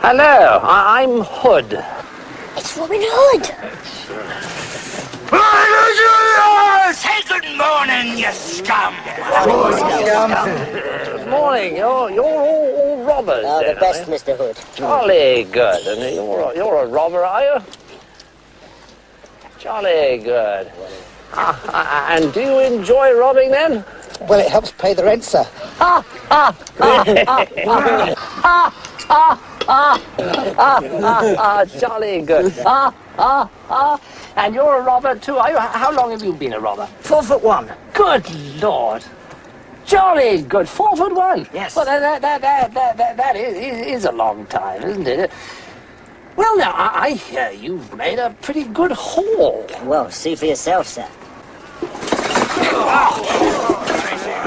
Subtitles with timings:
[0.00, 1.82] Hello, I- I'm Hood.
[2.56, 3.46] It's Robin Hood.
[6.94, 8.94] Say good morning, you scum!
[9.44, 11.76] Good morning.
[11.76, 13.44] You're you're all, all robbers.
[13.46, 14.14] Oh, then, the best, you?
[14.14, 14.36] Mr.
[14.36, 14.58] Hood.
[14.74, 15.86] Jolly good.
[15.86, 17.62] And you're a, you're a robber, are you?
[19.58, 20.70] Jolly good.
[21.32, 23.84] Ah, and do you enjoy robbing then?
[24.20, 25.46] Well, it helps pay the rent, sir.
[25.80, 27.94] Ah, ah, ah, ah, ah,
[28.44, 28.74] ah,
[29.08, 30.02] ah, ah,
[30.58, 32.52] ah, ah, ah, jolly good.
[32.66, 34.00] Ah, ah, ah.
[34.36, 35.58] And you're a robber too, are you?
[35.58, 36.86] How long have you been a robber?
[37.00, 37.70] Four foot one.
[37.92, 38.28] Good
[38.62, 39.04] Lord.
[39.86, 40.68] Jolly good.
[40.68, 41.48] Four foot one.
[41.54, 41.76] Yes.
[41.76, 45.30] Well, that, that, that, that, that, that is, is, is a long time, isn't it?
[46.36, 49.66] Well, now, I, I hear you've made a pretty good haul.
[49.84, 51.08] Well, see for yourself, sir.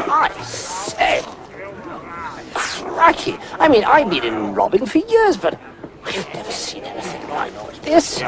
[0.10, 1.22] I say.
[2.54, 3.38] Cracky.
[3.60, 5.60] I mean, I've been in robbing for years, but
[6.06, 8.22] I've never seen anything like this.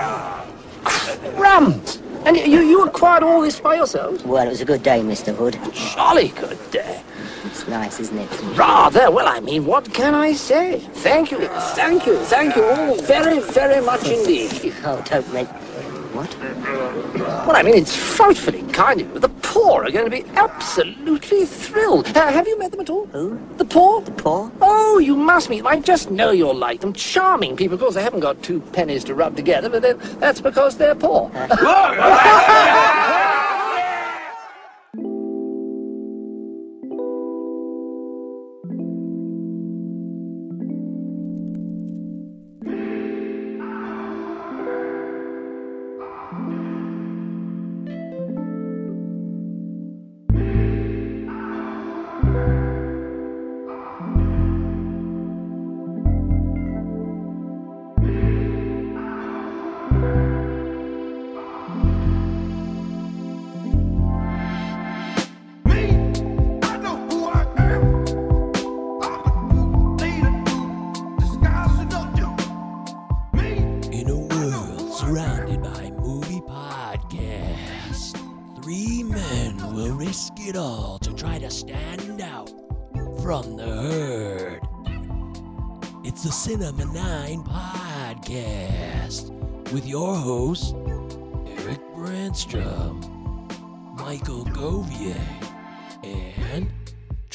[1.36, 2.02] Crumbs.
[2.26, 4.24] And you, you acquired all this by yourselves?
[4.24, 5.36] Well, it was a good day, Mr.
[5.36, 5.60] Hood.
[5.74, 7.02] Jolly good day.
[7.46, 8.58] It's nice, isn't it?
[8.58, 9.12] Rather.
[9.12, 10.80] Well, I mean, what can I say?
[10.80, 11.74] Thank you, ah.
[11.76, 14.74] thank you, thank you all very, very much indeed.
[14.86, 15.48] Oh, don't make...
[16.14, 16.38] What?
[17.48, 19.20] Well, I mean, it's frightfully kind of you.
[19.20, 22.16] The poor are going to be absolutely thrilled.
[22.16, 23.08] Uh, have you met them at all?
[23.08, 23.40] Who?
[23.58, 24.02] The poor?
[24.02, 24.52] The poor?
[24.62, 25.68] Oh, you must meet them.
[25.68, 26.94] I just know you'll like them.
[26.94, 27.74] Charming people.
[27.74, 30.94] Of course, they haven't got two pennies to rub together, but then that's because they're
[30.94, 31.32] poor.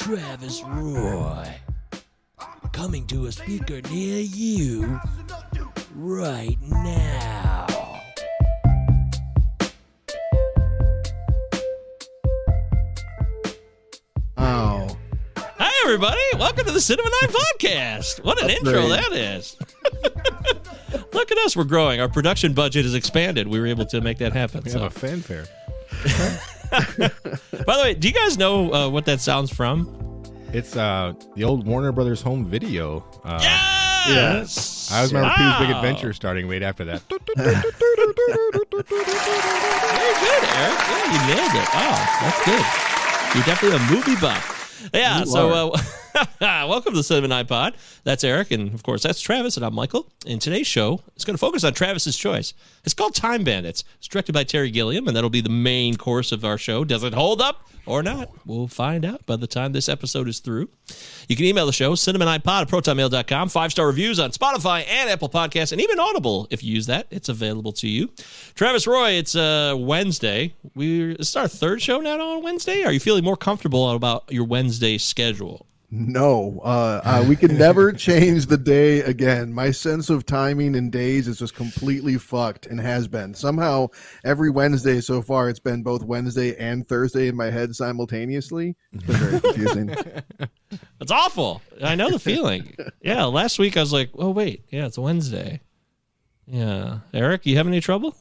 [0.09, 1.53] Travis Roy.
[2.71, 4.99] Coming to a speaker near you
[5.93, 7.67] right now.
[14.37, 14.87] Oh,
[15.37, 16.17] Hi, everybody.
[16.37, 18.23] Welcome to the Cinema 9 podcast.
[18.23, 18.91] What an intro Upgrade.
[18.91, 19.57] that is.
[21.13, 21.55] Look at us.
[21.55, 21.99] We're growing.
[22.01, 23.47] Our production budget has expanded.
[23.47, 24.61] We were able to make that happen.
[24.63, 24.79] we So.
[24.79, 25.45] have a fanfare.
[27.65, 29.98] By the way, do you guys know uh, what that sounds from?
[30.51, 33.03] It's uh the old Warner Brothers home video.
[33.23, 33.39] Uh,
[34.07, 34.89] Yes.
[34.91, 37.01] I always remember Pee Wee's Big Adventure starting right after that.
[37.09, 37.67] Very good,
[40.55, 40.79] Eric.
[40.79, 41.67] Yeah, you nailed it.
[41.73, 42.63] Oh, that's good.
[43.35, 44.89] You're definitely a movie buff.
[44.93, 45.77] Yeah, so uh,
[46.41, 47.75] welcome to the Cinema Nine Pod.
[48.03, 50.11] That's Eric, and of course, that's Travis, and I'm Michael.
[50.27, 52.53] And today's show is going to focus on Travis's choice.
[52.83, 53.83] It's called Time Bandits.
[53.97, 56.83] It's directed by Terry Gilliam, and that'll be the main course of our show.
[56.83, 58.31] Does it hold up or not?
[58.45, 60.69] We'll find out by the time this episode is through.
[61.27, 63.49] You can email the show, cinema9pod at protonmail.com.
[63.49, 66.47] Five star reviews on Spotify and Apple Podcasts, and even Audible.
[66.49, 68.09] If you use that, it's available to you.
[68.55, 70.53] Travis Roy, it's uh, Wednesday.
[70.75, 72.83] We're, It's our third show now on Wednesday.
[72.83, 75.65] Are you feeling more comfortable about your Wednesday schedule?
[75.91, 79.51] No, uh, uh, we can never change the day again.
[79.51, 83.33] My sense of timing and days is just completely fucked and has been.
[83.33, 83.87] Somehow,
[84.23, 88.75] every Wednesday so far, it's been both Wednesday and Thursday in my head simultaneously.
[88.93, 89.95] It's been very confusing.
[91.01, 91.61] It's awful.
[91.81, 92.75] I know the feeling.
[93.01, 94.65] yeah, last week I was like, oh, wait.
[94.69, 95.61] Yeah, it's Wednesday.
[96.45, 96.99] Yeah.
[97.13, 98.15] Eric, you have any trouble?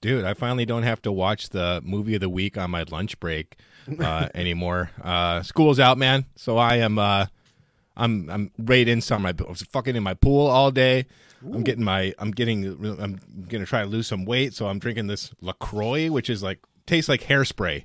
[0.00, 3.18] Dude, I finally don't have to watch the movie of the week on my lunch
[3.20, 3.56] break
[4.00, 4.90] uh, anymore.
[5.02, 6.24] Uh, school's out, man.
[6.36, 7.26] So I am uh,
[7.96, 9.28] I'm I'm right in summer.
[9.30, 11.06] I was fucking in my pool all day.
[11.42, 12.64] I'm getting my I'm getting
[13.00, 16.58] I'm gonna try to lose some weight, so I'm drinking this LaCroix, which is like
[16.86, 17.84] tastes like hairspray,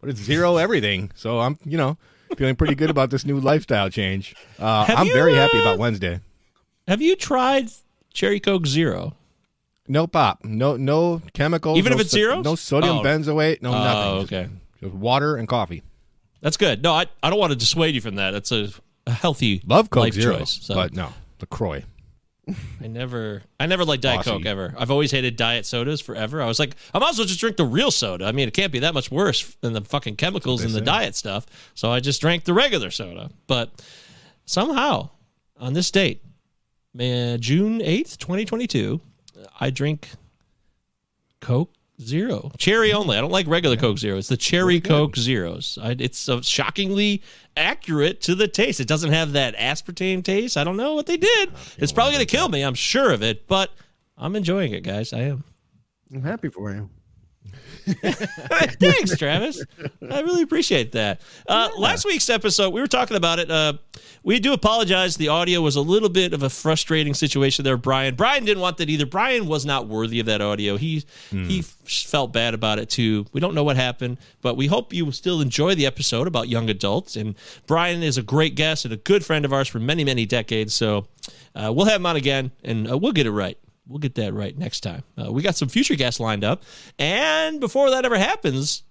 [0.00, 1.10] but it's zero everything.
[1.14, 1.96] So I'm you know
[2.36, 4.36] feeling pretty good about this new lifestyle change.
[4.58, 6.20] Uh, I'm you, very happy uh, about Wednesday.
[6.86, 7.70] Have you tried
[8.12, 9.16] Cherry Coke Zero?
[9.88, 12.44] No pop, no no chemicals, Even no if it's so- zeros?
[12.44, 13.02] no sodium Oh.
[13.02, 14.12] benzoate, no Oh, nothing.
[14.38, 14.48] Okay.
[14.80, 15.82] Just water and coffee.
[16.40, 16.82] That's good.
[16.82, 18.30] No, I, I don't want to dissuade you from that.
[18.32, 18.70] That's a
[19.06, 20.58] a healthy Love Coke life Zero, choice.
[20.62, 21.84] So but no, Lacroix.
[22.82, 24.30] I never, I never liked Diet Bossy.
[24.30, 24.74] Coke ever.
[24.76, 26.42] I've always hated diet sodas forever.
[26.42, 28.24] I was like, I might as well just drink the real soda.
[28.24, 30.84] I mean, it can't be that much worse than the fucking chemicals in the say.
[30.84, 31.46] diet stuff.
[31.74, 33.30] So I just drank the regular soda.
[33.46, 33.70] But
[34.46, 35.10] somehow,
[35.58, 36.24] on this date,
[36.92, 39.00] May- June eighth, twenty twenty two,
[39.60, 40.08] I drink
[41.40, 43.18] Coke Zero, cherry only.
[43.18, 44.16] I don't like regular Coke Zero.
[44.16, 45.78] It's the cherry Coke Zeros.
[45.82, 47.22] I, it's uh, shockingly
[47.56, 48.80] accurate to the taste.
[48.80, 50.56] It doesn't have that aspartame taste.
[50.56, 51.50] I don't know what they did.
[51.76, 52.62] It's probably going to kill me.
[52.62, 53.70] I'm sure of it, but
[54.16, 55.12] I'm enjoying it, guys.
[55.12, 55.44] I am.
[56.12, 56.88] I'm happy for you.
[58.80, 59.64] Thanks, Travis.
[60.10, 61.20] I really appreciate that.
[61.48, 63.50] Uh, Last week's episode, we were talking about it.
[63.50, 63.74] Uh,
[64.22, 65.16] we do apologize.
[65.16, 68.14] The audio was a little bit of a frustrating situation there, Brian.
[68.16, 69.06] Brian didn't want that either.
[69.06, 70.76] Brian was not worthy of that audio.
[70.76, 73.26] He he felt bad about it too.
[73.32, 76.68] We don't know what happened, but we hope you still enjoy the episode about young
[76.68, 77.16] adults.
[77.16, 77.34] And
[77.66, 80.74] Brian is a great guest and a good friend of ours for many many decades.
[80.74, 81.06] So
[81.54, 83.58] uh, we'll have him on again, and uh, we'll get it right.
[83.90, 85.02] We'll get that right next time.
[85.20, 86.62] Uh, we got some future guests lined up.
[86.96, 88.84] And before that ever happens,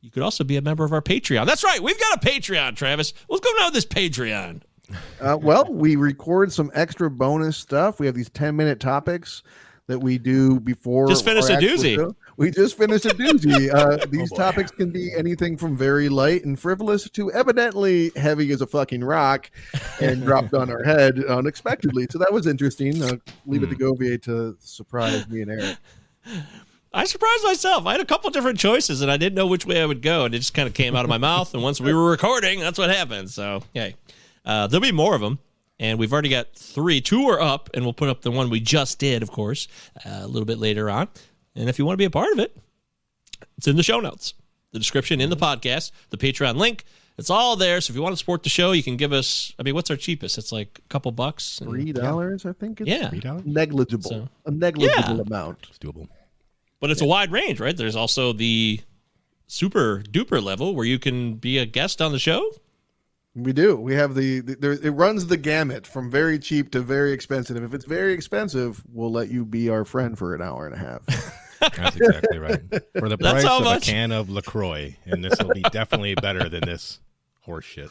[0.00, 1.46] you could also be a member of our Patreon.
[1.46, 1.80] That's right.
[1.80, 3.14] We've got a Patreon, Travis.
[3.28, 4.62] What's going on with this Patreon?
[5.20, 8.00] Uh, well, we record some extra bonus stuff.
[8.00, 9.44] We have these 10 minute topics
[9.86, 11.06] that we do before.
[11.06, 11.94] Just finished our a doozy.
[11.94, 12.16] show.
[12.40, 13.70] We just finished a doozy.
[13.80, 14.36] Uh, these boy.
[14.36, 19.04] topics can be anything from very light and frivolous to evidently heavy as a fucking
[19.04, 19.50] rock
[20.00, 22.06] and dropped on our head unexpectedly.
[22.10, 23.02] So that was interesting.
[23.02, 23.16] Uh,
[23.46, 25.76] leave it to Govier to surprise me and Eric.
[26.92, 27.86] I surprised myself.
[27.86, 30.24] I had a couple different choices and I didn't know which way I would go.
[30.24, 31.52] And it just kind of came out of my mouth.
[31.52, 33.30] And once we were recording, that's what happened.
[33.30, 33.94] So, yay.
[34.44, 35.38] Uh, there'll be more of them.
[35.78, 37.00] And we've already got three.
[37.00, 39.66] Two are up, and we'll put up the one we just did, of course,
[40.04, 41.08] uh, a little bit later on.
[41.54, 42.56] And if you want to be a part of it,
[43.56, 44.34] it's in the show notes,
[44.72, 45.44] the description in the mm-hmm.
[45.44, 46.84] podcast, the Patreon link.
[47.18, 47.80] It's all there.
[47.80, 49.52] So if you want to support the show, you can give us.
[49.58, 50.38] I mean, what's our cheapest?
[50.38, 51.58] It's like a couple bucks.
[51.60, 52.80] and- Three dollars, I think.
[52.80, 53.10] It's Yeah.
[53.10, 53.44] $3?
[53.44, 54.10] negligible.
[54.10, 55.22] So- a negligible Yeah.
[55.22, 55.66] amount.
[55.68, 56.08] It's doable.
[56.80, 57.76] But it's a wide range, right?
[57.76, 58.80] There's also the
[59.46, 62.54] super duper level where you can be a guest on the show.
[63.36, 63.76] We do.
[63.76, 64.72] We have the, the there.
[64.72, 67.56] It runs the gamut from very cheap to very expensive.
[67.62, 70.78] If it's very expensive, we'll let you be our friend for an hour and a
[70.78, 71.06] half.
[71.76, 72.60] That's exactly right.
[72.98, 76.48] For the price of much- a can of Lacroix, and this will be definitely better
[76.48, 76.98] than this
[77.46, 77.90] horseshit.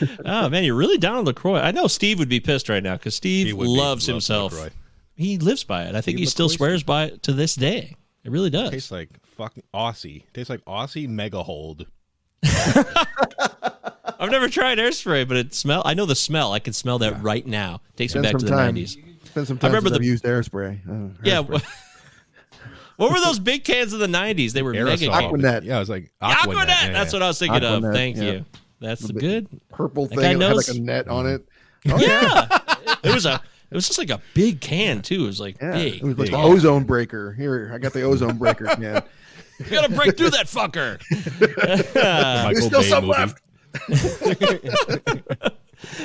[0.24, 1.60] Oh man, you're really down on Lacroix.
[1.60, 4.06] I know Steve would be pissed right now because Steve He would be- loves loves
[4.06, 4.52] himself.
[4.52, 4.70] LaCroix.
[5.16, 5.88] He lives by it.
[5.94, 6.56] I think Steve he still LaCroix.
[6.56, 7.96] swears by it to this day.
[8.24, 8.70] It really does.
[8.70, 10.22] Tastes like fucking Aussie.
[10.32, 11.86] Tastes like Aussie Mega Hold.
[14.20, 15.82] I've never tried air spray, but it smell.
[15.84, 16.52] I know the smell.
[16.52, 17.80] I can smell that right now.
[17.96, 18.74] Takes me back some to the time.
[18.76, 18.96] '90s.
[19.26, 20.78] Spend some I time remember since I've the- used airspray.
[20.88, 21.42] Oh, uh, Yeah.
[21.42, 21.64] hairspray.
[22.96, 24.52] what were those big cans of the '90s?
[24.52, 25.10] They were mega Aerosol.
[25.10, 25.32] cans.
[25.42, 25.64] Aquanet.
[25.64, 26.34] Yeah, it was like Aquanet.
[26.34, 26.66] Aquanet.
[26.68, 27.82] yeah, That's what I was thinking of.
[27.94, 28.22] Thank yeah.
[28.22, 28.44] you.
[28.80, 29.60] That's Little bit good.
[29.70, 30.18] purple thing.
[30.18, 31.46] guy It had like a net on it.
[31.88, 32.46] Oh, Yeah.
[33.02, 33.40] it was a.
[33.70, 35.22] It was just like a big can too.
[35.24, 35.94] It was like Yeah, big.
[35.96, 36.32] it was like big.
[36.32, 37.32] the ozone breaker.
[37.34, 38.64] Here, I got the ozone breaker.
[38.78, 39.02] Man,
[39.60, 40.98] You gotta break through that fucker.
[41.92, 43.18] There's still Bay some movie.
[43.18, 43.42] left.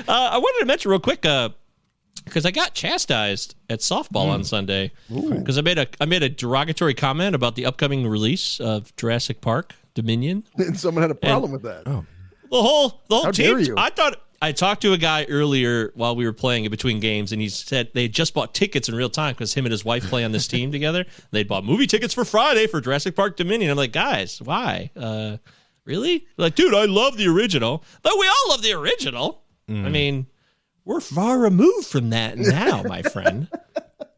[0.08, 4.32] Uh, I wanted to mention real quick because I got chastised at softball Hmm.
[4.32, 8.62] on Sunday because I made a I made a derogatory comment about the upcoming release
[8.62, 10.46] of Jurassic Park Dominion.
[10.58, 11.84] and someone had a problem with that.
[11.88, 12.06] Oh.
[12.50, 13.48] The whole the whole How team.
[13.48, 13.76] dare you.
[13.78, 17.34] I thought I talked to a guy earlier while we were playing in between games,
[17.34, 20.06] and he said they just bought tickets in real time because him and his wife
[20.06, 21.06] play on this team together.
[21.32, 23.72] They bought movie tickets for Friday for Jurassic Park Dominion.
[23.72, 24.92] I'm like, guys, why?
[24.96, 25.38] Uh,
[25.86, 26.26] really?
[26.38, 27.84] Like, dude, I love the original.
[28.02, 29.44] But we all love the original.
[29.68, 30.28] I mean,
[30.84, 33.48] we're far removed from that now, my friend.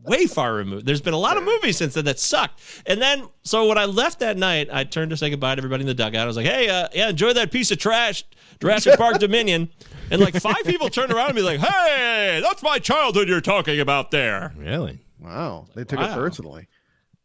[0.04, 0.86] Way far removed.
[0.86, 2.62] There's been a lot of movies since then that sucked.
[2.86, 5.82] And then, so when I left that night, I turned to say goodbye to everybody
[5.82, 6.24] in the dugout.
[6.24, 8.24] I was like, hey, uh, yeah, enjoy that piece of trash,
[8.62, 9.70] Jurassic Park Dominion.
[10.12, 13.80] And like five people turned around and be like, hey, that's my childhood you're talking
[13.82, 14.54] about there.
[14.58, 15.00] Really?
[15.20, 16.12] Wow, they took Wow.
[16.12, 16.68] it personally.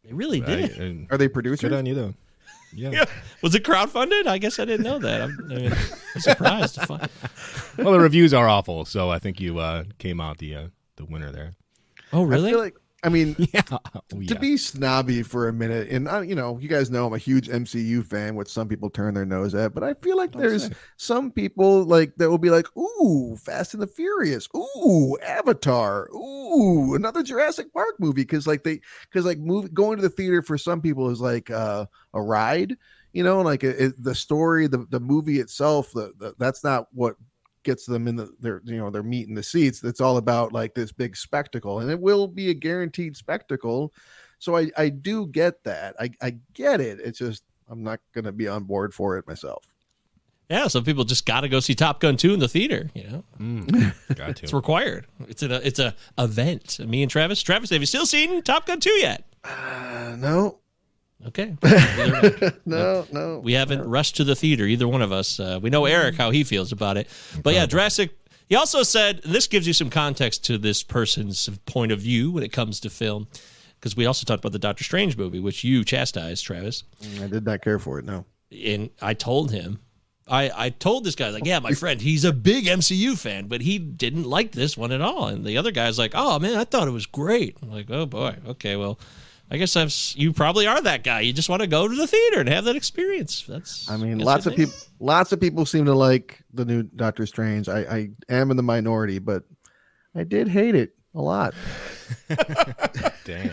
[0.04, 1.06] They really I, did.
[1.10, 1.72] Are they good producers?
[1.72, 2.14] on you though.
[2.74, 2.90] Yeah.
[2.92, 3.04] yeah.
[3.42, 4.26] Was it crowdfunded?
[4.26, 5.20] I guess I didn't know that.
[5.22, 5.72] I'm, I mean,
[6.14, 6.74] I'm surprised.
[6.76, 7.08] to find-
[7.78, 11.04] Well, the reviews are awful, so I think you uh, came out the uh, the
[11.04, 11.52] winner there.
[12.12, 12.50] Oh, I really?
[12.50, 12.74] feel like.
[13.02, 13.62] I mean, Yeah.
[13.72, 13.78] Oh,
[14.28, 17.18] to be snobby for a minute, and I, you know, you guys know I'm a
[17.18, 20.66] huge MCU fan, which some people turn their nose at, but I feel like there's
[20.66, 20.72] say.
[20.98, 26.94] some people like that will be like, "Ooh, Fast and the Furious, ooh, Avatar, ooh,
[26.94, 28.80] another Jurassic Park movie," because like they,
[29.10, 32.76] because like move going to the theater for some people is like uh, a ride,
[33.12, 36.86] you know, like it, it- the story, the the movie itself, the, the that's not
[36.92, 37.16] what
[37.62, 40.52] gets them in the their you know their meat in the seats it's all about
[40.52, 43.92] like this big spectacle and it will be a guaranteed spectacle
[44.38, 48.32] so i i do get that i i get it it's just i'm not gonna
[48.32, 49.64] be on board for it myself
[50.50, 53.04] Yeah, some people just got to go see Top Gun 2 in the theater, you
[53.08, 53.24] know.
[54.14, 55.06] Got It's required.
[55.28, 56.78] It's a it's a event.
[56.80, 57.40] Me and Travis.
[57.42, 59.24] Travis, have you still seen Top Gun 2 yet?
[59.44, 60.58] Uh, no,
[61.28, 61.56] Okay.
[62.64, 63.38] No, no.
[63.38, 65.38] We haven't rushed to the theater, either one of us.
[65.38, 67.08] Uh, we know Eric how he feels about it.
[67.42, 68.10] But yeah, Jurassic.
[68.48, 72.42] He also said this gives you some context to this person's point of view when
[72.42, 73.26] it comes to film,
[73.78, 76.84] because we also talked about the Doctor Strange movie, which you chastised, Travis.
[77.22, 78.04] I did not care for it.
[78.04, 78.26] No.
[78.64, 79.80] And I told him,
[80.28, 83.62] I I told this guy like, yeah, my friend, he's a big MCU fan, but
[83.62, 85.28] he didn't like this one at all.
[85.28, 87.56] And the other guy's like, oh man, I thought it was great.
[87.62, 88.98] I'm like, oh boy, okay, well.
[89.52, 91.20] I guess I've, you probably are that guy.
[91.20, 93.44] You just want to go to the theater and have that experience.
[93.46, 93.90] That's.
[93.90, 97.68] I mean, lots of people, lots of people seem to like the new Doctor Strange.
[97.68, 99.44] I, I am in the minority, but
[100.14, 101.54] I did hate it a lot.
[103.24, 103.50] Damn.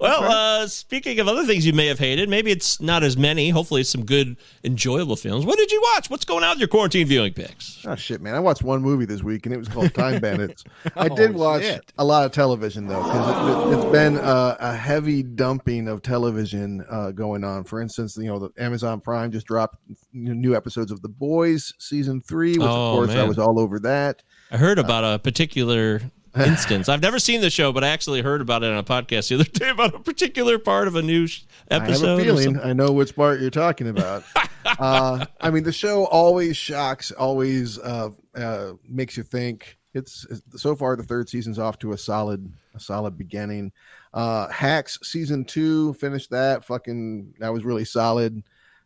[0.00, 3.50] Well, uh, speaking of other things you may have hated, maybe it's not as many.
[3.50, 5.44] Hopefully, it's some good, enjoyable films.
[5.44, 6.08] What did you watch?
[6.10, 7.84] What's going on with your quarantine viewing picks?
[7.86, 8.34] Oh shit, man!
[8.34, 10.64] I watched one movie this week, and it was called Time Bandits.
[10.96, 11.92] I did Oh, watch shit.
[11.98, 16.84] a lot of television though, because it, has been uh, a heavy dumping of television
[16.90, 17.64] uh, going on.
[17.64, 19.76] For instance, you know, the Amazon Prime just dropped
[20.12, 23.78] new episodes of The Boys season three, which Oh, of course I was all over
[23.80, 24.22] that.
[24.50, 26.00] I heard about a particular
[26.46, 26.88] instance.
[26.88, 29.36] I've never seen the show, but I actually heard about it on a podcast the
[29.36, 32.04] other day about a particular part of a new sh- episode.
[32.04, 32.60] I have a feeling.
[32.60, 34.24] I know which part you're talking about.
[34.64, 39.78] uh, I mean, the show always shocks, always uh, uh, makes you think.
[39.94, 43.72] It's so far the third season's off to a solid, a solid beginning.
[44.14, 46.64] Uh, Hacks season two finished that.
[46.64, 48.42] Fucking, that was really solid.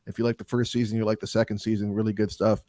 [0.06, 1.92] If you like the first season, you like the second season.
[1.92, 2.62] Really good stuff.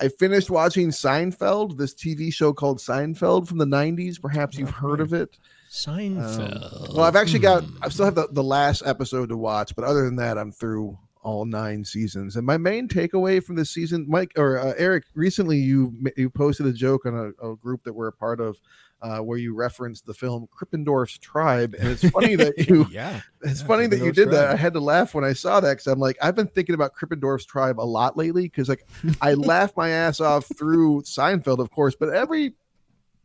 [0.00, 4.20] I finished watching Seinfeld, this TV show called Seinfeld from the '90s.
[4.20, 5.38] Perhaps you've heard of it.
[5.70, 6.94] Seinfeld.
[6.94, 7.64] Well, I've actually got.
[7.80, 10.98] I still have the, the last episode to watch, but other than that, I'm through
[11.22, 12.36] all nine seasons.
[12.36, 16.66] And my main takeaway from this season, Mike or uh, Eric, recently you you posted
[16.66, 18.60] a joke on a, a group that we're a part of,
[19.02, 22.86] uh, where you referenced the film Krippendorf's Tribe, and it's funny that you.
[22.90, 23.20] yeah.
[23.42, 24.50] It's Yeah, funny that you did that.
[24.50, 26.94] I had to laugh when I saw that because I'm like, I've been thinking about
[26.94, 28.86] Krippendorf's Tribe a lot lately because like
[29.20, 32.54] I laughed my ass off through Seinfeld, of course, but every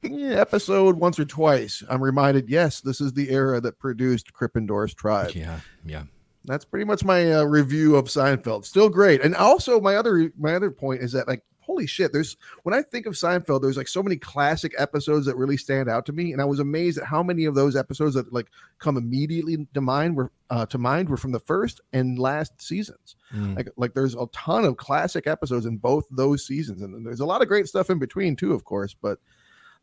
[0.01, 4.93] yeah, episode once or twice, I'm reminded, yes, this is the era that produced Krippendorf's
[4.93, 5.31] Tribe.
[5.33, 5.59] Yeah.
[5.85, 6.03] Yeah.
[6.45, 8.65] That's pretty much my uh, review of Seinfeld.
[8.65, 9.21] Still great.
[9.21, 12.81] And also my other my other point is that like holy shit, there's when I
[12.81, 16.31] think of Seinfeld, there's like so many classic episodes that really stand out to me,
[16.31, 18.47] and I was amazed at how many of those episodes that like
[18.79, 23.15] come immediately to mind were uh, to mind were from the first and last seasons.
[23.33, 23.55] Mm.
[23.55, 27.25] Like like there's a ton of classic episodes in both those seasons, and there's a
[27.25, 28.95] lot of great stuff in between too, of course.
[28.99, 29.19] But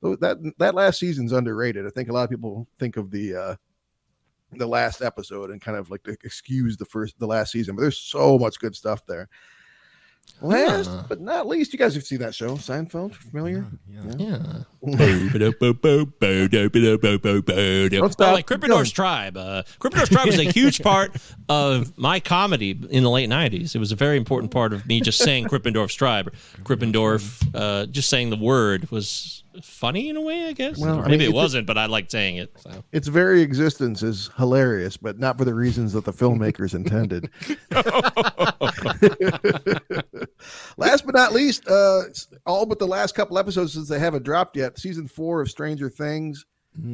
[0.03, 1.87] that that last season's underrated.
[1.87, 3.57] I think a lot of people think of the uh,
[4.53, 7.83] the last episode and kind of like to excuse the first the last season, but
[7.83, 9.29] there's so much good stuff there.
[10.41, 11.05] Last Huh.
[11.09, 13.14] but not least, you guys have seen that show, Seinfeld.
[13.14, 13.64] Familiar?
[13.88, 14.62] Yeah.
[17.88, 18.33] Don't Well, stop.
[18.33, 18.91] like Keep Krippendorf's.
[18.91, 19.37] Tribe.
[19.37, 21.14] Uh, Krippendorf's Tribe was a huge part
[21.49, 23.76] of my comedy in the late '90s.
[23.76, 26.33] It was a very important part of me just saying Krippendorf's Tribe.
[26.64, 30.78] Krippendorf, uh, just saying the word was funny in a way, I guess.
[30.78, 32.52] Well, I Maybe mean, it wasn't, but I liked saying it.
[32.61, 32.85] So.
[32.92, 37.28] Its very existence is hilarious, but not for the reasons that the filmmakers intended.
[40.76, 42.02] last but not least, uh,
[42.47, 45.90] all but the last couple episodes since they haven't dropped yet, season four of Stranger
[45.90, 46.47] Things.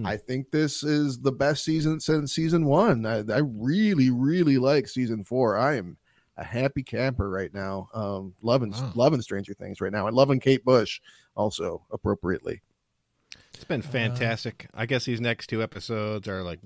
[0.05, 3.07] I think this is the best season since season one.
[3.07, 5.57] I, I really, really like season four.
[5.57, 5.99] I am
[6.39, 7.89] a happy camper right now.
[7.93, 8.93] Um, loving, Wow.
[8.95, 11.01] loving Stranger Things right now, and loving Kate Bush
[11.35, 12.63] also appropriately.
[13.55, 14.69] It's been fantastic.
[14.73, 16.61] I guess these next two episodes are like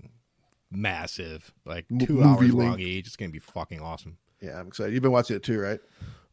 [0.71, 3.07] massive, like two movie hours long each.
[3.07, 4.19] It's gonna be fucking awesome.
[4.41, 4.93] Yeah, I'm excited.
[4.93, 5.81] You've been watching it too, right?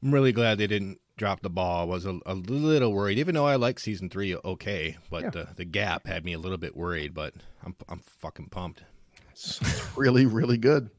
[0.04, 1.82] I'm really glad they didn't drop the ball.
[1.82, 5.30] I was a, a little worried, even though I like season three okay, but Yeah.
[5.30, 7.14] the, the gap had me a little bit worried.
[7.14, 8.84] But I'm I'm fucking pumped.
[9.32, 9.62] It's
[9.98, 10.90] really, really good.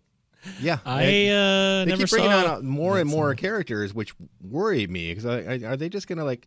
[0.60, 2.56] Yeah, I They- uh, they never keep bringing saw.
[2.56, 6.24] on more and more characters, which worry me because I, I, are they just gonna
[6.24, 6.46] like,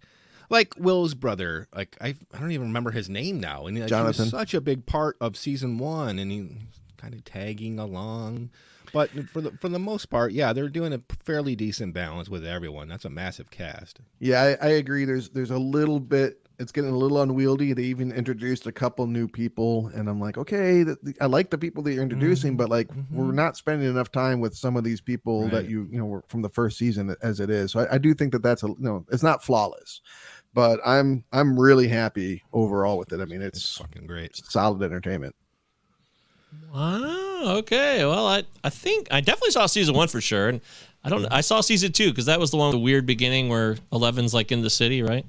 [0.49, 1.67] like Will's brother?
[1.75, 4.61] Like I, I don't even remember his name now, and like, he was such a
[4.61, 6.51] big part of season one, and he's
[6.97, 8.49] kind of tagging along.
[8.91, 12.45] But for the for the most part, yeah, they're doing a fairly decent balance with
[12.45, 12.87] everyone.
[12.87, 13.99] That's a massive cast.
[14.19, 15.05] Yeah, I, I agree.
[15.05, 16.42] There's there's a little bit.
[16.59, 17.73] It's getting a little unwieldy.
[17.73, 21.57] They even introduced a couple new people, and I'm like, okay, th- I like the
[21.57, 23.15] people that you're introducing, but like mm-hmm.
[23.15, 26.23] we're not spending enough time with some of these people that you you know were
[26.27, 27.71] from the first season as it is.
[27.71, 30.01] So I, I do think that that's a you know it's not flawless,
[30.53, 33.19] but I'm I'm really happy overall with it.
[33.19, 34.35] I mean, It's it's fucking great.
[34.35, 35.35] solid entertainment.
[36.73, 37.57] Wow.
[37.57, 38.05] Okay.
[38.05, 40.61] Well, I I think I definitely saw season one for sure, and
[41.03, 41.25] I don't.
[41.31, 44.33] I saw season two because that was the one with the weird beginning where Eleven's
[44.33, 45.25] like in the city, right?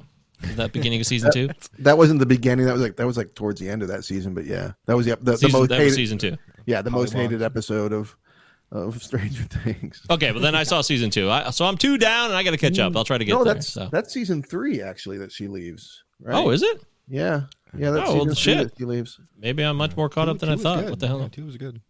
[0.57, 1.49] That beginning of season two.
[1.81, 2.67] That wasn't the beginning.
[2.67, 4.35] That was like that was like towards the end of that season.
[4.35, 6.37] But yeah, that was the the, the most that hated, was season two.
[6.67, 7.17] yeah the most Polybog.
[7.23, 8.17] hated episode of
[8.73, 10.03] of Stranger Things.
[10.11, 11.31] Okay, but then I saw season two.
[11.31, 12.97] I, so I'm two down, and I got to catch up.
[12.97, 13.55] I'll try to get no, there.
[13.55, 13.89] that's so.
[13.93, 16.03] that's season three actually that she leaves.
[16.21, 16.35] Right?
[16.35, 16.83] Oh, is it?
[17.09, 17.43] yeah,
[17.77, 17.91] yeah.
[17.91, 18.69] That's Oh, well, season three shit.
[18.71, 19.21] that she leaves.
[19.39, 20.81] Maybe I'm much more caught up than I thought.
[20.81, 20.91] good.
[20.91, 21.21] What the hell?
[21.21, 21.81] Yeah, two was good.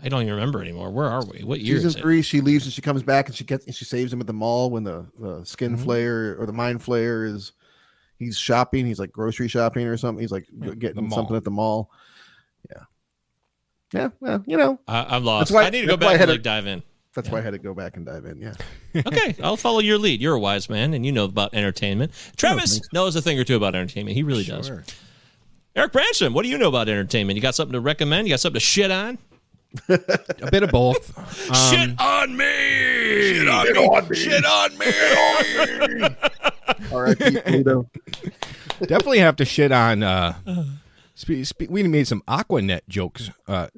[0.00, 0.90] I don't even remember anymore.
[0.92, 1.42] Where are we?
[1.42, 2.00] What year Season is it?
[2.02, 4.28] three, she leaves and she comes back and she gets and she saves him at
[4.28, 5.90] the mall when the, the skin Mm-hmm.
[5.90, 7.50] flayer or the mind flayer is
[8.18, 8.86] he's shopping.
[8.86, 10.20] He's like grocery shopping or something.
[10.22, 11.90] He's like Yeah, getting something at the mall.
[12.70, 12.82] Yeah,
[13.92, 14.08] yeah.
[14.20, 15.48] Well, you know I, I'm lost.
[15.48, 16.82] That's why- I need to go that's why I back and a- like dive in.
[17.14, 18.40] that's why I had to go back and dive in.
[18.40, 18.54] Yeah.
[19.06, 20.20] Okay, I'll follow your lead.
[20.20, 22.10] You're a wise man, and you know about entertainment.
[22.36, 24.16] Travis knows a thing or two about entertainment.
[24.16, 24.70] He really does.
[25.76, 27.36] Eric Branson, what do you know about entertainment?
[27.36, 28.26] You got something to recommend?
[28.26, 29.18] You got something to shit on?
[29.88, 31.16] A bit of both.
[31.50, 32.44] Um, shit on me!
[33.34, 34.16] Shit on on me.
[34.16, 36.16] Shit on me.
[36.92, 37.40] R.I.P.
[37.40, 37.88] Pluto.
[38.80, 40.02] definitely have to shit on.
[40.02, 40.34] Uh,
[41.14, 43.68] spe- spe- we made some Aquanet jokes uh,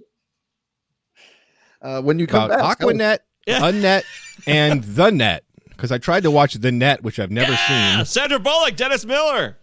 [1.82, 3.66] Uh, when you come about back, Aquanet, Yeah.
[3.68, 4.04] Annette,
[4.47, 8.04] and the Net because I tried to watch the Net, which I've never Yeah, seen.
[8.04, 9.56] Sandra Bullock, Dennis Miller.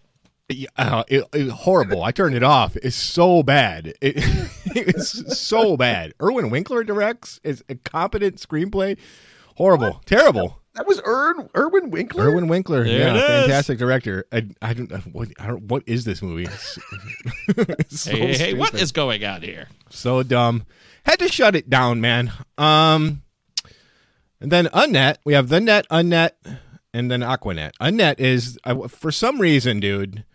[0.49, 2.01] Yeah, uh, it, it- horrible.
[2.03, 2.75] I turned it off.
[2.77, 3.87] It's so bad.
[4.01, 4.15] It,
[4.65, 6.13] it's so bad.
[6.21, 7.39] Irwin Winkler directs.
[7.43, 8.97] It's a competent screenplay.
[9.55, 10.01] Horrible.
[10.05, 10.59] Terrible.
[10.77, 12.25] That was Ern, Irwin Winkler.
[12.25, 12.83] Irwin Winkler.
[12.83, 13.23] There yeah, it is.
[13.23, 14.25] fantastic director.
[14.31, 16.43] I, I don't know what I don't, what is this movie?
[16.43, 16.79] It's,
[17.47, 19.69] it's so Hey, hey, hey, what going on here?
[19.89, 20.65] so dumb.
[21.03, 22.31] Had to shut it down, man.
[22.59, 23.23] Um,
[24.39, 26.37] and then Annette, we have the Net, Annette,
[26.93, 27.71] and then Aquanet.
[27.81, 30.25] Unnet is I, for some reason, dude.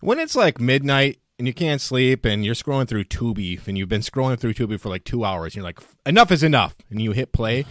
[0.00, 3.88] When it's like midnight and you can't sleep and you're scrolling through Tubi and you've
[3.88, 7.02] been scrolling through Tubi for like two hours, and you're like, enough is enough, and
[7.02, 7.64] you hit play,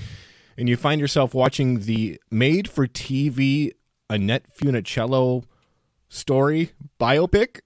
[0.58, 3.72] and you find yourself watching the made-for-TV
[4.10, 5.44] Annette Funicello
[6.10, 7.60] story biopic.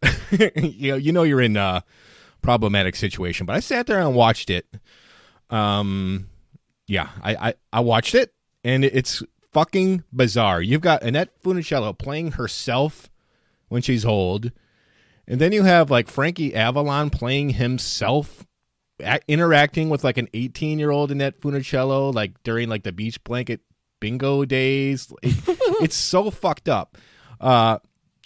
[0.77, 1.83] you know, you know you're in a
[2.41, 3.45] problematic situation.
[3.45, 4.65] But I sat there and watched it.
[5.49, 6.29] Um,
[6.87, 10.61] yeah, I I, I watched it, and it's fucking bizarre.
[10.61, 13.09] You've got Annette Funicello playing herself
[13.69, 14.51] when she's old,
[15.27, 18.45] and then you have like Frankie Avalon playing himself.
[19.01, 23.23] A- Interacting with like an 18 year old Annette Funicello, like during like the beach
[23.23, 23.61] blanket
[23.99, 25.35] bingo days, It-
[25.81, 26.97] it's so fucked up.
[27.39, 27.79] Uh,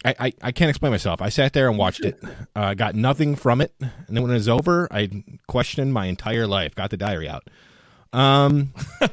[0.04, 1.22] I, I, I can't explain myself.
[1.22, 2.22] I sat there and watched it.
[2.56, 5.10] Uh, got nothing from it, and then when it was over, I
[5.46, 6.74] questioned my entire life.
[6.74, 7.50] Got the diary out.
[8.14, 8.74] Um,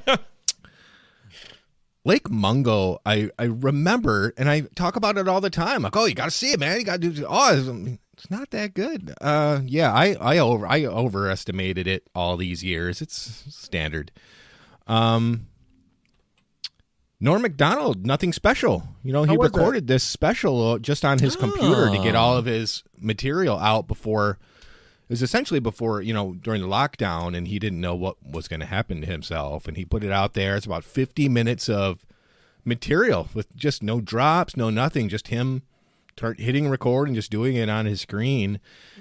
[2.04, 5.82] Lake Mungo, I, I remember, and I talk about it all the time.
[5.82, 6.78] Like, oh, you got to see it, man.
[6.78, 7.26] You got to do.
[7.28, 9.12] Oh, it's, not that good.
[9.20, 13.02] Uh, yeah, I I over I overestimated it all these years.
[13.02, 13.16] It's
[13.50, 14.12] standard.
[14.86, 15.46] Um,
[17.20, 18.82] Norm Macdonald, nothing special.
[19.04, 19.58] You know, he was that?
[19.58, 22.18] recorded this special just on his computer to get Oh.
[22.20, 24.38] all of his material out before.
[25.08, 28.48] It was essentially before you know during the lockdown, and he didn't know what was
[28.48, 30.56] going to happen to himself, and he put it out there.
[30.56, 32.04] It's about fifty minutes of
[32.64, 35.62] material with just no drops, no nothing, just him
[36.16, 38.60] turn, hitting record and just doing it on his screen.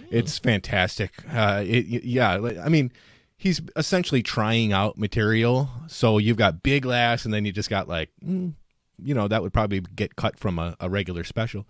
[0.09, 1.11] It's fantastic.
[1.31, 2.91] Uh, it, yeah, I mean,
[3.37, 5.69] he's essentially trying out material.
[5.87, 8.53] So you've got big laughs, and then you just got like, mm,
[9.01, 11.65] you know, that would probably get cut from a, a regular special.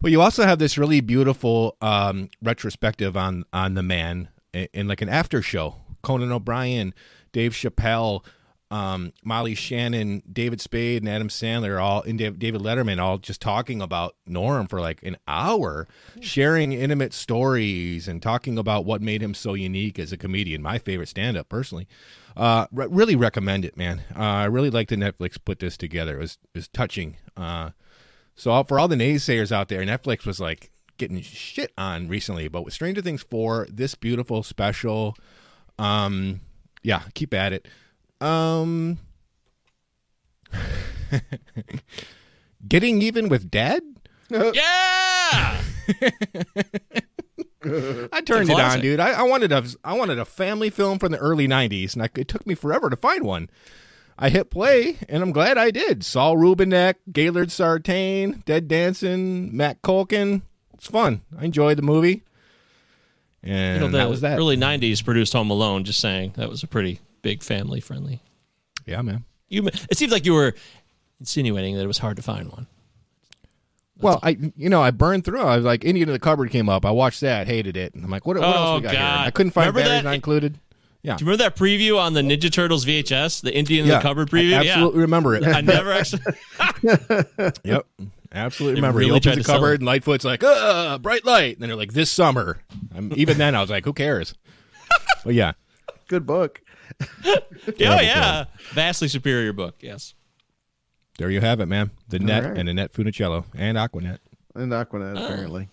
[0.00, 4.88] But you also have this really beautiful um, retrospective on on the man in, in
[4.88, 5.76] like an after show.
[6.02, 6.94] Conan O'Brien,
[7.32, 8.24] Dave Chappelle,
[8.70, 13.80] um, Molly Shannon, David Spade, and Adam Sandler all and David Letterman all just talking
[13.80, 15.86] about Norm for like an hour,
[16.20, 20.62] sharing intimate stories and talking about what made him so unique as a comedian.
[20.62, 21.88] My favorite stand up, personally.
[22.36, 24.02] Uh, re- really recommend it, man.
[24.14, 26.16] Uh, I really like that Netflix put this together.
[26.16, 27.16] It was it was touching.
[27.36, 27.70] Uh,
[28.36, 32.48] so all- for all the naysayers out there, Netflix was like getting shit on recently,
[32.48, 35.16] but with Stranger Things 4, this beautiful special,
[35.78, 36.40] um,
[36.82, 37.66] yeah, keep at it.
[38.20, 38.98] Um,
[42.66, 43.82] getting even with Dad.
[44.30, 44.52] Yeah.
[48.12, 49.00] I turned it on, dude.
[49.00, 52.08] I, I wanted a I wanted a family film from the early '90s, and I,
[52.16, 53.50] it took me forever to find one.
[54.18, 56.04] I hit play, and I'm glad I did.
[56.04, 60.42] Saul Rubinek, Gailard Sartain, Ted Danson, Matt Culkin.
[60.74, 61.22] It's fun.
[61.38, 62.22] I enjoyed the movie,
[63.42, 64.38] and You know, the that was that.
[64.38, 65.84] early '90s produced Home Alone.
[65.84, 68.22] Just saying, that was a pretty big family friendly.
[68.86, 69.24] yeah, man.
[69.48, 70.54] You, it seems like you were
[71.20, 72.66] insinuating that it was hard to find one.
[74.00, 75.40] Well, I you know I burned through.
[75.40, 76.84] I was like Indian in the cupboard came up.
[76.86, 77.94] I watched that, hated it.
[77.94, 79.00] And I'm like, what, what else Oh, we got here?
[79.02, 80.08] I couldn't find Remember batteries that?
[80.08, 80.58] not included.
[81.02, 81.16] Yeah.
[81.16, 84.28] Do you remember that preview on the Ninja Turtles VHS, the Indian in the cupboard
[84.30, 84.54] preview?
[84.56, 85.44] I absolutely remember it.
[85.44, 86.22] I never actually.
[87.64, 87.86] Yep.
[88.30, 88.98] Absolutely They remember.
[88.98, 91.54] really he opens to the sell cupboard and Lightfoot's like, uh, bright light.
[91.54, 92.58] And then they're like, this summer.
[92.94, 94.34] Um, even then, I was like, who cares?
[95.24, 95.52] But yeah.
[96.08, 96.60] Good book.
[97.26, 97.40] oh
[97.78, 99.76] yeah, vastly superior book.
[99.80, 100.14] Yes.
[101.18, 101.90] There you have it, man.
[102.08, 102.56] The net right.
[102.58, 104.18] and Annette Funicello and Aquanet.
[104.54, 105.24] And Aquanet, Oh.
[105.24, 105.68] apparently.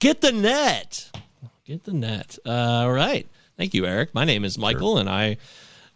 [0.00, 1.10] Get the net.
[1.64, 2.38] Get the net.
[2.44, 3.26] Uh, all right.
[3.56, 4.14] Thank you, Eric.
[4.14, 5.36] My name is Michael, and I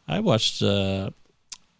[0.08, 0.62] I watched.
[0.62, 1.10] Uh,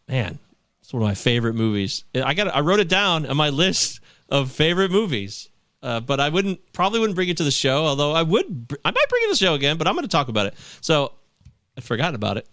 [0.09, 0.39] man,
[0.81, 2.05] it's one of my favorite movies.
[2.15, 2.55] I got.
[2.55, 5.49] I wrote it down on my list of favorite movies.
[5.83, 7.85] Uh, but I wouldn't probably wouldn't bring it to the show.
[7.87, 9.77] Although I would, I might bring it to the show again.
[9.79, 10.55] But I'm going to talk about it.
[10.81, 11.13] So
[11.77, 12.47] I forgot about it.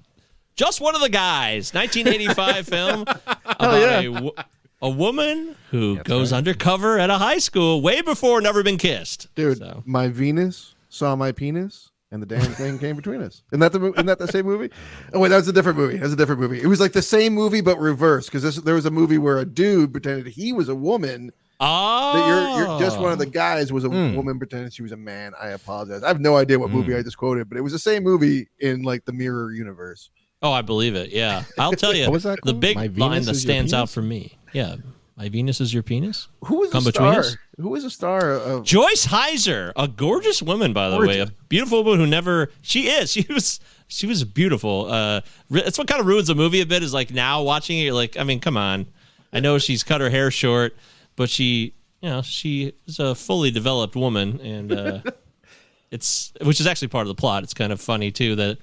[0.59, 3.01] Just one of the guys, 1985 film
[3.45, 4.01] about yeah.
[4.01, 9.33] a, a woman who goes undercover at a high school way before Never Been Kissed.
[9.35, 13.41] Dude, So- my Venus saw my penis, and the damn thing came between us.
[13.53, 14.69] Isn't that the isn't that the same movie?
[15.13, 15.95] Oh wait, that was a different movie.
[15.95, 16.61] That was a different movie.
[16.61, 19.45] It was like the same movie but reversed because there was a movie where a
[19.45, 21.31] dude pretended he was a woman.
[21.61, 23.29] Oh, That you're, you're just one of the oh.
[23.29, 24.13] guys was a hmm.
[24.13, 25.31] woman pretending she was a man.
[25.41, 26.03] I apologize.
[26.03, 26.75] I have no idea what hmm.
[26.75, 30.09] movie I just quoted, but it was the same movie in like the mirror universe.
[30.41, 31.09] Oh, I believe it.
[31.11, 32.03] Yeah, I'll tell you.
[32.03, 32.61] What was that The called?
[32.61, 33.93] big My line Venus that is your stands out penis?
[33.93, 34.37] for me.
[34.53, 34.75] Yeah,
[35.17, 36.29] my Venus is your penis.
[36.45, 37.19] Who was Come the between star?
[37.21, 37.37] us?
[37.59, 41.35] Who was the star of Joyce Hyser, a gorgeous woman, by the way, a Gorgeous.
[41.49, 42.51] beautiful woman who never.
[42.61, 43.11] She is.
[43.19, 43.59] She was.
[43.91, 44.85] She was beautiful.
[44.89, 46.83] Uh, re- that's what kind of ruins the movie a bit.
[46.83, 48.85] Is like now watching it, you're like, I mean, come on.
[49.33, 50.75] I know she's cut her hair short,
[51.15, 55.01] but she, you know, she is a fully developed woman, and uh,
[55.91, 57.43] it's which is actually part of the plot.
[57.43, 58.57] It's kind of funny too that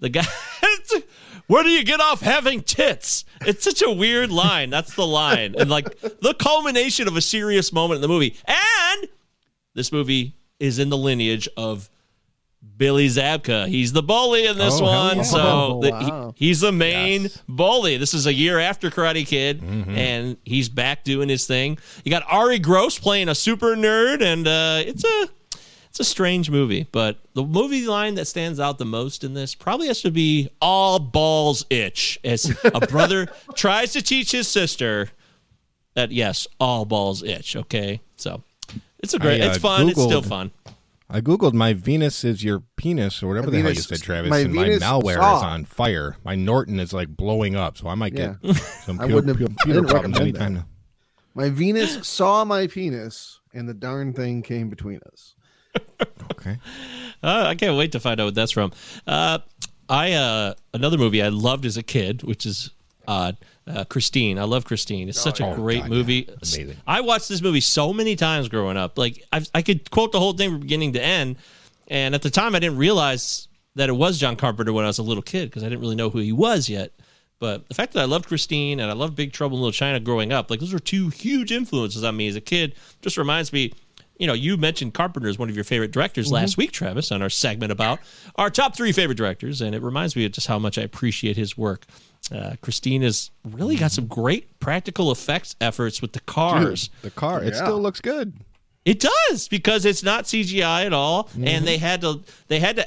[0.00, 0.24] the guy.
[1.46, 3.24] Where do you get off having tits?
[3.42, 4.70] It's such a weird line.
[4.70, 8.34] That's the line, and like the culmination of a serious moment in the movie.
[8.46, 9.08] And
[9.74, 11.90] this movie is in the lineage of
[12.78, 13.68] Billy Zabka.
[13.68, 15.22] He's the bully in this Oh, hell one, yeah.
[15.22, 16.34] so Oh, the- wow.
[16.38, 17.42] he- he's the main Yes.
[17.46, 17.98] bully.
[17.98, 21.76] This is a year after Karate Kid, and he's back doing his thing.
[22.04, 25.28] You got Arye Gross playing a super nerd, and uh, it's a
[25.94, 26.88] it's a strange movie.
[26.90, 30.48] But the movie line that stands out the most in this probably has to be
[30.60, 35.10] "All Balls Itch," as a brother tries to teach his sister
[35.94, 37.54] that yes, all balls itch.
[37.54, 38.42] Okay, so
[38.98, 40.50] it's a great, I, uh, it's fun, it's still fun.
[41.08, 44.30] I googled my Venus is your penis or whatever My the hell you said, Travis,
[44.30, 45.36] my and Venus my malware saw.
[45.36, 46.16] is on fire.
[46.24, 48.52] My Norton is like blowing up, so I might get Yeah.
[48.84, 50.42] some I pu- wouldn't have- pu- I computer problems recommend that.
[50.42, 50.64] anytime.
[51.36, 55.34] My Venus saw my penis, and the darn thing came between us.
[56.32, 56.58] Okay.
[57.22, 58.72] Uh, I can't wait to find out what that's from.
[59.06, 59.38] Uh,
[59.88, 62.70] I uh, another movie I loved as a kid, which is
[63.08, 63.36] odd.
[63.66, 65.08] Uh, Christine, I love Christine.
[65.08, 66.26] It's such a Oh, great God, movie.
[66.28, 66.34] yeah.
[66.34, 66.76] Amazing.
[66.86, 68.98] I watched this movie so many times growing up.
[68.98, 71.36] Like I, I could quote the whole thing from beginning to end.
[71.88, 74.98] And at the time, I didn't realize that it was John Carpenter when I was
[74.98, 76.92] a little kid because I didn't really know who he was yet.
[77.40, 79.98] But the fact that I loved Christine and I loved Big Trouble in Little China
[79.98, 82.74] growing up, like those were two huge influences on me as a kid.
[83.02, 83.72] Just reminds me,
[84.16, 86.36] you know, you mentioned Carpenter as one of your favorite directors mm-hmm.
[86.36, 87.98] last week, Travis, on our segment about
[88.36, 91.36] our top three favorite directors, and it reminds me of just how much I appreciate
[91.36, 91.86] his work.
[92.32, 96.90] Uh, Christine has really got some great practical effects efforts with the cars.
[97.02, 97.64] The car, it Yeah.
[97.64, 98.32] still looks good.
[98.84, 101.64] It does because it's not CGI at all, and mm-hmm.
[101.64, 102.22] they had to.
[102.48, 102.86] They had to.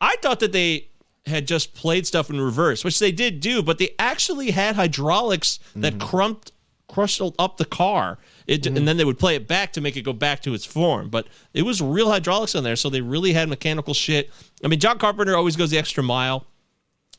[0.00, 0.88] I thought that they
[1.26, 5.58] had just played stuff in reverse, which they did do, but they actually had hydraulics
[5.74, 6.08] that mm-hmm.
[6.08, 6.52] crumped,
[6.88, 8.84] crushed up the car, it, and mm-hmm.
[8.84, 11.08] then they would play it back to make it go back to its form.
[11.08, 14.30] But it was real hydraulics on there, so they really had mechanical shit.
[14.62, 16.46] I mean, John Carpenter always goes the extra mile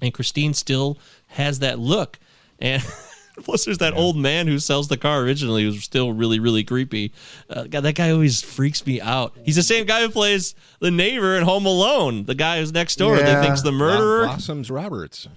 [0.02, 2.20] and Christine still has that look.
[2.60, 2.84] And
[3.44, 7.14] plus, there's that old man who sells the car originally, who's still really, really creepy.
[7.50, 9.36] Uh, God, that guy always freaks me out.
[9.44, 12.96] He's the same guy who plays the neighbor in Home Alone, the guy who's next
[12.98, 13.18] door.
[13.18, 13.40] Yeah.
[13.40, 14.26] They think's the murderer.
[14.26, 15.28] Blossoms Roberts.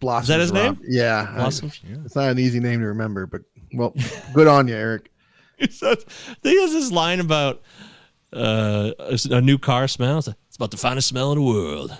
[0.00, 0.78] Blossoms Is that his Rob.
[0.80, 0.88] name?
[0.88, 1.32] Yeah.
[1.34, 1.80] Blossoms?
[2.04, 3.42] It's not an easy name to remember, but
[3.74, 3.94] well,
[4.32, 5.10] good on you, Eric.
[5.72, 5.92] So,
[6.44, 7.62] he has this line about
[8.32, 8.92] uh,
[9.28, 10.28] a new car smells.
[10.28, 11.96] It's about the finest smell in the world,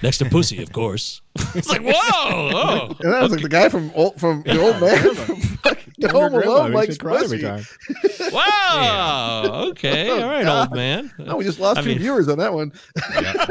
[0.00, 1.20] next to pussy, of course.
[1.56, 4.80] it's like, whoa, oh, And that was like the guy from old, from the old
[4.80, 7.64] man from fucking Home Alone makes likes every pussy.
[8.22, 8.32] time.
[8.32, 11.12] wow, okay, all right, old man.
[11.26, 12.72] Oh, we just lost I two mean- viewers on that one.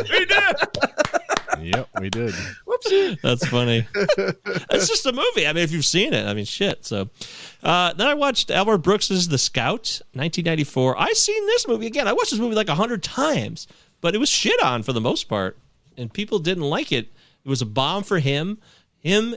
[0.09, 0.55] We did.
[1.59, 2.33] Yep, we did.
[2.67, 3.19] Whoopsie.
[3.21, 3.87] That's funny.
[3.97, 5.47] it's just a movie.
[5.47, 6.85] I mean, if you've seen it, I mean, shit.
[6.85, 7.09] So
[7.63, 10.99] uh, then I watched Albert Brooks's The Scout, 1994.
[10.99, 12.07] I've seen this movie again.
[12.07, 13.67] I watched this movie like a hundred times,
[14.05, 15.57] but it was shit on for the most part,
[15.97, 17.11] and people didn't like it.
[17.43, 18.59] It was a bomb for him.
[18.99, 19.33] Him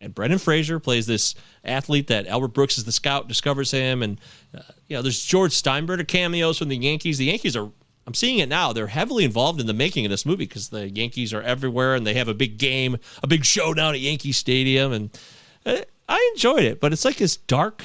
[0.00, 4.20] and Brendan Fraser plays this athlete that Albert Brooks is the scout, discovers him, and
[4.56, 7.18] uh, you know, there's George Steinbrenner cameos from the Yankees.
[7.18, 7.72] The Yankees are
[8.06, 8.72] I'm seeing it now.
[8.72, 12.06] They're heavily involved in the making of this movie because the Yankees are everywhere and
[12.06, 15.10] they have a big game, a big showdown at Yankee Stadium, and
[15.66, 16.78] uh, I enjoyed it.
[16.78, 17.84] But it's like this dark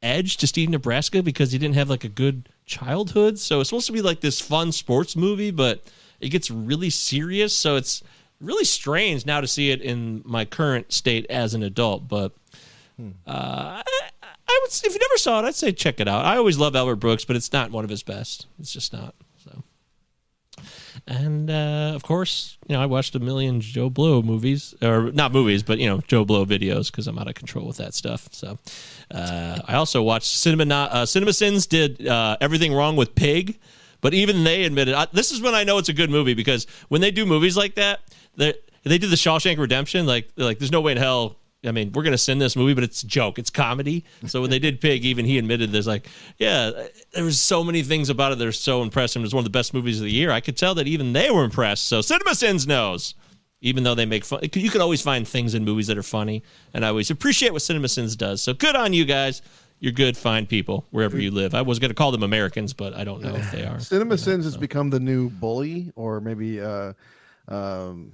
[0.00, 3.38] edge to Steve Nebraska because he didn't have like a good childhood.
[3.38, 5.82] So it's supposed to be like this fun sports movie, but
[6.20, 7.54] it gets really serious.
[7.54, 8.02] So it's
[8.40, 12.08] really strange now to see it in my current state as an adult.
[12.08, 12.32] But
[13.00, 13.82] uh, I,
[14.22, 16.24] I would, if you never saw it, I'd say check it out.
[16.24, 18.46] I always love Albert Brooks, but it's not one of his best.
[18.58, 19.14] It's just not.
[21.08, 25.32] And uh, of course, you know, I watched a million Joe Blow movies, or not
[25.32, 28.28] movies, but you know, Joe Blow videos because I'm out of control with that stuff.
[28.32, 28.58] So,
[29.12, 30.74] uh, I also watched Cinema.
[30.74, 33.58] Uh, Cinema Sins did uh, everything wrong with Pig,
[34.00, 36.66] but even they admitted I, this is when I know it's a good movie because
[36.88, 38.00] when they do movies like that,
[38.36, 40.06] they they did the Shawshank Redemption.
[40.06, 41.36] Like, like there's no way in hell.
[41.64, 43.38] I mean, we're gonna send this movie, but it's a joke.
[43.38, 44.04] It's comedy.
[44.26, 46.06] So when they did Pig, even he admitted there's like,
[46.38, 46.70] yeah,
[47.12, 49.20] there was so many things about it that are so impressive.
[49.20, 50.30] It was one of the best movies of the year.
[50.30, 51.86] I could tell that even they were impressed.
[51.86, 53.14] So Cinema Sins knows.
[53.62, 56.42] Even though they make fun, you can always find things in movies that are funny,
[56.74, 58.42] and I always appreciate what Cinema Sins does.
[58.42, 59.40] So good on you guys.
[59.80, 61.54] You're good, fine people wherever you live.
[61.54, 63.80] I was going to call them Americans, but I don't know if they are.
[63.80, 66.92] Cinema Sins has become the new bully, or maybe uh,
[67.48, 68.12] um,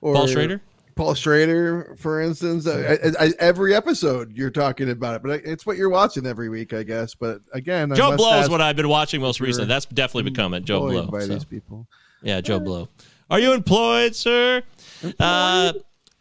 [0.00, 0.60] or Paul Schrader?
[0.98, 2.66] Paul Schrader, for instance.
[2.66, 6.48] I, I, I, every episode you're talking about it, but it's what you're watching every
[6.48, 7.14] week, I guess.
[7.14, 9.68] But again, I Joe must Blow is what I've been watching most recently.
[9.68, 10.64] That's definitely become it.
[10.64, 11.06] Joe Blow.
[11.06, 11.26] by so.
[11.28, 11.86] these people.
[12.20, 12.88] Yeah, Joe Blow.
[13.30, 14.64] Are you employed, sir?
[15.20, 15.72] Uh,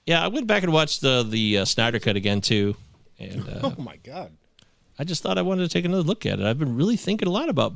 [0.05, 2.75] yeah, I went back and watched the the uh, Snyder cut again too,
[3.17, 4.31] and uh, Oh my god.
[4.99, 6.45] I just thought I wanted to take another look at it.
[6.45, 7.73] I've been really thinking a lot about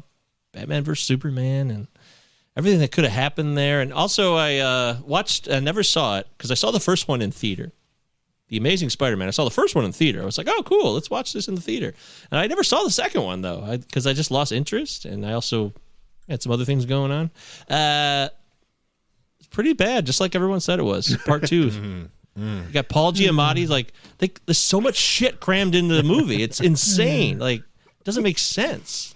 [0.51, 1.87] Batman vs Superman and
[2.55, 3.81] everything that could have happened there.
[3.81, 5.49] And also, I uh, watched.
[5.49, 7.71] I never saw it because I saw the first one in theater.
[8.49, 9.29] The Amazing Spider-Man.
[9.29, 10.21] I saw the first one in theater.
[10.21, 10.93] I was like, "Oh, cool!
[10.93, 11.93] Let's watch this in the theater."
[12.29, 15.33] And I never saw the second one though, because I, just lost interest, and I
[15.33, 15.73] also
[16.27, 17.31] had some other things going on.
[17.69, 18.29] Uh,
[19.39, 21.15] it's pretty bad, just like everyone said it was.
[21.25, 22.09] Part two.
[22.35, 23.67] You got Paul Giamatti.
[23.67, 26.41] Like, they, there's so much shit crammed into the movie.
[26.41, 27.39] It's insane.
[27.39, 29.13] Like, it doesn't make sense.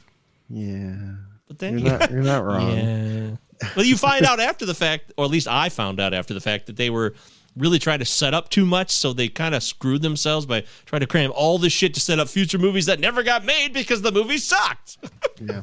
[0.50, 1.16] Yeah,
[1.48, 2.78] But then you're not, you're not wrong.
[2.78, 3.30] yeah.
[3.76, 6.42] Well, you find out after the fact, or at least I found out after the
[6.42, 7.14] fact, that they were
[7.56, 11.00] really trying to set up too much, so they kind of screwed themselves by trying
[11.00, 14.02] to cram all this shit to set up future movies that never got made because
[14.02, 14.98] the movie sucked.
[15.42, 15.62] Yeah,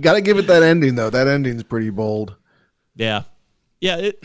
[0.00, 1.10] got to give it that ending though.
[1.10, 2.36] That ending's pretty bold.
[2.94, 3.22] Yeah,
[3.80, 3.96] yeah.
[3.96, 4.24] It,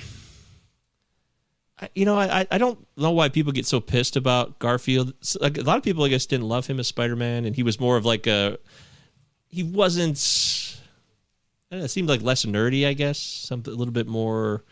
[1.79, 5.13] I, you know, I I don't know why people get so pissed about Garfield.
[5.39, 7.63] Like, a lot of people, I guess, didn't love him as Spider Man, and he
[7.63, 8.59] was more of like a.
[9.51, 10.17] He wasn't.
[11.69, 13.19] I don't know, it seemed like less nerdy, I guess.
[13.19, 14.63] Something a little bit more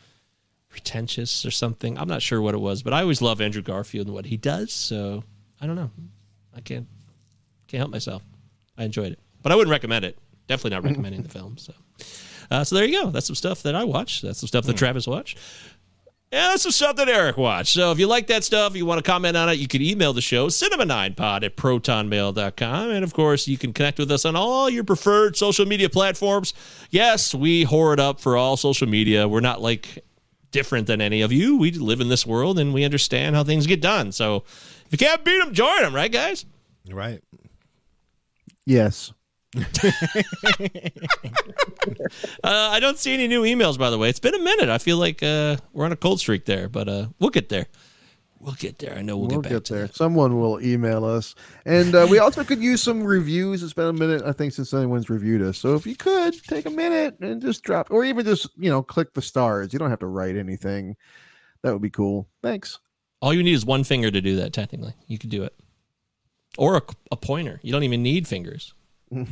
[0.69, 1.97] pretentious or something.
[1.97, 4.37] I'm not sure what it was, but I always love Andrew Garfield and what he
[4.37, 4.71] does.
[4.71, 5.23] So
[5.61, 5.91] I don't know.
[6.55, 6.87] I can't
[7.67, 8.23] can't help myself.
[8.77, 10.17] I enjoyed it, but I wouldn't recommend it.
[10.47, 11.57] Definitely not recommending the film.
[11.57, 11.73] So,
[12.49, 13.11] uh, so there you go.
[13.11, 14.23] That's some stuff that I watched.
[14.23, 15.37] That's some stuff that Travis watched.
[16.31, 17.73] Yeah, that's some stuff that Eric watched.
[17.73, 20.13] So if you like that stuff, you want to comment on it, you can email
[20.13, 22.91] the show, cinema9pod at protonmail.com.
[22.91, 26.53] And of course, you can connect with us on all your preferred social media platforms.
[26.91, 29.27] Yes, we whore it up for all social media.
[29.27, 30.05] We're not like
[30.51, 31.57] different than any of you.
[31.57, 34.11] We live in this world and we understand how things get done.
[34.11, 34.43] So
[34.85, 36.45] if you can't beat them, join them, right, guys?
[36.91, 37.23] Right.
[38.67, 39.11] Yes.
[42.43, 44.09] Uh, I don't see any new emails, by the way.
[44.09, 44.69] It's been a minute.
[44.69, 47.67] I feel like uh, we're on a cold streak there, but uh, we'll get there.
[48.39, 48.95] We'll get there.
[48.95, 49.87] I know we'll, We'll get back get there.
[49.87, 49.95] that.
[49.95, 51.35] Someone will email us,
[51.65, 53.61] and uh, we also could use some reviews.
[53.63, 55.57] It's been a minute, I think, since anyone's reviewed us.
[55.57, 58.81] So if you could take a minute and just drop, or even just you know
[58.81, 59.73] click the stars.
[59.73, 60.95] You don't have to write anything.
[61.63, 62.27] That would be cool.
[62.41, 62.79] Thanks.
[63.21, 64.93] All you need is one finger to do that, technically.
[65.07, 65.53] You could do it.
[66.57, 66.81] Or a,
[67.11, 67.59] a pointer.
[67.61, 68.73] You don't even need fingers.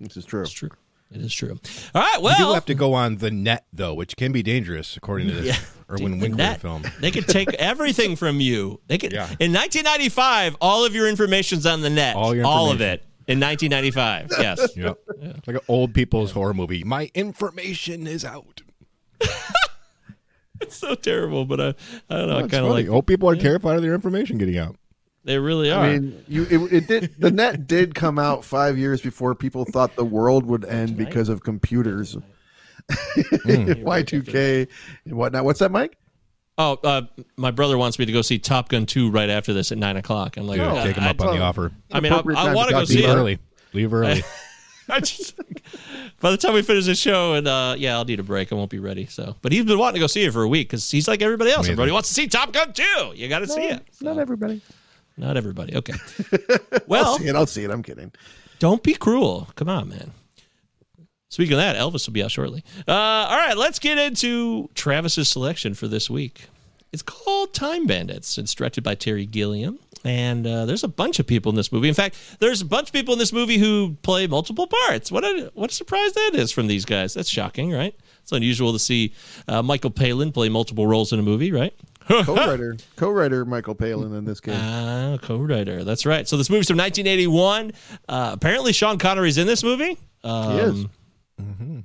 [0.00, 0.42] This is true.
[0.42, 0.70] It's true.
[1.12, 1.58] It is true.
[1.94, 4.42] All right, Well, you do have to go on the net though, which can be
[4.42, 5.94] dangerous according to this Yeah.
[5.94, 6.82] Irwin Dude, Winkler film.
[7.00, 8.80] they could take everything from you.
[8.88, 9.26] They could Yeah.
[9.38, 10.56] in 1995.
[10.60, 12.16] All of your information's on the net.
[12.16, 14.32] All your all of it in 1995.
[14.40, 14.76] Yes.
[14.76, 14.98] Yep.
[15.20, 16.82] It's like an old people's horror movie.
[16.82, 18.62] My information is out.
[20.60, 21.68] it's so terrible, but I,
[22.10, 22.38] I don't know.
[22.38, 22.88] I kind of like.
[22.88, 24.76] old people are terrified of their information getting out.
[25.24, 25.84] They really are.
[25.84, 27.14] I mean, you it, it did.
[27.18, 31.28] The net did come out five years before people thought the world would end because
[31.28, 32.16] of computers.
[33.46, 34.66] Y two K
[35.04, 35.44] and whatnot.
[35.44, 35.96] What's that, Mike?
[36.58, 37.02] oh, uh,
[37.36, 39.96] my brother wants me to go see Top Gun 2 right after this at nine
[39.96, 40.36] o'clock.
[40.36, 41.72] I'm like, Dude, I- take him I- up on the offer.
[41.90, 43.08] I mean, I, I want to to go see it.
[43.08, 43.38] early.
[43.72, 44.22] Leave early.
[44.88, 45.34] I just
[46.20, 48.52] by the time we finish the show, and uh, yeah, I'll need a break.
[48.52, 49.06] I won't be ready.
[49.06, 51.22] So, but he's been wanting to go see it for a week because he's like
[51.22, 51.60] everybody else.
[51.60, 51.72] Amazing.
[51.74, 53.12] Everybody wants to see Top Gun 2.
[53.14, 53.82] You got to see it.
[54.00, 54.60] Not everybody.
[55.16, 55.76] Not everybody.
[55.76, 55.94] Okay.
[56.72, 57.36] I'll Well, see it.
[57.36, 57.70] I'll see it.
[57.70, 58.12] I'm kidding.
[58.58, 59.48] don't be cruel.
[59.56, 60.12] Come on, man.
[61.28, 62.62] Speaking of that, Elvis will be out shortly.
[62.86, 66.48] Uh, all right, let's get into Travis's selection for this week.
[66.92, 68.36] It's called Time Bandits.
[68.36, 69.78] It's directed by Terry Gilliam.
[70.04, 71.88] And uh, there's a bunch of people in this movie.
[71.88, 75.10] In fact, there's a bunch of people in this movie who play multiple parts.
[75.12, 77.14] What a what a surprise that is from these guys.
[77.14, 77.94] That's shocking, right?
[78.22, 79.14] It's unusual to see
[79.48, 81.72] uh, Michael Palin play multiple roles in a movie, right?
[82.24, 84.56] co-writer, co-writer Michael Palin in this case.
[84.58, 85.84] Ah, co-writer.
[85.84, 86.26] That's right.
[86.28, 87.72] So this movie's from 1981.
[88.08, 89.98] Uh, apparently, Sean Connery's in this movie.
[90.24, 90.84] Um, he is.
[91.40, 91.76] Mm-hmm.
[91.76, 91.84] You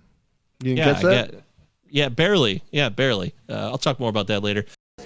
[0.60, 1.32] didn't Yeah, catch that?
[1.32, 1.43] get-
[1.89, 2.63] yeah, barely.
[2.71, 3.34] Yeah, barely.
[3.49, 4.65] Uh, I'll talk more about that later.
[4.97, 5.06] He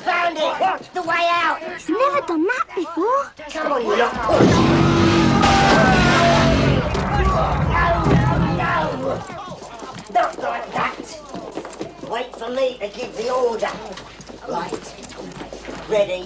[0.00, 0.90] found it!
[0.94, 1.58] The way out!
[1.60, 3.32] He's never done that before.
[3.50, 3.96] Come on, you
[12.44, 13.70] for me to give the order.
[14.48, 14.94] Right.
[15.88, 16.22] Ready?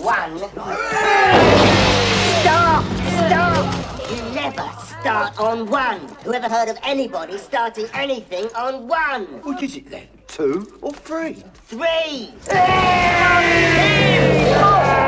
[0.00, 0.38] One.
[2.40, 2.84] Stop!
[3.26, 4.10] Stop!
[4.10, 4.68] You never
[5.00, 6.00] start on one.
[6.24, 9.24] Whoever heard of anybody starting anything on one?
[9.42, 10.06] What is it then?
[10.28, 11.42] Two or three?
[11.66, 12.32] Three!
[14.60, 14.99] What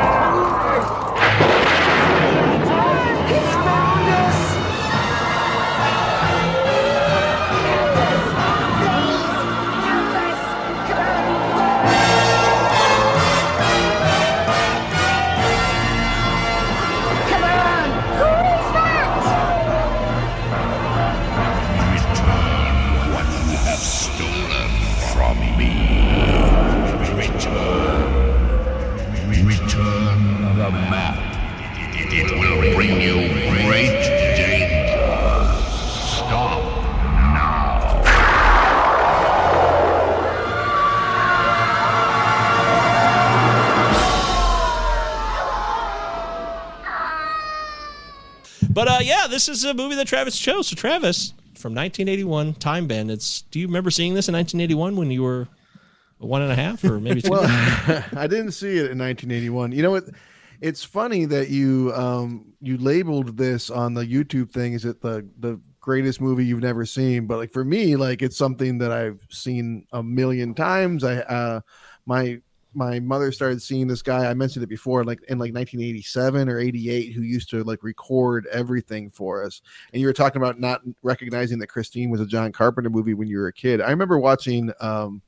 [48.83, 50.67] But uh, yeah, this is a movie that Travis chose.
[50.67, 53.43] So Travis, from 1981, Time Bandits.
[53.43, 55.47] Do you remember seeing this in 1981 when you were
[56.17, 57.31] one and a half or maybe two?
[57.31, 57.45] Well,
[58.13, 59.71] I didn't see it in 1981.
[59.71, 60.09] You know what?
[60.59, 64.73] It's funny that you um you labeled this on the YouTube thing.
[64.73, 67.25] Is it the the greatest movie you've never seen?
[67.25, 71.05] But like for me, like it's something that I've seen a million times.
[71.05, 71.61] I uh
[72.05, 72.41] my
[72.73, 74.29] my mother started seeing this guy.
[74.29, 78.47] I mentioned it before, like in like 1987 or 88, who used to like record
[78.51, 79.61] everything for us.
[79.91, 83.27] And you were talking about not recognizing that Christine was a John Carpenter movie when
[83.27, 83.81] you were a kid.
[83.81, 85.21] I remember watching um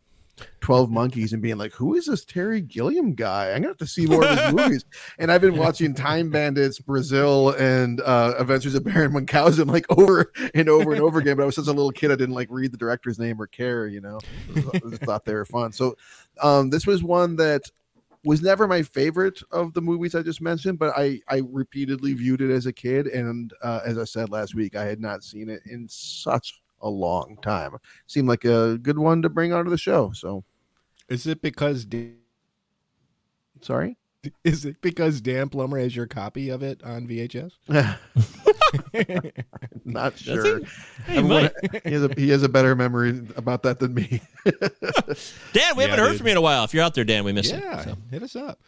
[0.62, 3.52] 12 Monkeys and being like, who is this Terry Gilliam guy?
[3.52, 4.86] I'm gonna have to see more of his movies.
[5.19, 10.32] And I've been watching Time Bandits, Brazil, and uh Adventures of Baron Munchausen like over
[10.54, 11.38] and over and over again.
[11.38, 13.48] But I was such a little kid, I didn't like read the director's name or
[13.48, 14.19] care, you know.
[14.74, 15.71] I just thought they were fun.
[15.71, 15.95] So
[16.41, 17.63] um this was one that
[18.26, 22.41] was never my favorite of the movies I just mentioned, but I I repeatedly viewed
[22.41, 25.48] it as a kid, and uh, as I said last week, I had not seen
[25.48, 27.76] it in such a long time.
[28.08, 30.12] Seemed like a good one to bring onto the show.
[30.13, 30.43] So,
[31.10, 32.15] Is it because Dan,
[33.62, 33.98] sorry.
[34.43, 37.52] is it because Dan Plummer has your copy of it on VHS?
[39.86, 40.60] Not sure.
[40.60, 40.65] he?
[41.08, 41.84] He Everyone- might.
[41.86, 44.21] he has a he has a better memory about that than me.
[45.54, 46.17] Dan, we haven't heard dude.
[46.17, 46.63] from you in a while.
[46.63, 47.84] If you're out there, Dan, we miss Yeah, you.
[47.91, 47.98] So.
[48.12, 48.60] hit us up.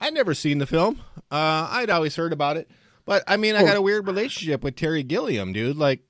[0.00, 1.00] I'd never seen the film.
[1.30, 2.70] Uh, I'd always heard about it,
[3.04, 5.76] but I mean, I got a weird relationship with Terry Gilliam, dude.
[5.76, 6.00] Like,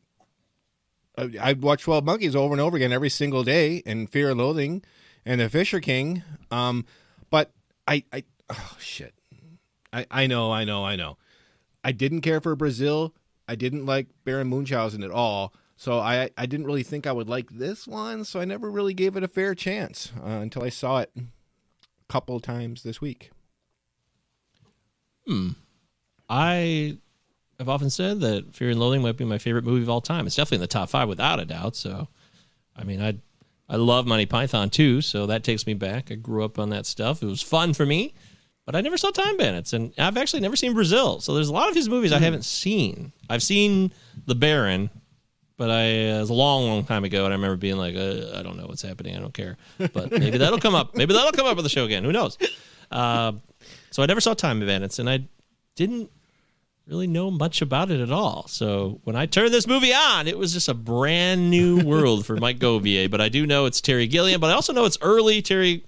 [1.21, 4.39] I- I'd watch Twelve Monkeys over and over again every single day, and Fear and
[4.39, 4.83] Loathing,
[5.25, 6.23] and The Fisher King.
[6.51, 6.85] Um,
[7.31, 7.53] but
[7.87, 9.15] I, I, oh shit,
[9.93, 11.17] I, I know, I know, I know.
[11.83, 13.15] I didn't care for Brazil.
[13.49, 15.53] I didn't like Baron Munchausen at all.
[15.77, 18.25] So I, I didn't really think I would like this one.
[18.25, 21.23] So I never really gave it a fair chance uh, until I saw it a
[22.09, 23.31] couple times this week.
[25.27, 25.51] Hmm.
[26.29, 26.99] I
[27.61, 30.27] have often said that Fear and Loathing might be my favorite movie of all time.
[30.27, 31.77] It's definitely in the top five without a doubt.
[31.77, 32.09] So,
[32.75, 33.19] I mean, I
[33.69, 36.11] I love Monty Python too, so that takes me back.
[36.11, 37.23] I grew up on that stuff.
[37.23, 38.15] It was fun for me,
[38.67, 41.21] but I never saw Time Bandits, and I've actually never seen Brazil.
[41.21, 43.13] So there's a lot of his movies I haven't seen.
[43.29, 43.93] I've seen
[44.27, 44.91] The Baron,
[45.57, 48.39] but I it was a long, long time ago, and I remember being like, uh,
[48.39, 49.17] I don't know what's happening.
[49.17, 49.59] I don't care.
[49.79, 50.97] But maybe that'll come up.
[50.97, 52.03] Maybe that'll come up on the show again.
[52.05, 52.39] Who knows?
[52.91, 53.33] Uh,
[53.91, 55.29] so I never saw Time Bandits, and I
[55.77, 56.11] didn't
[56.87, 58.47] really know much about it at all.
[58.49, 62.37] So when I turned this movie on, it was just a brand new world for
[62.37, 63.09] Mike Govier.
[63.11, 65.85] But I do know it's Terry Gilliam, but I also know it's early Terry.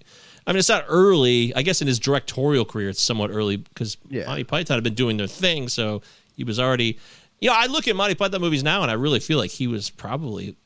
[0.47, 1.55] I mean, it's not early.
[1.55, 4.27] I guess in his directorial career, it's somewhat early because Yeah.
[4.27, 5.69] Monty Python had been doing their thing.
[5.69, 6.03] So
[6.37, 6.99] he was already,
[7.41, 9.67] you know, I look at Monty Python movies now and I really feel like he
[9.67, 10.57] was probably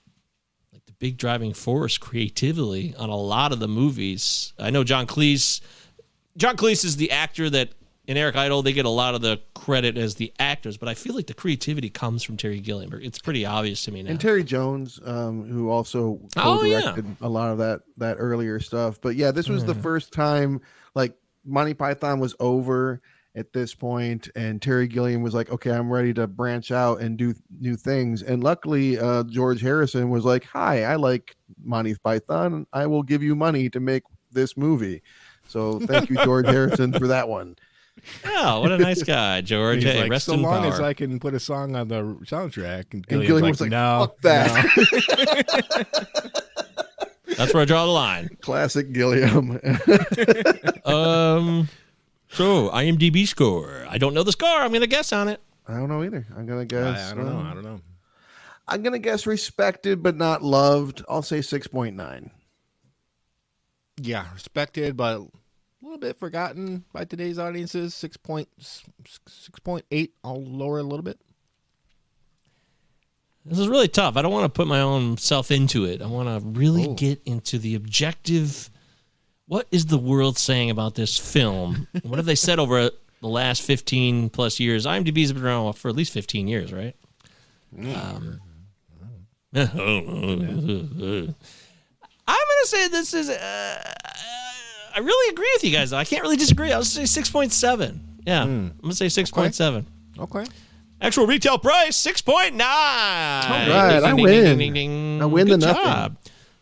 [0.73, 4.53] like the big driving force creatively on a lot of the movies.
[4.59, 5.61] I know John Cleese.
[6.37, 7.71] John Cleese is the actor that
[8.09, 10.95] and Eric Idle, they get a lot of the credit as the actors, but I
[10.95, 12.93] feel like the creativity comes from Terry Gilliam.
[13.03, 14.11] It's pretty obvious to me now.
[14.11, 16.81] And Terry Jones, um, who also Oh, yeah.
[16.81, 19.01] co-directed a lot of that that earlier stuff.
[19.01, 19.83] But yeah, this was the Mhm.
[19.83, 20.61] first time
[20.95, 23.01] like Monty Python was over
[23.35, 27.19] at this point, and Terry Gilliam was like, "Okay, I'm ready to branch out and
[27.19, 32.67] do new things." And luckily, uh, George Harrison was like, "Hi, I like Monty Python.
[32.73, 35.03] I will give you money to make this movie."
[35.49, 37.57] So thank you, George Harrison, for that one.
[38.25, 39.83] Oh, what a nice guy, George.
[39.83, 40.73] He's Hey, like, rest so in long power.
[40.73, 43.61] as I can put a song on the soundtrack, and And Gilliam's Gilliam like, was
[43.61, 44.53] like, no, "Fuck that."
[47.37, 48.31] That's where I draw the line.
[48.41, 49.61] Classic Gilliam.
[50.87, 51.69] Um,
[52.29, 53.85] so IMDb score.
[53.89, 54.49] I don't know the score.
[54.49, 55.41] I'm gonna guess on it.
[55.67, 56.25] I don't know either.
[56.37, 57.11] I'm gonna guess.
[57.11, 57.41] I don't know.
[57.41, 57.81] uh, I don't know.
[58.69, 61.03] I'm gonna guess respected but not loved.
[61.09, 62.31] I'll say six point nine.
[64.01, 65.23] Yeah, respected, but
[65.81, 67.95] a little bit forgotten by today's audiences.
[67.95, 70.15] Six point six point eight.
[70.25, 71.19] I'll lower a little bit.
[73.45, 74.17] This is really tough.
[74.17, 76.03] I don't want to put my own self into it.
[76.03, 76.95] I want to really Oh.
[76.95, 78.71] get into the objective.
[79.47, 81.87] What is the world saying about this film?
[82.03, 84.85] what have they said over the last 15 plus years?
[84.85, 86.97] IMDb's been around for at least 15 years, right?
[87.79, 88.41] Um,
[89.55, 91.35] I'm going
[92.23, 93.29] to say this is.
[93.31, 93.93] Uh,
[94.97, 95.99] I really agree with you guys, though.
[95.99, 96.73] I can't really disagree.
[96.73, 97.99] I'll say 6.7.
[98.27, 98.51] Yeah, hmm.
[98.51, 99.85] I'm going to say 6.7.
[100.19, 100.47] Okay.
[101.01, 102.65] Actual retail price six point nine.
[102.65, 105.23] All right, I win.
[105.23, 106.17] I win the nothing.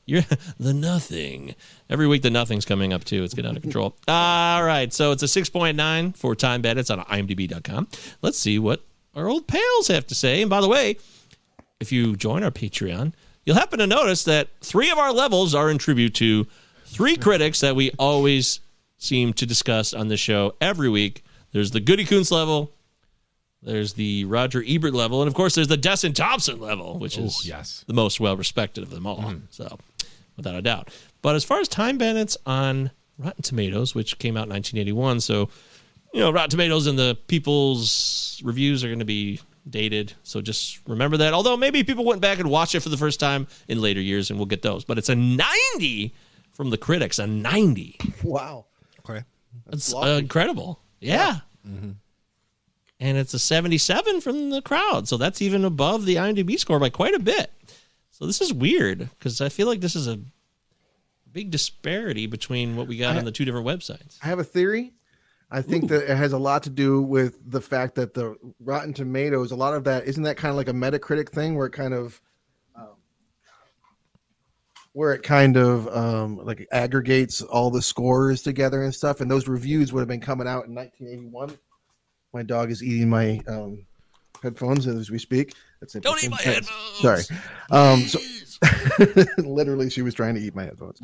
[0.06, 0.22] You're
[0.58, 1.54] the nothing.
[1.88, 3.22] Every week the nothing's coming up too.
[3.22, 3.96] It's getting out of control.
[4.08, 7.86] All right, so it's a six point nine for Time Bandits on IMDb.com.
[8.22, 10.40] Let's see what our old pals have to say.
[10.40, 10.96] And by the way,
[11.78, 13.12] if you join our Patreon,
[13.46, 16.48] you'll happen to notice that three of our levels are in tribute to
[16.94, 18.60] three critics that we always
[18.98, 21.24] seem to discuss on the show every week.
[21.52, 22.72] There's the Goody Coons level,
[23.62, 27.24] there's the Roger Ebert level, and of course, there's the Desson Thomson level, which oh,
[27.24, 27.84] is Oh, yes.
[27.86, 29.18] the most well respected of them all.
[29.18, 29.46] Mm-hmm.
[29.50, 29.78] So,
[30.36, 30.90] without a doubt.
[31.22, 35.48] But as far as Time Bandits on Rotten Tomatoes, which came out in 1981, so
[36.12, 40.12] you know, Rotten Tomatoes and the people's reviews are going to be dated.
[40.22, 41.34] So just remember that.
[41.34, 44.30] Although maybe people went back and watched it for the first time in later years,
[44.30, 44.84] and we'll get those.
[44.84, 46.14] But it's a 90
[46.54, 47.98] from the critics, a 90.
[48.22, 48.66] Wow.
[49.00, 49.24] Okay.
[49.66, 50.80] That's uh, incredible.
[51.00, 51.40] Yeah.
[53.00, 55.08] And it's a 77 from the crowd.
[55.08, 57.50] So that's even above the IMDb score by quite a bit.
[58.10, 60.20] So this is weird because I feel like this is a
[61.32, 64.18] big disparity between what we got I- on the two different websites.
[64.22, 64.92] I have a theory.
[65.50, 68.92] I think that it has a lot to do with the fact that the Rotten
[68.92, 71.72] Tomatoes, a lot of that isn't that kind of like a Metacritic thing where it
[71.72, 72.20] kind of
[74.94, 79.48] where it kind of um, like aggregates all the scores together and stuff, and those
[79.48, 81.58] reviews would have been coming out in 1981.
[82.32, 83.84] My dog is eating my um,
[84.40, 85.54] headphones as we speak.
[85.80, 87.00] That's Don't eat my headphones.
[87.00, 87.22] Sorry.
[87.70, 88.20] Um, so
[89.38, 91.00] literally, she was trying to eat my headphones.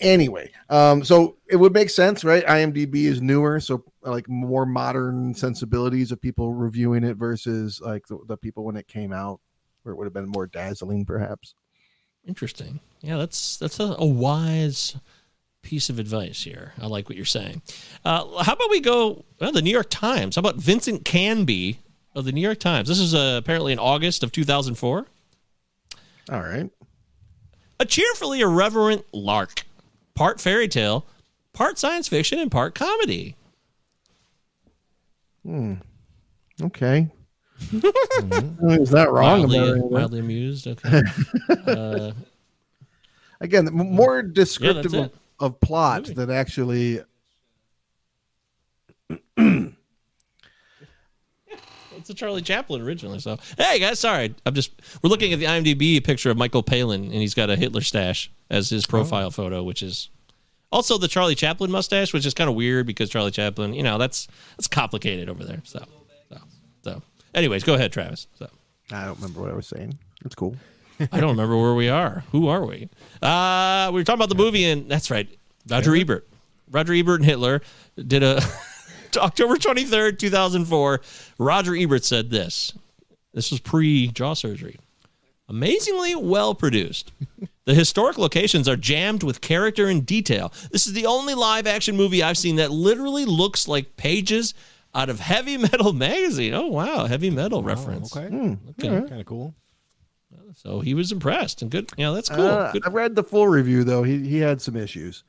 [0.00, 2.44] Anyway, um, so it would make sense, right?
[2.44, 8.18] IMDb is newer, so like more modern sensibilities of people reviewing it versus like the,
[8.26, 9.40] the people when it came out,
[9.82, 11.54] where it would have been more dazzling, perhaps.
[12.26, 12.80] Interesting.
[13.00, 14.96] Yeah, that's that's a, a wise
[15.62, 16.72] piece of advice here.
[16.80, 17.62] I like what you're saying.
[18.04, 19.24] Uh, how about we go?
[19.40, 20.36] Well, the New York Times.
[20.36, 21.78] How about Vincent Canby
[22.14, 22.88] of the New York Times?
[22.88, 25.06] This is uh, apparently in August of 2004.
[26.30, 26.70] All right.
[27.80, 29.64] A cheerfully irreverent lark,
[30.14, 31.06] part fairy tale,
[31.52, 33.36] part science fiction, and part comedy.
[35.44, 35.74] Hmm.
[36.62, 37.08] Okay.
[37.72, 39.90] Is that wrong Mildly, about it?
[39.90, 40.66] mildly amused.
[40.66, 41.02] Okay.
[41.66, 42.12] uh,
[43.40, 44.98] Again, more descriptive it.
[44.98, 47.00] of, of plot than actually.
[51.96, 53.18] It's a Charlie Chaplin originally.
[53.18, 57.04] So, hey guys, sorry, I'm just we're looking at the IMDb picture of Michael Palin,
[57.04, 60.10] and he's got a Hitler stash as his profile photo, which is
[60.70, 63.96] also the Charlie Chaplin mustache, which is kind of weird because Charlie Chaplin, you know,
[63.96, 65.62] that's that's complicated over there.
[65.64, 65.82] So,
[66.28, 66.38] so,
[66.82, 67.02] so.
[67.34, 68.26] Anyways, go ahead, Travis.
[68.38, 68.48] So.
[68.90, 69.98] I don't remember what I was saying.
[70.24, 70.56] It's cool.
[71.12, 72.24] I don't remember where we are.
[72.32, 72.88] Who are we?
[73.20, 75.28] Uh, we were talking about the movie, and that's right,
[75.68, 76.26] Roger Ebert.
[76.70, 77.62] Roger Ebert and Hitler
[77.96, 78.40] did a
[79.16, 81.00] October twenty third, two thousand four.
[81.38, 82.72] Roger Ebert said this.
[83.32, 84.78] This was pre jaw surgery.
[85.48, 87.12] Amazingly well produced.
[87.66, 90.52] The historic locations are jammed with character and detail.
[90.70, 94.54] This is the only live action movie I've seen that literally looks like pages
[94.94, 96.54] out of Heavy Metal magazine.
[96.54, 98.14] Oh wow, Heavy Metal reference.
[98.16, 98.56] Okay.
[98.70, 99.08] Okay.
[99.08, 99.54] Kind of cool.
[100.56, 101.90] So he was impressed and good.
[101.96, 102.46] Yeah, that's cool.
[102.46, 102.86] Uh, Good.
[102.86, 104.02] I read the full review though.
[104.04, 105.24] He he had some issues.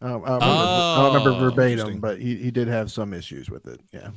[0.00, 2.90] I don't, I don't remember, I don't remember Oh, verbatim, but he, he did have
[2.90, 3.80] some issues with it.
[3.92, 4.10] Yeah.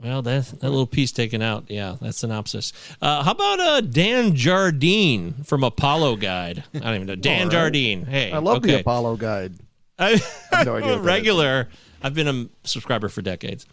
[0.00, 1.64] Well, that that little piece taken out.
[1.68, 2.72] Yeah, that synopsis.
[3.02, 6.62] Uh, how about uh, Dan Jardine from Apollo Guide?
[6.74, 7.16] I don't even know.
[7.16, 7.52] Dan All right.
[7.52, 8.04] Jardine.
[8.06, 8.80] Hey, I love the.
[8.80, 9.54] Apollo guide.
[9.98, 10.10] I,
[10.52, 11.06] have no idea a what that is.
[11.06, 11.68] regular.
[12.02, 13.66] I've been a subscriber for decades.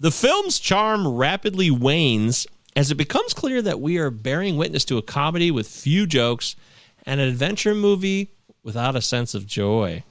[0.00, 2.46] The film's charm rapidly wanes
[2.76, 6.54] as it becomes clear that we are bearing witness to a comedy with few jokes
[7.04, 8.30] and an adventure movie
[8.62, 10.04] without a sense of joy.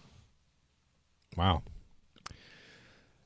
[1.37, 1.63] Wow.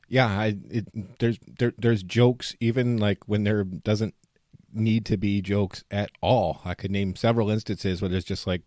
[0.08, 4.14] Yeah, I it, there's there there's jokes even like when there doesn't
[4.74, 6.62] need to be jokes at all.
[6.66, 8.62] I could name several instances where there's just like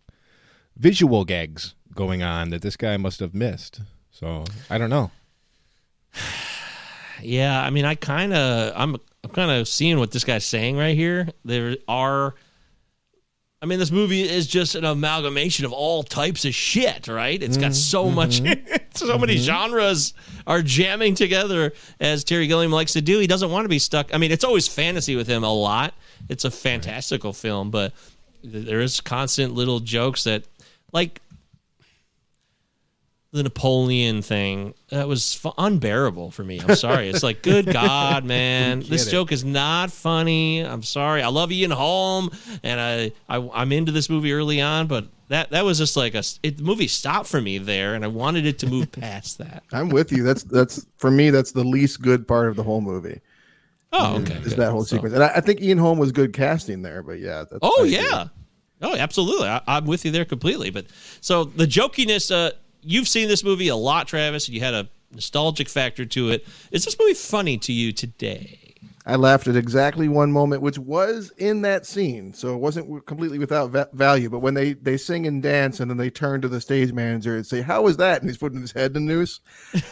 [0.76, 3.80] visual gags going on that this guy must have missed.
[4.10, 5.10] So I don't know.
[7.22, 10.76] Yeah, I mean, I kind of, I'm, I'm kind of seeing what this guy's saying
[10.76, 11.28] right here.
[11.44, 12.34] There are,
[13.62, 17.42] I mean, this movie is just an amalgamation of all types of shit, right?
[17.42, 18.14] It's got so mm-hmm.
[18.14, 18.76] much, mm-hmm.
[18.94, 19.44] so many mm-hmm.
[19.44, 20.12] genres
[20.46, 23.18] are jamming together as Terry Gilliam likes to do.
[23.18, 24.14] He doesn't want to be stuck.
[24.14, 25.94] I mean, it's always fantasy with him a lot.
[26.28, 27.94] It's a fantastical film, but
[28.42, 30.44] there is constant little jokes that,
[30.92, 31.22] like,
[33.34, 36.60] the Napoleon thing that was fu- unbearable for me.
[36.60, 37.08] I'm sorry.
[37.08, 39.10] It's like, good God, man, this it.
[39.10, 40.60] joke is not funny.
[40.60, 41.20] I'm sorry.
[41.20, 42.30] I love Ian Holm,
[42.62, 46.14] and I, I I'm into this movie early on, but that that was just like
[46.14, 49.38] a it, the movie stopped for me there, and I wanted it to move past
[49.38, 49.64] that.
[49.72, 50.22] I'm with you.
[50.22, 51.30] That's that's for me.
[51.30, 53.20] That's the least good part of the whole movie.
[53.92, 54.34] Oh, okay.
[54.34, 54.58] Is good.
[54.58, 55.14] that whole So- sequence?
[55.14, 57.02] And I, I think Ian Holm was good casting there.
[57.02, 57.44] But yeah.
[57.50, 57.96] That's, Oh I agree.
[57.96, 58.24] yeah.
[58.82, 59.48] Oh, absolutely.
[59.48, 60.70] I, I'm with you there completely.
[60.70, 60.86] But
[61.20, 62.52] so the jokiness, uh,
[62.84, 66.46] you've seen this movie a lot, Travis, and you had a nostalgic factor to it.
[66.70, 68.63] Is this movie funny to you today?
[69.06, 73.38] I laughed at exactly one moment, which was in that scene, so it wasn't completely
[73.38, 74.30] without va- value.
[74.30, 77.36] But when they they sing and dance, and then they turn to the stage manager
[77.36, 79.40] and say, "How was that?" and he's putting his head in the noose,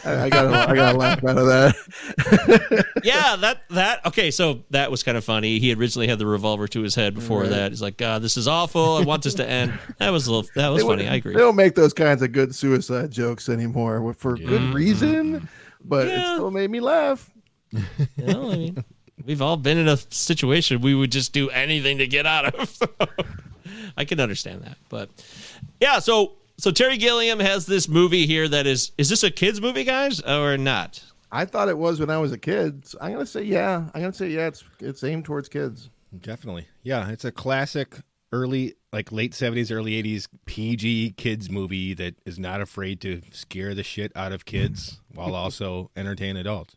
[0.03, 2.85] I, I got I got a laugh out of that.
[3.03, 4.31] yeah, that that okay.
[4.31, 5.59] So that was kind of funny.
[5.59, 7.49] He originally had the revolver to his head before Right.
[7.51, 7.71] that.
[7.71, 8.97] He's like, "God, this is awful.
[8.97, 10.49] I want this to end." That was a little.
[10.55, 11.07] That was They funny.
[11.07, 11.33] I agree.
[11.33, 15.45] They don't make those kinds of good suicide jokes anymore for good reason, mm-hmm.
[15.85, 17.29] but it still made me laugh.
[17.71, 18.83] You know, I mean,
[19.25, 22.79] we've all been in a situation we would just do anything to get out of.
[23.97, 25.09] I can understand that, but
[25.79, 25.99] yeah.
[25.99, 29.83] So so Terry Gilliam has this movie here that is is this a kids movie,
[29.83, 31.03] guys, or not?
[31.31, 32.87] I thought it was when I was a kid.
[32.87, 33.89] So I'm gonna say yeah.
[33.93, 34.47] I'm gonna say yeah.
[34.47, 35.89] It's it's aimed towards kids.
[36.21, 36.67] Definitely.
[36.83, 37.95] Yeah, it's a classic
[38.31, 43.75] early like late 70s early 80s PG kids movie that is not afraid to scare
[43.75, 46.75] the shit out of kids while also entertain adults.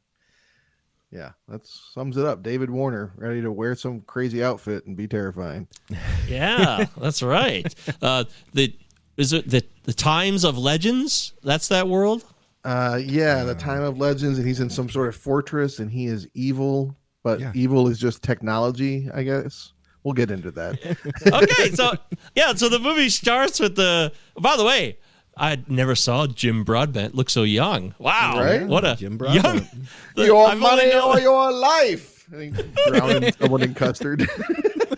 [1.12, 2.42] Yeah, that sums it up.
[2.42, 5.68] David Warner ready to wear some crazy outfit and be terrifying.
[6.28, 7.72] Yeah, that's right.
[8.02, 8.74] Uh, the
[9.16, 11.32] is it the the Times of Legends?
[11.44, 12.24] That's that world.
[12.64, 16.06] Uh, yeah, the time of legends, and he's in some sort of fortress, and he
[16.06, 17.52] is evil, but Yeah.
[17.54, 19.72] evil is just technology, I guess.
[20.02, 20.74] We'll get into that.
[21.32, 21.92] okay, so
[22.34, 24.12] yeah, so the movie starts with the.
[24.40, 24.98] By the way,
[25.36, 27.94] I never saw Jim Broadbent look so young.
[27.98, 28.66] Wow, Right?
[28.66, 29.44] what a Jim Broadbent.
[29.44, 29.68] young.
[30.14, 32.12] the- your I've only money known- or your life.
[32.32, 34.22] And he drowning someone in custard.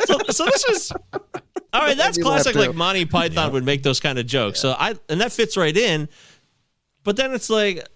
[0.06, 1.20] so, so this is all
[1.82, 1.94] right.
[1.96, 2.54] That's Made me laugh, classic.
[2.56, 4.60] Like Monty Python would make those kind of jokes.
[4.60, 6.08] So I and that fits right in.
[7.04, 7.86] But then it's like,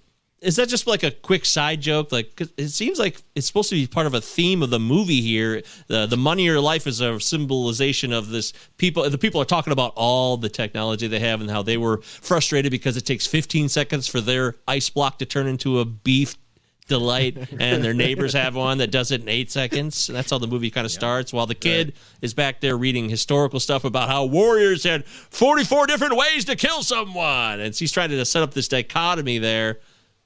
[0.42, 2.10] is that just like a quick side joke?
[2.10, 4.80] Like 'cause it seems like it's supposed to be part of a theme of the
[4.80, 5.62] movie here.
[5.86, 9.08] The the money or life is a symbolization of this people.
[9.08, 12.72] The people are talking about all the technology they have and how they were frustrated
[12.72, 16.36] because it takes 15 seconds for their ice block to turn into a beef
[16.88, 20.38] delight and their neighbors have one that does it in eight seconds and that's how
[20.38, 24.08] the movie kind of starts while the kid is back there reading historical stuff about
[24.08, 28.52] how warriors had 44 different ways to kill someone and she's trying to set up
[28.52, 29.78] this dichotomy there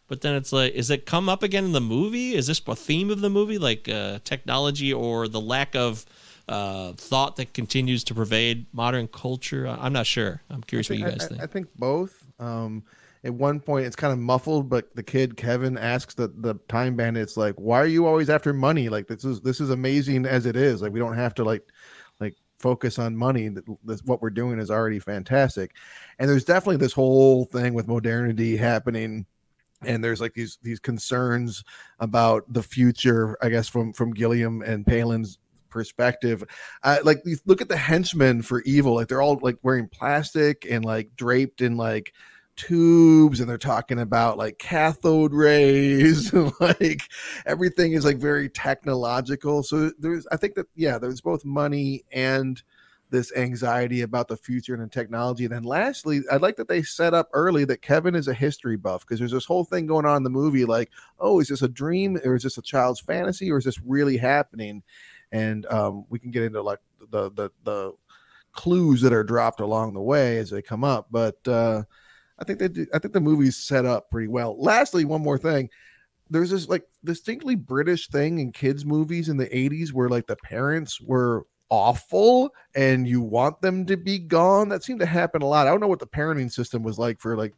[0.09, 2.77] but then it's like is it come up again in the movie is this a
[2.77, 6.05] theme of the movie like uh, technology or the lack of
[6.49, 11.05] uh, thought that continues to pervade modern culture i'm not sure i'm curious what you
[11.05, 12.25] guys I, think I think both.
[12.39, 12.85] Um,
[13.27, 16.95] at one point, it's kind of muffled, but the kid Kevin asks the the time
[16.95, 18.89] bandits like, "Why are you always after money?
[18.89, 20.81] Like this is this is amazing as it is.
[20.81, 21.65] Like we don't have to like
[22.21, 23.49] like focus on money.
[23.49, 25.75] That this, what we're doing is already fantastic."
[26.21, 29.27] And there's definitely this whole thing with modernity happening
[29.83, 31.63] and there's like these these concerns
[31.99, 35.39] about the future i guess from from gilliam and palin's
[35.77, 36.43] perspective.
[36.83, 40.87] Uh, like look at the henchmen for evil like they're all like wearing plastic and
[40.87, 42.15] like draped in like
[42.57, 47.03] tubes and they're talking about like cathode rays and like
[47.45, 49.63] everything is like very technological.
[49.63, 52.63] So there's i think that yeah there's both money and
[53.11, 55.45] this anxiety about the future and the technology.
[55.45, 58.77] And then lastly, I like that they set up early that Kevin is a history
[58.77, 60.91] buff because there's this whole thing going on in the movie like,
[61.21, 64.17] oh, is this a dream or is this a child's fantasy or is this really
[64.17, 64.83] happening?
[65.33, 66.81] And um, we can get into like
[67.11, 67.93] the the the
[68.53, 71.07] clues that are dropped along the way as they come up.
[71.11, 71.83] But uh,
[72.39, 74.61] I think they do, I think the movie's set up pretty well.
[74.61, 75.71] Lastly, one more thing.
[76.29, 80.37] There's this like distinctly British thing in kids' movies in the 80s where like the
[80.37, 84.69] parents were awful and you want them to be gone.
[84.69, 85.67] That seemed to happen a lot.
[85.67, 87.55] I don't know what the parenting system was like for like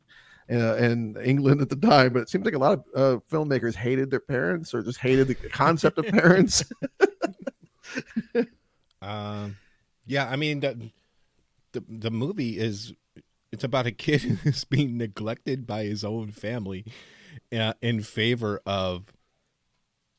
[0.50, 3.74] uh, in England at the time, but it seems like a lot of uh, filmmakers
[3.74, 6.64] hated their parents or just hated the concept of parents.
[9.00, 9.56] Um,
[10.06, 10.90] yeah, I mean the,
[11.72, 12.92] the the movie is
[13.52, 16.84] it's about a kid who's being neglected by his own family
[17.52, 19.04] uh, in favor of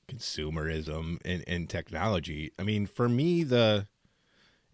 [0.09, 2.51] consumerism and, and technology.
[2.59, 3.87] I mean, for me, the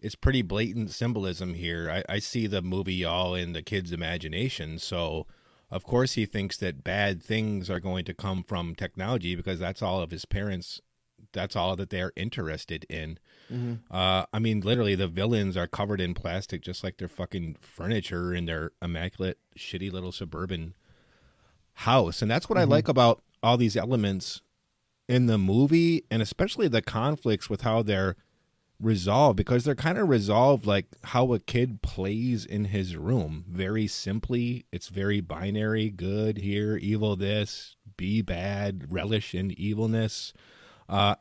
[0.00, 1.90] it's pretty blatant symbolism here.
[1.90, 5.26] I, I see the movie all in the kid's imagination, so
[5.70, 9.82] of course he thinks that bad things are going to come from technology because that's
[9.82, 10.80] all of his parents.
[11.32, 13.18] That's all that they're interested in.
[13.50, 13.80] Mhm.
[13.90, 18.34] Uh, I mean, literally, the villains are covered in plastic, just like their fucking furniture
[18.34, 20.74] in their immaculate, shitty little suburban
[21.74, 22.22] house.
[22.22, 22.70] And that's what I Mhm.
[22.70, 24.40] like about all these elements
[25.08, 28.16] in the movie, and especially the conflicts with how they're
[28.80, 33.44] resolved, because they're kind of resolved like how a kid plays in his room.
[33.48, 40.32] Very simply, it's very binary good here, evil this, be bad, relish in evilness.
[40.88, 41.14] Uh,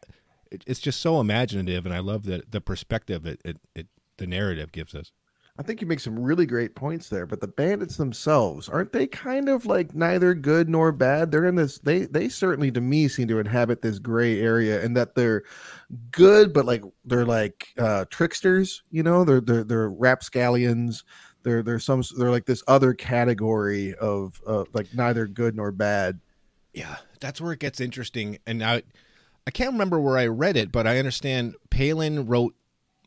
[0.51, 4.27] it, it's just so imaginative, and I love the the perspective it, it, it the
[4.27, 5.11] narrative gives us.
[5.57, 9.07] I think you make some really great points there, but the bandits themselves aren't they
[9.07, 11.31] kind of like neither good nor bad?
[11.31, 14.97] They're in this they they certainly to me seem to inhabit this gray area and
[14.97, 15.43] that they're
[16.11, 19.23] good but like they're like uh tricksters, you know?
[19.23, 21.03] They're they're they're rapscallions.
[21.43, 26.19] They're they're some they're like this other category of uh, like neither good nor bad.
[26.73, 28.39] Yeah, that's where it gets interesting.
[28.45, 28.81] And I,
[29.47, 32.55] I can't remember where I read it, but I understand Palin wrote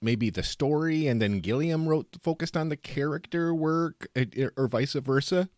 [0.01, 4.95] maybe the story, and then Gilliam wrote focused on the character work, eh, or vice
[4.95, 5.49] versa.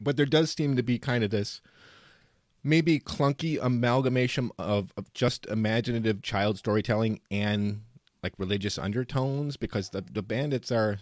[0.00, 1.60] But there does seem to be kind of this
[2.62, 7.82] maybe clunky amalgamation of, of just imaginative child storytelling and
[8.22, 10.98] like religious undertones because the the bandits are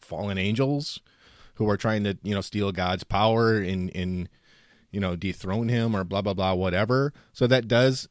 [0.00, 1.00] fallen angels
[1.54, 4.28] who are trying to you know steal God's power in in
[4.92, 7.12] you know dethrone him or blah blah blah whatever.
[7.32, 8.08] So that does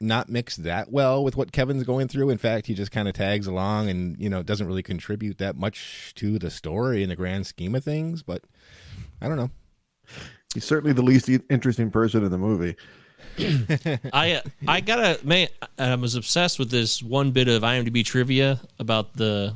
[0.00, 2.30] not mix that well with what Kevin's going through.
[2.30, 5.56] In fact, he just kind of tags along and you know doesn't really contribute that
[5.56, 8.22] much to the story in the grand scheme of things.
[8.22, 8.42] But
[9.20, 9.50] I don't know.
[10.54, 12.76] He's certainly the least interesting person in the movie.
[14.12, 18.60] I uh, I gotta man, I was obsessed with this one bit of IMDb trivia
[18.78, 19.54] about the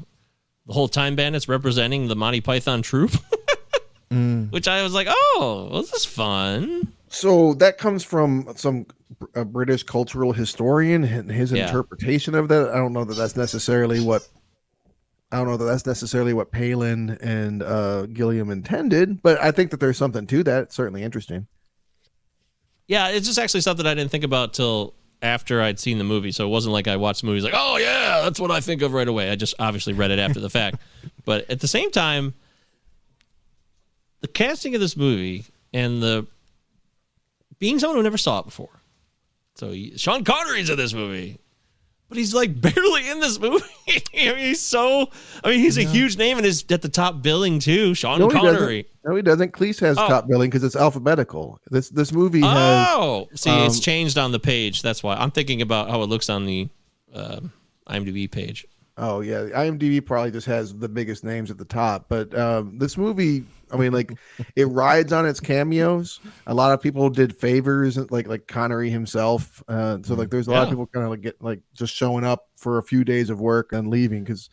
[0.67, 3.13] the whole time bandits representing the Monty Python troupe,
[4.11, 4.51] mm.
[4.53, 6.93] which I was like, oh, well, this is fun.
[7.09, 8.87] So that comes from some
[9.35, 11.67] a British cultural historian and his Yeah.
[11.67, 12.71] interpretation of that.
[12.71, 14.29] I don't know that that's necessarily what
[15.33, 19.71] I don't know that that's necessarily what Palin and uh, Gilliam intended, but I think
[19.71, 20.65] that there's something to that.
[20.65, 21.47] It's certainly interesting.
[22.89, 26.33] Yeah, it's just actually something I didn't think about till after I'd seen the movie.
[26.33, 28.83] So it wasn't like I watched the movie like, oh yeah, that's what I think
[28.83, 29.31] of right away.
[29.31, 30.79] I just obviously read it after the fact.
[31.25, 32.33] But at the same time,
[34.21, 36.27] the casting of this movie and the
[37.59, 38.80] being someone who never saw it before.
[39.61, 41.39] So he- Sean Connery's in this movie.
[42.09, 43.63] But he's like barely in this movie.
[44.17, 45.11] I mean, he's so.
[45.45, 47.93] I mean, he's a huge name and is at the top billing too.
[47.95, 48.83] Sean No, he Connery.
[48.83, 48.87] doesn't.
[49.05, 49.53] No, he doesn't.
[49.53, 50.09] Cleese has Oh.
[50.09, 51.61] top billing because it's alphabetical.
[51.71, 52.87] This this movie has.
[52.91, 54.81] Oh, see, it's um, changed on the page.
[54.81, 56.69] That's why I'm thinking about how it looks on the
[57.15, 57.41] uh,
[57.87, 58.67] IMDb page.
[59.03, 62.05] Oh yeah, the IMDb probably just has the biggest names at the top.
[62.11, 64.13] But um, this movie, I mean, like
[64.57, 66.21] it rides on its cameos.
[66.47, 69.63] A lot of people did favors, like like Connery himself.
[69.69, 72.25] Uh, so like, there's a lot of people kind of like get like just showing
[72.25, 74.51] up for a few days of work and leaving because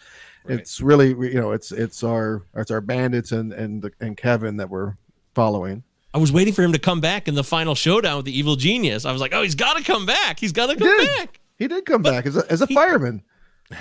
[0.48, 4.56] it's really you know it's it's our it's our bandits and and the, and Kevin
[4.58, 4.95] that we're
[5.36, 5.84] following.
[6.14, 8.56] I was waiting for him to come back in the final showdown with the evil
[8.56, 9.04] genius.
[9.04, 10.39] I was like, oh, he's got to come back.
[10.39, 11.18] He's got to come did.
[11.18, 11.41] back.
[11.58, 13.24] He did come back as a, as a fireman.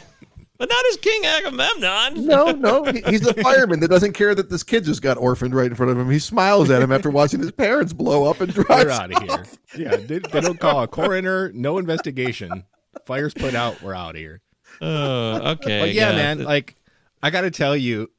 [0.60, 2.26] But, not as King Agamemnon.
[2.26, 5.54] No, no, he- he's a fireman that doesn't care that this kid just got orphaned
[5.54, 6.10] right in front of him.
[6.10, 8.84] He smiles at him after watching his parents blow up and drive.
[8.84, 9.44] We're out of here.
[9.78, 12.64] Yeah, they, they don't call a coroner, no investigation.
[13.06, 13.80] Fire's put out.
[13.80, 14.42] We're out of here.
[14.82, 15.80] Oh, okay.
[15.80, 16.76] But yeah, man, like
[17.22, 18.10] I got to tell you,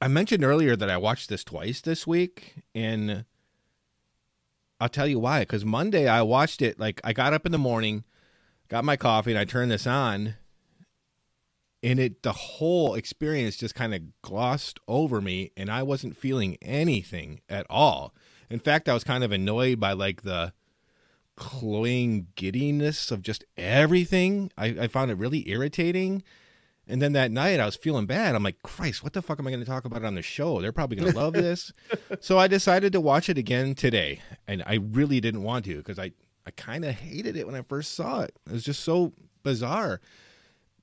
[0.00, 3.24] I mentioned earlier that I watched this twice this week, and
[4.80, 5.40] I'll tell you why.
[5.40, 6.80] Because Monday I watched it.
[6.80, 8.02] Like I got up in the morning,
[8.68, 10.34] got my coffee, and I turned this on,
[11.82, 16.56] and it the whole experience just kind of glossed over me and I wasn't feeling
[16.60, 18.12] anything at all.
[18.50, 20.52] In fact, I was kind of annoyed by like the
[21.36, 24.50] cloying giddiness of just everything.
[24.56, 26.22] I, I found it really irritating.
[26.88, 28.34] And then that night I was feeling bad.
[28.34, 30.60] I'm like, Christ, what the fuck am I going to talk about on the show?
[30.60, 31.72] They're probably going to love this.
[32.20, 34.22] so I decided to watch it again today.
[34.46, 36.12] And I really didn't want to because I,
[36.46, 38.32] I kind of hated it when I first saw it.
[38.46, 40.00] It was just so bizarre.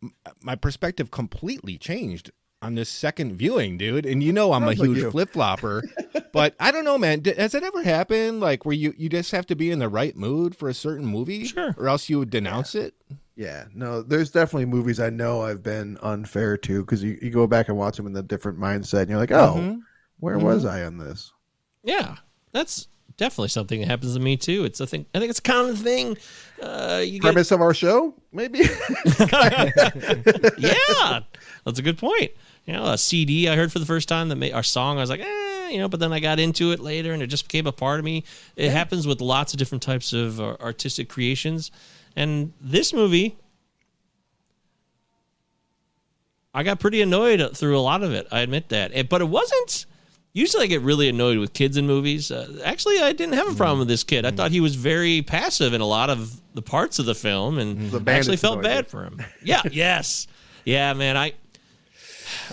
[0.02, 4.06] M- My perspective completely changed on this second viewing, dude.
[4.06, 5.12] And you know I'm Sounds a huge you.
[5.12, 5.84] flip flopper,
[6.34, 7.20] but I don't know, man.
[7.22, 9.90] D- Has it ever happened like where you you just have to be in the
[9.90, 11.74] right mood for a certain movie, Sure.
[11.78, 12.94] or else you would denounce it?
[13.36, 17.48] Yeah, no, there's definitely movies I know I've been unfair to because you, you go
[17.48, 19.80] back and watch them in a different mindset and you're like, oh, Mhm.
[20.20, 21.32] where was I on this?
[21.84, 22.18] Yeah,
[22.52, 22.88] that's
[23.18, 24.64] definitely something that happens to me too.
[24.66, 25.06] It's a thing.
[25.14, 26.18] I think it's a common thing.
[26.62, 28.60] Uh, you get, Premise of our show, maybe.
[30.58, 31.20] yeah,
[31.66, 32.32] that's a good point.
[32.66, 34.98] You know, a CD I heard for the first time that made our song.
[34.98, 37.28] I was like, eh, you know, but then I got into it later, and it
[37.28, 38.24] just became a part of me.
[38.56, 41.72] It happens with lots of different types of uh, artistic creations,
[42.16, 43.38] and this movie.
[46.56, 48.28] I got pretty annoyed through a lot of it.
[48.32, 49.88] I admit that, Eh, but it wasn't.
[50.36, 52.32] Usually, I get really annoyed with kids in movies.
[52.32, 54.26] Uh, actually, I didn't have a problem with this kid.
[54.26, 57.60] I thought he was very passive in a lot of the parts of the film,
[57.60, 59.22] and The I actually felt bad for him.
[59.44, 60.28] Yeah, yes,
[60.66, 61.18] yeah, man.
[61.18, 61.34] I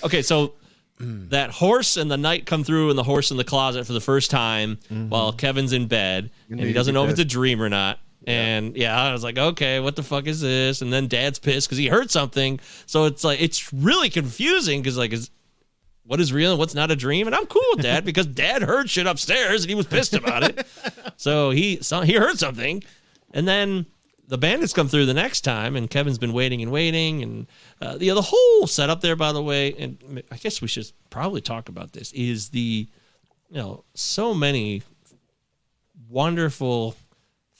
[0.04, 0.20] okay.
[0.20, 0.54] So
[0.98, 4.00] that horse and the knight come through, and the horse in the closet for the
[4.00, 4.78] first time
[5.08, 7.98] while Kevin's in bed, and he doesn't know if it's a dream or not.
[8.26, 10.82] And yeah, I was like, okay, what the fuck is this?
[10.82, 12.60] And then Dad's pissed because he heard something.
[12.84, 15.30] So it's like it's really confusing because like is
[16.10, 17.28] what is real and what's not a dream?
[17.28, 20.42] And I'm cool with that because Dad heard shit upstairs and he was pissed about
[20.42, 20.66] it.
[21.16, 22.82] so he so he heard something,
[23.32, 23.86] and then
[24.26, 27.46] the bandits come through the next time, and Kevin's been waiting and waiting, and
[27.80, 29.14] uh, know the whole setup there.
[29.14, 32.10] By the way, and I guess we should probably talk about this.
[32.10, 32.88] Is the
[33.48, 34.82] you know so many
[36.08, 36.96] wonderful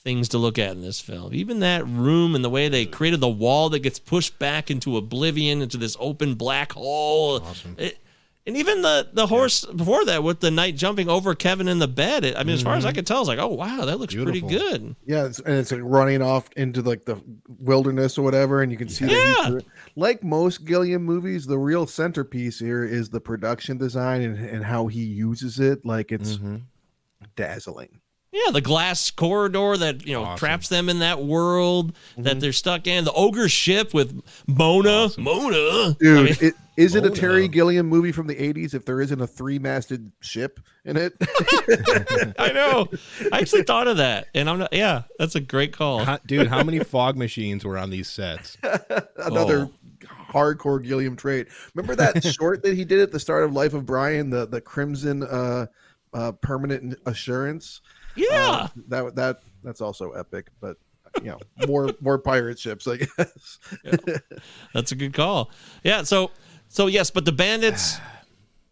[0.03, 1.33] things to look at in this film.
[1.33, 4.97] Even that room and the way they created the wall that gets pushed back into
[4.97, 7.37] oblivion, into this open black hole.
[7.77, 7.97] It-
[8.47, 11.87] and even the the horse before that with the knight jumping over Kevin in the
[11.87, 12.25] bed.
[12.25, 12.95] It, I mean, as far as I mm-hmm.
[12.95, 14.49] could tell, it's like, oh wow, that looks Beautiful.
[14.49, 14.95] pretty good.
[15.05, 17.21] Yeah, it's, and it's like running off into like the
[17.59, 19.37] wilderness or whatever, and you can see that.
[19.37, 19.53] Yeah.
[19.53, 19.63] He's,
[19.95, 24.87] like most Gilliam movies, the real centerpiece here is the production design and, and how
[24.87, 25.85] he uses it.
[25.85, 26.57] Like it's mm-hmm.
[27.35, 28.00] dazzling.
[28.33, 30.37] Yeah, the glass corridor that you know Awesome.
[30.39, 33.03] traps them in that world that they're stuck in.
[33.03, 35.09] The ogre ship with Mona.
[35.17, 37.49] Mona, Dude, I mean, it, is it a Terry.
[37.49, 41.13] Gilliam movie from the 80s if there isn't a three masted ship in it?
[42.39, 42.87] I know.
[43.33, 44.71] I actually thought of that, and I'm not.
[44.71, 46.05] Yeah, that's a great call.
[46.05, 48.57] How- dude, how many fog machines were on these sets?
[49.17, 50.07] Another Oh.
[50.31, 51.47] hardcore Gilliam trait.
[51.75, 54.61] Remember that short that he did at the start of Life of Brian, the, the
[54.61, 55.65] Crimson uh,
[56.13, 57.81] uh, Permanent Assurance?
[58.15, 60.77] Yeah, Uh, that that that's also epic, but
[61.21, 63.59] you know, more more pirate ships, I guess.
[64.73, 65.51] that's a good call.
[65.83, 66.31] Yeah, so
[66.67, 67.97] so yes, but the bandits.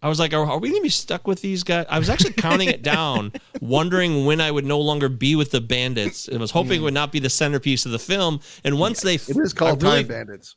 [0.02, 1.86] I was like, are, are we gonna be stuck with these guys?
[1.90, 5.60] I was actually counting it down, wondering when I would no longer be with the
[5.60, 6.30] bandits.
[6.34, 8.40] I was hoping it would not be the centerpiece of the film.
[8.64, 10.56] And once they, It is called really- Time Bandits.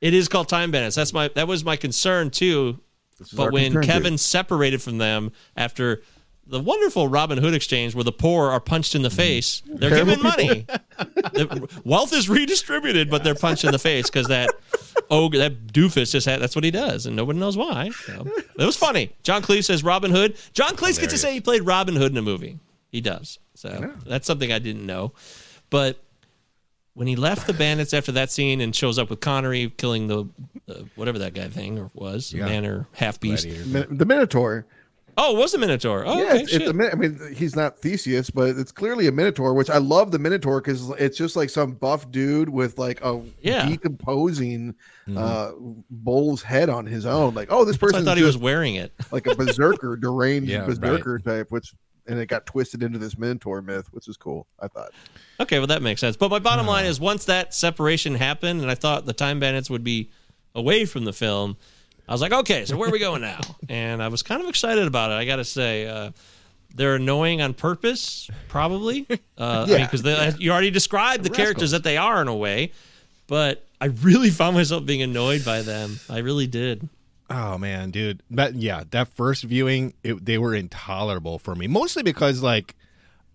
[0.00, 0.96] It is called Time Bandits.
[0.96, 2.80] That's my that was my concern too.
[3.36, 4.20] But when Kevin dude.
[4.20, 6.02] separated from them after
[6.46, 10.16] the wonderful Robin Hood exchange, where the poor are punched in the face, they're Terrible
[10.16, 10.66] given money.
[10.98, 14.50] the wealth is redistributed, but they're punched in the face because that
[15.10, 17.90] ogre, that doofus, just had that's what he does, and nobody knows why.
[17.90, 18.26] So,
[18.58, 19.14] it was funny.
[19.22, 20.36] John Cleese says Robin Hood.
[20.52, 22.58] John Cleese gets to say he played Robin Hood in a movie.
[22.90, 23.38] He does.
[23.54, 25.12] So that's something I didn't know,
[25.70, 25.98] but
[26.94, 30.28] when he left the bandits after that scene and shows up with Connery killing the
[30.68, 32.44] uh, whatever that guy thing or was Yeah.
[32.46, 33.48] man or half beast.
[33.48, 34.64] The Minotaur.
[35.16, 36.04] Oh, it was a Minotaur.
[36.06, 39.06] Oh, yeah, okay, it's, it's a Min- I mean, he's not Theseus, but it's clearly
[39.06, 42.78] a Minotaur, which I love the Minotaur because it's just like some buff dude with
[42.78, 43.68] like a Yeah.
[43.68, 44.74] decomposing
[45.16, 45.52] uh,
[45.90, 47.34] bull's head on his own.
[47.34, 48.92] Like, oh, this So I person thought he was wearing it.
[49.12, 50.66] like a berserker, deranged Yeah, right.
[50.80, 51.72] berserker type, which
[52.06, 54.46] and it got twisted into this Minotaur myth, which is cool.
[54.60, 54.90] I thought.
[55.40, 56.16] Okay, well that makes sense.
[56.16, 59.70] But my bottom line is once that separation happened, and I thought the Time Bandits
[59.70, 60.10] would be
[60.54, 61.56] away from the film,
[62.08, 63.40] I was like, okay, so where are we going now?
[63.68, 65.14] and I was kind of excited about it.
[65.14, 66.10] I got to say, uh,
[66.74, 69.06] they're annoying on purpose, probably,
[69.38, 69.88] uh, Yeah.
[69.90, 72.72] because you already described the characters that they are in a way.
[73.26, 75.98] But I really found myself being annoyed by them.
[76.10, 76.88] I really did.
[77.30, 78.22] Oh man, dude.
[78.30, 81.66] But yeah, that first viewing, it, they were intolerable for me.
[81.66, 82.74] Mostly because like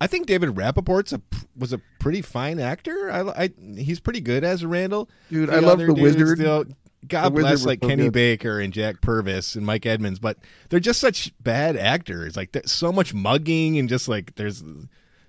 [0.00, 1.20] I think David Rappaport's a
[1.56, 3.10] was a pretty fine actor.
[3.10, 5.10] I, I he's pretty good as Randall.
[5.30, 6.38] Dude, I love the wizard.
[6.38, 6.64] they'll
[7.08, 8.12] God bless like so Kenny good.
[8.12, 10.36] Baker and Jack Purvis and Mike Edmonds, but
[10.68, 12.36] they're just such bad actors.
[12.36, 14.62] Like so much mugging and just like there's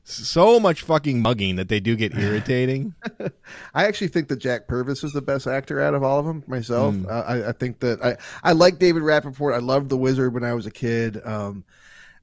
[0.03, 2.93] so much fucking mugging that they do get irritating.
[3.73, 6.43] I actually think that Jack Purvis is the best actor out of all of them.
[6.47, 7.07] Myself, Mm.
[7.09, 9.53] uh, I, I think that I I like David Rappaport.
[9.53, 11.21] I loved The Wizard when I was a kid.
[11.25, 11.63] Um,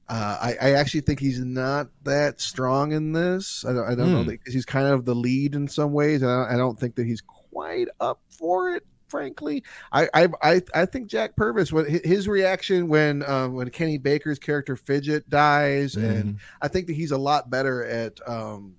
[0.07, 3.63] uh, I, I actually think he's not that strong in this.
[3.63, 4.31] I don't, I don't know Hmm.
[4.47, 7.05] he's kind of the lead in some ways, and I don't, I don't think that
[7.05, 8.85] he's quite up for it.
[9.09, 13.97] Frankly, I I I, I think Jack Purvis when his reaction when um, when Kenny
[13.97, 18.75] Baker's character Fidget dies, and I think that he's a lot better at um,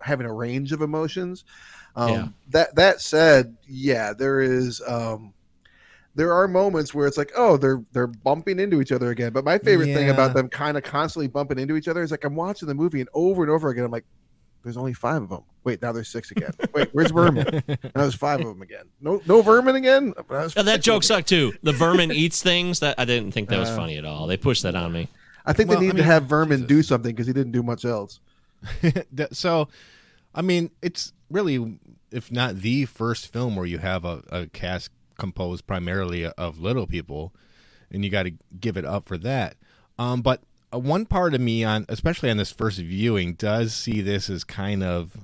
[0.00, 1.44] having a range of emotions.
[1.94, 2.28] Um, Yeah.
[2.50, 4.82] That that said, yeah, there is.
[4.86, 5.32] Um,
[6.16, 9.32] there are moments where it's like, oh, they're they're bumping into each other again.
[9.32, 12.24] But my favorite thing about them kind of constantly bumping into each other is like
[12.24, 14.06] I'm watching the movie and over and over again, I'm like,
[14.66, 15.42] there's only five of them.
[15.64, 16.50] Wait, now there's six again.
[16.74, 17.62] Wait, where's Vermin?
[17.68, 18.86] Now there's five of them again.
[19.00, 20.12] No, no Vermin again.
[20.16, 21.16] Now there's that joke of 'em.
[21.16, 21.52] sucked too.
[21.62, 22.80] The vermin eats things.
[22.80, 24.26] That I didn't think that was Uh, funny at all.
[24.26, 25.08] They pushed that on me.
[25.44, 27.62] I think Well, they need I to have Vermin do something because he didn't do
[27.62, 28.18] much else.
[29.32, 29.68] So,
[30.34, 31.78] I mean, it's really,
[32.10, 36.86] if not the first film where you have a, a cast composed primarily of little
[36.86, 37.32] people,
[37.90, 39.56] and you got to give it up for that.
[39.98, 40.42] Um, but
[40.78, 44.82] one part of me on, especially on this first viewing, does see this as kind
[44.82, 45.16] of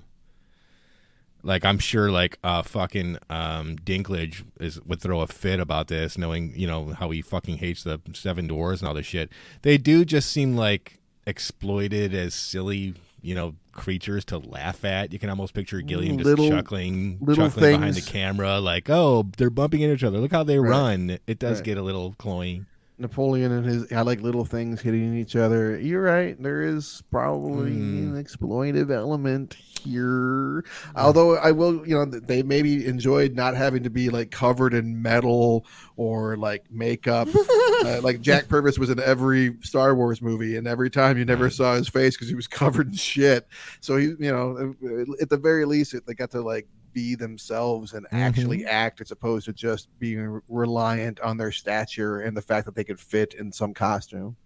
[1.45, 6.17] like I'm sure like uh fucking um Dinklage is would throw a fit about this,
[6.17, 9.31] knowing you know how he fucking hates the Seven Dwarfs and all this shit.
[9.63, 15.13] They do just seem like exploited as silly, you know, creatures to laugh at.
[15.13, 19.27] You can almost picture Gilliam just Little- chuckling, little chuckling behind the camera, like, "Oh,
[19.37, 20.19] they're bumping into each other.
[20.19, 20.69] Look how they Right.
[20.71, 21.65] run." It does Right.
[21.65, 22.67] get a little cloying.
[22.99, 25.79] Napoleon and his I like little things hitting each other.
[25.79, 26.41] You're right.
[26.41, 28.15] There is probably Hmm.
[28.15, 30.65] an exploitive element here.
[30.95, 35.03] Although I will, you know, they maybe enjoyed not having to be like covered in
[35.03, 35.67] metal
[35.97, 37.29] or like makeup.
[37.85, 41.51] uh, like Jack Purvis was in every Star Wars movie, and every time you never
[41.51, 43.49] saw his face because he was covered in shit.
[43.81, 44.75] So he, you know,
[45.21, 49.47] at the very least, they got to like be themselves and actually act as opposed
[49.47, 53.53] to just being reliant on their stature and the fact that they could fit in
[53.53, 54.37] some costume.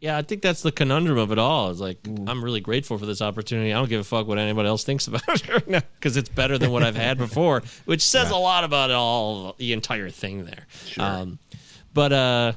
[0.00, 1.70] Yeah, I think that's the conundrum of it all.
[1.70, 2.28] Is like Mm.
[2.28, 3.72] I'm really grateful for this opportunity.
[3.72, 6.28] I don't give a fuck what anybody else thinks about it right now because it's
[6.28, 10.44] better than what I've had before, which says a lot about all the entire thing
[10.44, 10.66] there.
[10.98, 11.40] Um,
[11.92, 12.52] but uh,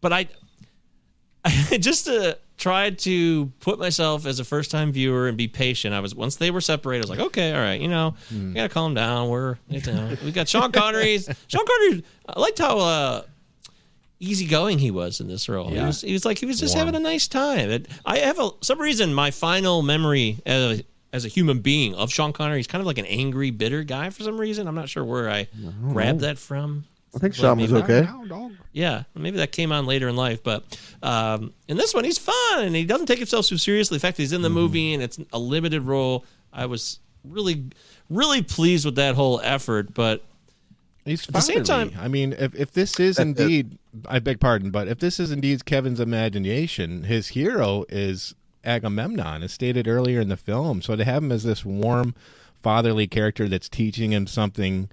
[0.00, 0.26] but I,
[1.44, 1.50] I
[1.80, 5.94] just uh, tried to put myself as a first time viewer and be patient.
[5.94, 8.52] I was once they were separated, I was like, okay, all right, you know, we
[8.52, 9.28] gotta calm down.
[9.28, 12.04] We're you know, we got Sean Connery's Sean Connery.
[12.28, 13.22] I liked how uh,
[14.20, 15.68] easygoing he was in this role.
[15.68, 16.86] He was he was like he was just Warm.
[16.86, 17.70] having a nice time.
[17.70, 21.94] It, I have a some reason my final memory as a, as a human being
[21.94, 24.68] of Sean Connery he's kind of like an angry, bitter guy for some reason.
[24.68, 25.48] I'm not sure where I
[25.82, 26.84] grabbed that from.
[27.14, 28.08] I think But Sean was okay.
[28.72, 30.64] Yeah, maybe that came on later in life, but
[31.02, 33.96] um, in this one, he's fun and he doesn't take himself too seriously.
[33.96, 36.24] In fact, he's in the movie and it's a limited role.
[36.52, 37.64] I was really,
[38.08, 40.24] really pleased with that whole effort, but
[41.04, 44.70] He's At the same time- I mean, if if this is indeed, I beg pardon,
[44.70, 50.28] but if this is indeed Kevin's imagination, his hero is Agamemnon, as stated earlier in
[50.28, 50.80] the film.
[50.80, 52.14] So to have him as this warm,
[52.54, 54.90] fatherly character that's teaching him something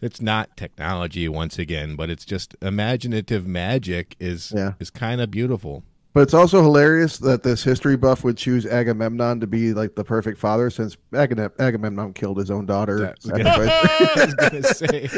[0.00, 4.72] that's not technology once again, but it's just imaginative magic is Yeah.
[4.80, 5.82] is kind of beautiful.
[6.14, 10.02] But it's also hilarious that this history buff would choose Agamemnon to be like the
[10.04, 12.98] perfect father, since Agam- Agamemnon killed his own daughter.
[12.98, 15.08] That's- I was gonna say.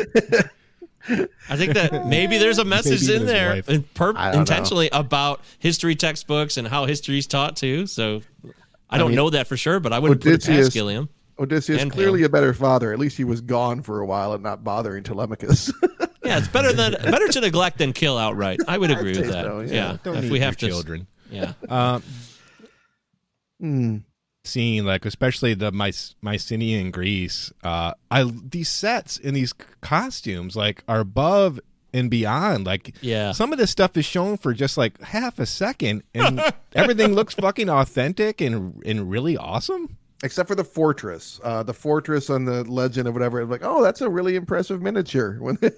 [1.48, 4.40] I think that maybe there's a message Maybe in there in per- I don't know.
[4.40, 7.86] intentionally about history textbooks and how history's taught too.
[7.86, 8.20] So
[8.90, 11.08] I don't mean, know that for sure, but I wouldn't put it past Gilliam.
[11.40, 12.26] Odysseus And clearly Pam.
[12.26, 12.92] a better father.
[12.92, 15.72] At least he was gone for a while and not bothering Telemachus.
[16.22, 18.60] Yeah, it's better than better to neglect than kill outright.
[18.68, 19.46] I would agree with that.
[19.46, 19.72] so, yeah.
[19.72, 21.06] yeah, Don't if need we your have to, children.
[21.30, 21.54] yeah.
[21.68, 22.02] Um,
[23.60, 23.96] Hmm.
[24.44, 30.82] seeing like especially the My- Mycenaean Greece uh I these sets and these costumes like
[30.88, 31.60] are above
[31.92, 33.32] and beyond like Yeah.
[33.32, 36.40] some of this stuff is shown for just like half a second and
[36.74, 42.28] everything looks fucking authentic and and really awesome Except for the fortress, uh, the fortress
[42.28, 43.44] on the legend of whatever.
[43.46, 45.38] Like, oh, that's a really impressive miniature.
[45.40, 45.70] When they,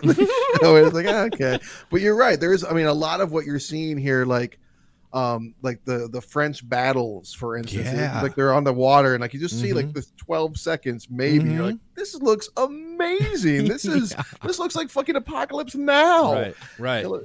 [0.00, 0.26] when they
[0.60, 1.58] show it, it's like, ah, okay.
[1.90, 2.38] But you're right.
[2.40, 4.58] There is, I mean, a lot of what you're seeing here, like,
[5.12, 7.86] um, like the the French battles, for instance.
[7.86, 8.20] Yeah.
[8.20, 9.94] like they're on the water, and like you just see like Mhm.
[9.94, 11.50] this 12 seconds, maybe.
[11.50, 13.68] You're like, this looks amazing.
[13.74, 16.32] This is this looks like fucking apocalypse now.
[16.32, 16.54] right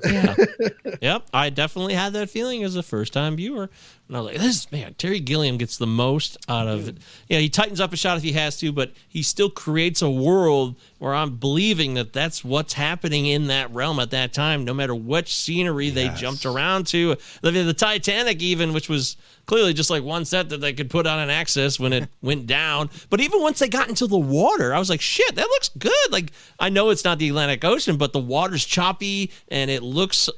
[0.06, 0.36] Yeah.
[1.02, 1.28] yep.
[1.34, 3.70] I definitely had that feeling as a first time viewer.
[4.08, 6.98] And I was like, this man, Terry Gilliam gets the most out of it.
[7.28, 10.10] Yeah, he tightens up a shot if he has to, but he still creates a
[10.10, 14.74] world where I'm believing that that's what's happening in that realm at that time, no
[14.74, 17.18] matter which scenery they jumped around to.
[17.42, 19.16] The, the Titanic, even, which was
[19.50, 22.46] clearly just like one set that they could put on an axis when it went
[22.46, 22.88] down.
[23.10, 26.12] But even once they got into the water, I was like, shit, that looks good.
[26.12, 30.30] Like, I know it's not the Atlantic Ocean, but the water's choppy and it looks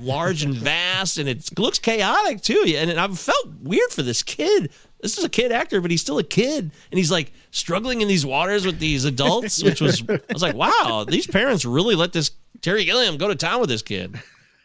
[0.00, 2.64] large and vast and it looks chaotic too.
[2.76, 4.72] And I felt weird for this kid.
[5.00, 8.08] This is a kid actor, but he's still a kid, and he's like struggling in
[8.08, 12.12] these waters with these adults, which was I was like, wow, these parents really let
[12.12, 14.18] this Terry Gilliam go to town with this kid.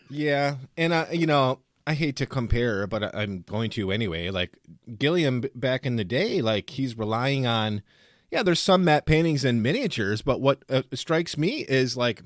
[0.10, 1.60] Yeah, and I, you know,
[1.92, 4.30] I hate to compare, but I'm going to anyway.
[4.30, 4.58] Like
[4.98, 7.82] Gilliam back in the day, like he's relying on.
[8.30, 12.24] Yeah, there's some matte paintings and miniatures, but what uh, strikes me is like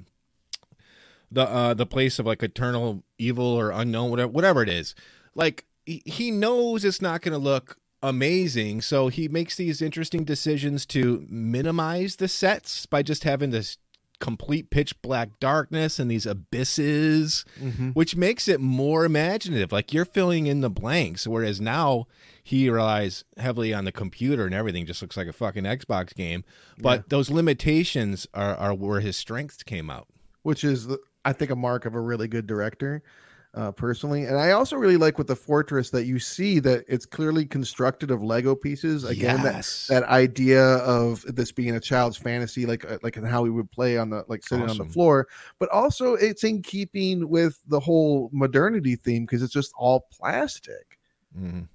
[1.32, 4.94] the uh the place of like eternal evil or unknown, whatever, whatever it is.
[5.34, 10.86] Like he knows it's not going to look amazing, so he makes these interesting decisions
[10.86, 13.80] to minimize the sets by just having this
[14.20, 17.90] complete pitch black darkness and these abysses mm-hmm.
[17.90, 19.72] which makes it more imaginative.
[19.72, 22.08] Like you're filling in the blanks whereas now
[22.44, 26.44] he relies heavily on the computer and everything just looks like a fucking xbox game.
[26.78, 30.08] But those limitations are, are where his strengths came out.
[30.44, 30.88] Which is
[31.26, 33.02] I think a mark of a really good director,
[33.56, 34.26] uh, personally.
[34.26, 38.12] And I also really like with the fortress that you see that it's clearly constructed
[38.12, 39.06] of Lego pieces.
[39.06, 39.88] Again, Yes.
[39.88, 43.50] that that idea of this being a child's fantasy, like uh, like in how we
[43.50, 45.28] would play on the like sitting on the floor,
[45.58, 51.00] but also it's in keeping with the whole modernity theme because it's just all plastic.
[51.38, 51.68] Mhm.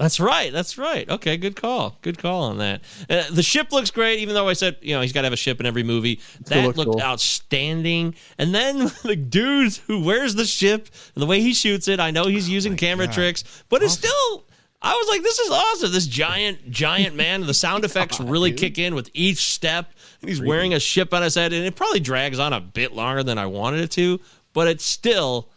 [0.00, 0.50] That's right.
[0.50, 1.06] That's right.
[1.10, 1.98] Okay, good call.
[2.00, 2.80] Good call on that.
[3.10, 5.34] Uh, the ship looks great, even though I said you know he's got to have
[5.34, 6.20] a ship in every movie.
[6.46, 7.02] That looked cool.
[7.02, 8.14] outstanding.
[8.38, 12.12] And then the dude who wears the ship, and the way he shoots it, I
[12.12, 13.14] know he's using camera God.
[13.14, 14.46] tricks, but it's still.
[14.80, 15.92] I was like, this is awesome.
[15.92, 17.42] This giant, giant man.
[17.42, 19.92] The sound effects really kick in with each step.
[20.22, 22.92] And he's wearing a ship on his head, and it probably drags on a bit
[22.92, 24.18] longer than I wanted it to,
[24.54, 25.50] but it's still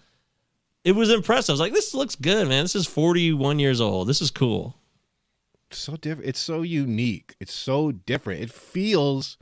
[0.83, 1.51] it was impressive.
[1.51, 2.63] I was like, this looks good, man.
[2.63, 4.07] This is 41 years old.
[4.07, 4.75] This is cool.
[5.71, 7.35] so different it's so unique.
[7.39, 8.41] It's so different.
[8.41, 9.37] It feels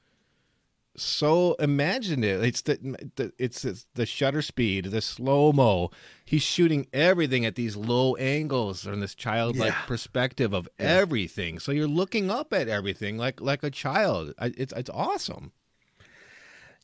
[0.96, 2.44] so imaginative.
[2.44, 5.90] It's the, the it's, it's the shutter speed the slow mo
[6.26, 11.60] he's shooting everything at these low angles from this childlike perspective of everything.
[11.60, 14.34] So you're looking up at everything like like a child.
[14.38, 15.54] I, it's it's awesome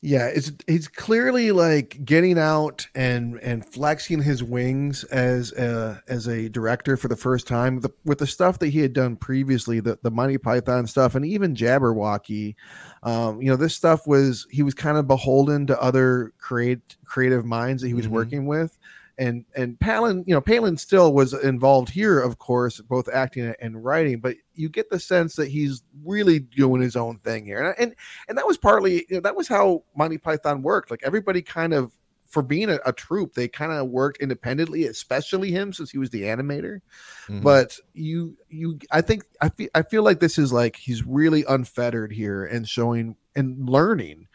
[0.00, 6.28] Yeah, it's he's clearly like getting out and and flexing his wings as a as
[6.28, 9.80] a director for the first time the, with the stuff that he had done previously,
[9.80, 12.54] the the Monty Python stuff, and even Jabberwocky.
[13.02, 17.44] Um, you know, this stuff was he was kind of beholden to other create creative
[17.44, 18.10] minds that he was Mhm.
[18.10, 18.78] working with.
[19.18, 23.84] And and Palin, you know, Palin still was involved here, of course, both acting and
[23.84, 24.20] writing.
[24.20, 27.96] But you get the sense that he's really doing his own thing here, and and
[28.28, 30.90] and that was partly you know, that was how Monty Python worked.
[30.90, 31.92] Like everybody kind of
[32.28, 36.10] for being a, a troupe, they kind of worked independently, especially him since he was
[36.10, 36.80] the animator.
[37.26, 37.42] Mhm.
[37.42, 41.44] But you you I think I feel I feel like this is like he's really
[41.48, 44.28] unfettered here and showing and learning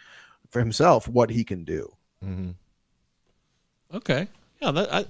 [0.50, 1.96] for himself what he can do.
[2.24, 2.56] Mhm.
[3.94, 4.28] Okay.
[4.64, 4.72] Yeah.
[4.72, 5.06] That, I,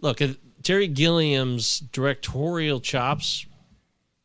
[0.00, 0.20] look,
[0.62, 3.46] Terry Gilliam's directorial chops.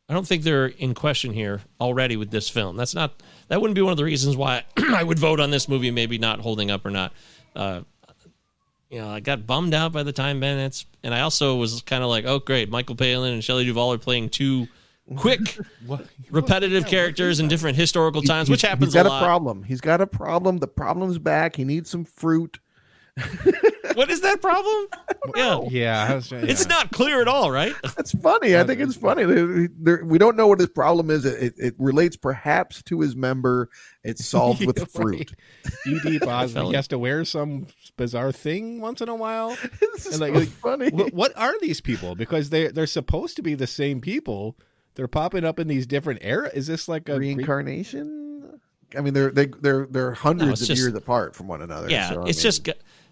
[0.08, 2.76] I don't think they're in question here already with this film.
[2.76, 3.22] That's not.
[3.48, 5.90] That wouldn't be one of the reasons why I would vote on this movie.
[5.90, 7.12] Maybe not holding up or not.
[7.54, 7.80] Uh,
[8.90, 12.02] you know, I got bummed out by the time Bennett's, and I also was kind
[12.02, 14.66] of like, oh great, Michael Palin and Shelley Duvall are playing two
[15.16, 15.58] quick,
[16.30, 19.62] repetitive characters in different historical times, which happens He's got a a, problem.
[19.62, 20.58] He's got a problem.
[20.58, 21.56] The problem's back.
[21.56, 22.58] He needs some fruit.
[23.94, 24.86] What is that problem?
[25.36, 25.60] Yeah.
[25.68, 27.74] yeah, I was, It's not clear at all, right?
[27.96, 28.56] That's funny.
[28.56, 29.24] I think it's funny.
[29.24, 31.24] There- there- We don't know what his problem is.
[31.26, 33.68] It, it relates perhaps to his member.
[34.04, 35.32] It's solved with fruit.
[35.86, 37.66] ed Bosby felt he has to wear some
[37.96, 40.90] bizarre thing once in a while This is And, like, so like, funny.
[40.90, 42.14] what, what are these people?
[42.14, 44.56] Because they they're supposed to be the same people.
[44.94, 46.50] They're popping up in these different era.
[46.54, 48.60] Is this like a Greek- Reincarnation.
[48.96, 51.90] I mean, they're they, they're they're hundreds it's of just- years apart from one another.
[51.90, 52.68] Yeah, so, it's mean, just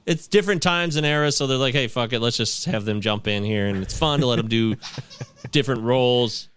[0.06, 3.00] it's different times and eras, so they're like, hey, fuck it, let's just have them
[3.00, 4.76] jump in here, and it's fun to let them do
[5.50, 6.48] different roles.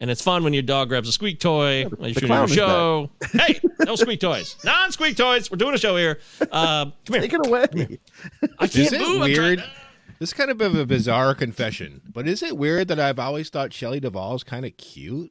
[0.00, 2.34] And it's fun when your dog grabs a squeak toy when you're the shooting a
[2.34, 3.10] clown is show.
[3.32, 5.50] hey, no squeak toys, non-squeak toys.
[5.50, 6.20] We're doing a show here.
[6.40, 7.20] Uh, come here.
[7.22, 7.98] take it away.
[8.60, 9.22] I can't Is it move.
[9.22, 9.64] I'm trying- weird?
[10.20, 13.72] This is kind of a bizarre confession, but is it weird that I've always thought
[13.72, 15.30] Shelley is kind of cute?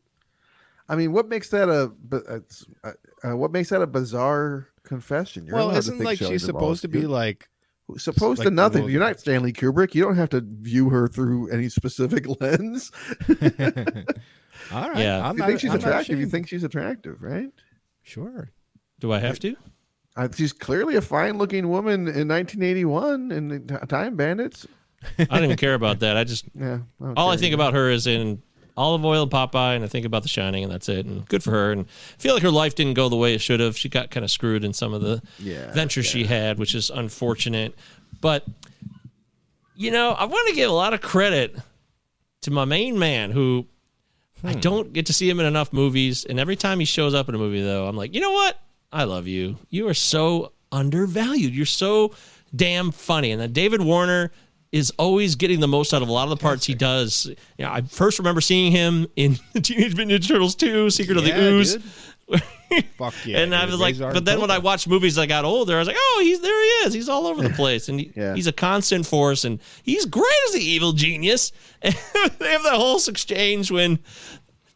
[0.89, 2.91] I mean, what makes that a bu- it's, uh,
[3.23, 5.45] uh, what makes that a bizarre confession?
[5.45, 7.11] You're well, isn't like she's supposed to be cute.
[7.11, 7.49] like
[7.97, 8.85] supposed to nothing.
[8.85, 9.93] the- You're not Stanley Kubrick.
[9.95, 12.91] You don't have to view her through any specific lens.
[14.71, 14.97] All right.
[14.97, 15.27] Yeah.
[15.27, 16.19] I'm you not, think she's I'm attractive?
[16.19, 17.49] You think she's attractive, right?
[18.03, 18.51] Sure.
[18.99, 19.55] Do I have to?
[20.15, 24.65] Uh, she's clearly a fine-looking woman in 1981 in the Time Bandits.
[25.19, 26.17] I don't even care about that.
[26.17, 26.79] I just Yeah.
[27.15, 28.41] all I think about her is in
[28.77, 31.05] Olive Oyl and Popeye, and I think about The Shining, and that's it.
[31.05, 31.71] And good for her.
[31.71, 33.75] And I feel like her life didn't go the way it should have.
[33.75, 36.89] She got kind of screwed in some of the Yeah, ventures she had, which is
[36.89, 37.75] unfortunate.
[38.21, 38.45] But
[39.75, 41.55] you know, I want to give a lot of credit
[42.41, 43.67] to my main man who
[44.43, 44.59] I hmm.
[44.59, 46.25] don't get to see him in enough movies.
[46.25, 48.59] And every time he shows up in a movie, though, I'm like, you know what?
[48.91, 49.57] I love you.
[49.69, 51.55] You are so undervalued.
[51.55, 52.13] You're so
[52.55, 53.31] damn funny.
[53.31, 54.31] And then David Warner
[54.71, 57.25] is always getting the most out of a lot of the parts he does.
[57.57, 61.23] You know, I first remember seeing him in Teenage Mutant Ninja Turtles 2, Secret of
[61.23, 61.77] the Ooze.
[62.97, 63.39] Fuck yeah.
[63.39, 65.75] and I was like, Razor but then when I watched movies, I got older.
[65.75, 66.51] I was like, oh, he's there.
[66.61, 66.93] He is.
[66.93, 68.35] He's all over the place, and he, Yeah.
[68.35, 71.51] he's a constant force, and he's great as the evil genius.
[71.81, 71.93] And
[72.39, 73.99] they have that whole exchange when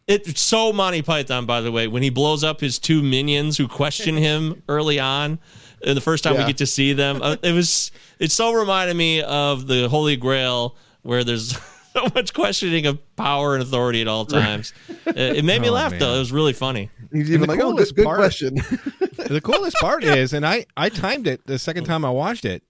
[0.07, 3.67] it's so Monty Python, by the way, when he blows up his two minions who
[3.67, 5.39] question him early on.
[5.85, 8.95] And the first time we get to see them, uh, it was it so reminded
[8.95, 11.57] me of the Holy Grail, where there's
[11.93, 14.73] so much questioning of power and authority at all times.
[14.89, 15.99] Uh, it made me Oh, laugh man.
[15.99, 16.89] though; it was really funny.
[17.11, 18.55] He's even the like, oh, good, coolest good part- question.
[19.17, 22.63] the coolest part is, and I I timed it the second time I watched it.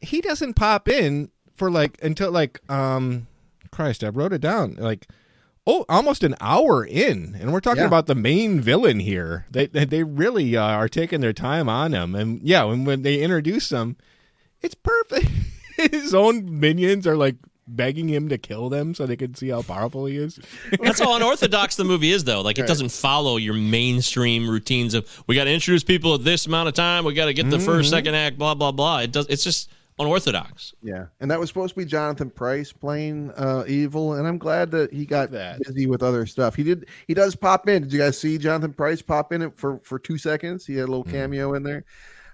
[0.00, 3.26] He doesn't pop in for like until like um,
[3.70, 5.06] Christ, I wrote it down like.
[5.72, 7.86] Oh, almost an hour in, and we're talking Yeah.
[7.86, 9.46] about the main villain here.
[9.50, 13.02] They they, they really uh, are taking their time on him, and yeah, when when
[13.02, 13.96] they introduce him,
[14.62, 15.28] it's perfect.
[15.92, 19.62] His own minions are like begging him to kill them so they can see how
[19.62, 20.40] powerful he is.
[20.82, 22.40] That's how unorthodox the movie is, though.
[22.42, 26.46] Like it doesn't follow your mainstream routines of we got to introduce people at this
[26.46, 28.98] amount of time, we got to get the first, second act, blah blah blah.
[29.00, 29.26] It does.
[29.28, 29.70] It's just
[30.00, 30.74] unorthodox.
[30.82, 34.70] yeah, and that was supposed to be Jonathan Pryce playing uh, evil, and I'm glad
[34.72, 35.60] that he got That.
[35.60, 36.54] busy with other stuff.
[36.56, 36.86] He did.
[37.06, 37.82] He does pop in.
[37.82, 40.66] Did you guys see Jonathan Pryce pop in for for two seconds?
[40.66, 41.84] He had a little cameo in there.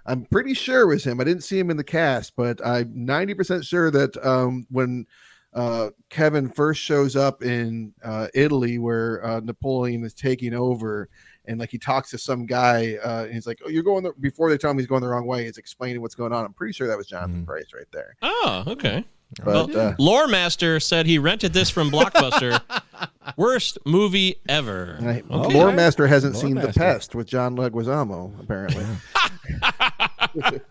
[0.07, 1.21] I'm pretty sure it was him.
[1.21, 5.05] I didn't see him in the cast, but I'm 90% sure that um, when
[5.53, 11.09] uh, Kevin first shows up in uh, Italy, where uh, Napoleon is taking over,
[11.49, 14.13] and like he talks to some guy, uh, and he's like, "Oh, you're going the-,
[14.21, 16.45] before they tell him he's going the wrong way." He's explaining what's going on.
[16.45, 18.17] I'm pretty sure that was Jonathan Pryce right there.
[18.23, 19.05] Oh, okay.
[19.45, 22.61] But well, uh, Lore Master said he rented this from Blockbuster.
[23.37, 24.99] Worst movie ever.
[25.01, 25.55] I- Okay.
[25.59, 26.81] Lore Master hasn't Lore seen The Master.
[26.81, 28.87] Pest with John Leguizamo, apparently.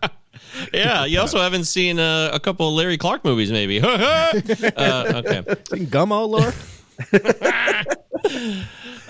[0.72, 3.80] Yeah, you also haven't seen uh, a couple of Larry Clark movies, maybe.
[3.80, 5.42] uh, okay.
[5.68, 6.52] Seen Gummo, Lore?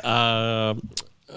[0.02, 0.74] Uh,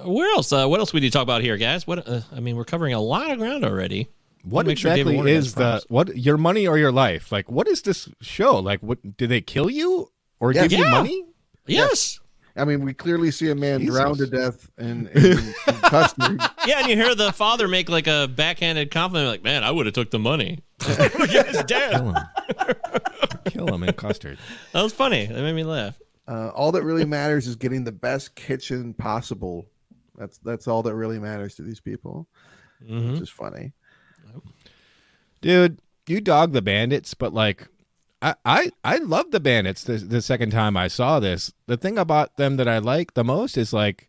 [0.05, 0.51] where else?
[0.51, 1.85] Uh, what else we need to talk about here, guys?
[1.87, 2.07] What?
[2.07, 4.07] Uh, I mean, we're covering a lot of ground already.
[4.43, 7.31] What Make sure exactly Warner is the what your money or your life?
[7.31, 8.59] Like, what is this show?
[8.59, 10.69] Like, what did they kill you or Yes.
[10.69, 11.25] give you money?
[11.67, 12.19] Yes.
[12.55, 13.95] I mean, we clearly see a man Jesus.
[13.95, 15.25] drowned to death in, in,
[15.67, 16.37] in custody.
[16.67, 19.85] Yeah, and you hear the father make like a backhanded compliment, like, "Man, I would
[19.85, 21.91] have took the money." yeah, he's dead.
[21.91, 22.15] Kill him.
[23.45, 24.39] kill him in custard.
[24.73, 25.25] That was funny.
[25.27, 25.97] That made me laugh.
[26.27, 29.67] Uh, all that really matters is getting the best kitchen possible.
[30.19, 32.27] That's that's all that really matters to these people.
[32.83, 33.13] Mm-hmm.
[33.13, 33.71] Which is funny.
[35.41, 37.67] Dude, you dog the bandits, but like
[38.21, 41.53] I I, I love the bandits the, the second time I saw this.
[41.67, 44.08] The thing about them that I like the most is like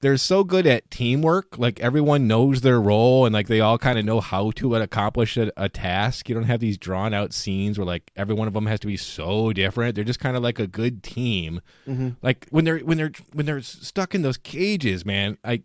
[0.00, 1.58] they're so good at teamwork.
[1.58, 5.36] Like everyone knows their role and like they all kind of know how to accomplish
[5.36, 6.28] a, a task.
[6.28, 8.86] You don't have these drawn out scenes where like every one of them has to
[8.86, 9.96] be so different.
[9.96, 11.60] They're just kind of like a good team.
[11.88, 12.10] Mm-hmm.
[12.22, 15.36] Like when they're when they're when they're stuck in those cages, man.
[15.44, 15.62] Like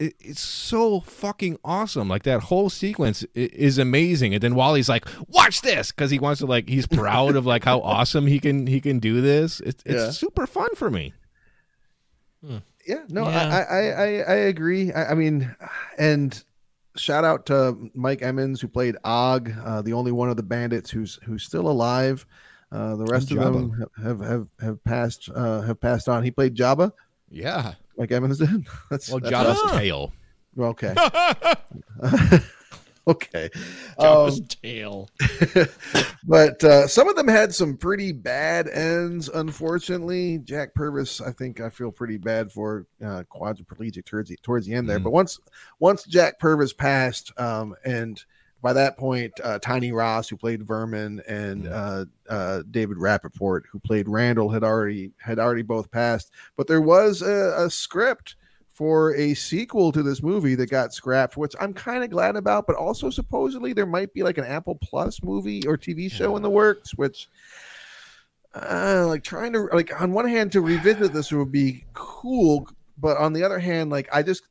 [0.00, 2.08] it, it's so fucking awesome.
[2.08, 4.34] Like that whole sequence is amazing.
[4.34, 7.64] And then Wally's like, "Watch this," because he wants to like he's proud of like
[7.64, 9.60] how awesome he can he can do this.
[9.60, 10.10] It's it's Yeah.
[10.10, 11.14] super fun for me.
[12.44, 12.58] Hmm.
[12.86, 13.66] Yeah, no, Yeah.
[13.70, 14.92] I, I, I, I agree.
[14.92, 15.54] I, I mean,
[15.98, 16.42] and
[16.96, 20.90] shout out to Mike Edmonds who played Og, uh, the only one of the bandits
[20.90, 22.24] who's who's still alive.
[22.72, 26.22] Uh, the rest of them have have have passed uh, have passed on.
[26.24, 26.92] He played Jabba,
[27.30, 27.74] Yeah.
[27.96, 28.48] Mike Edmonds did.
[28.90, 29.78] That's, Well, that's Jabba's awesome.
[29.78, 30.12] tail.
[30.58, 30.94] Okay.
[33.10, 33.48] okay.
[33.98, 35.08] Jabba's Um, tail.
[36.24, 39.28] but uh, some of them had some pretty bad ends.
[39.28, 44.66] Unfortunately, Jack Purvis, I think I feel pretty bad for uh, quadriplegic towards the, towards
[44.66, 44.98] the end there.
[44.98, 45.04] Mhm.
[45.04, 45.38] But once
[45.78, 48.22] once Jack Purvis passed, um, and
[48.62, 53.78] by that point, uh, Tiny Ross, who played Vermin, and uh, uh, David Rappaport, who
[53.78, 56.32] played Randall, had already had already both passed.
[56.56, 58.34] But there was a, a script
[58.76, 62.66] for a sequel to this movie that got scrapped, which I'm kind of glad about.
[62.66, 66.42] But also, supposedly, there might be like an Apple Plus movie or TV show in
[66.42, 67.28] the works, which.
[68.54, 72.66] Uh, like trying to like on one hand to revisit this would be cool,
[72.96, 74.44] but on the other hand, like I just